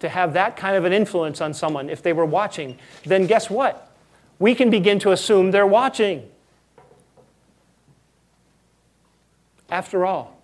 to 0.00 0.08
have 0.08 0.32
that 0.34 0.56
kind 0.56 0.76
of 0.76 0.84
an 0.84 0.92
influence 0.92 1.40
on 1.40 1.54
someone 1.54 1.88
if 1.88 2.02
they 2.02 2.12
were 2.12 2.26
watching, 2.26 2.78
then 3.04 3.26
guess 3.26 3.48
what? 3.48 3.94
We 4.38 4.54
can 4.54 4.70
begin 4.70 4.98
to 5.00 5.12
assume 5.12 5.50
they're 5.50 5.66
watching. 5.66 6.28
After 9.70 10.06
all, 10.06 10.40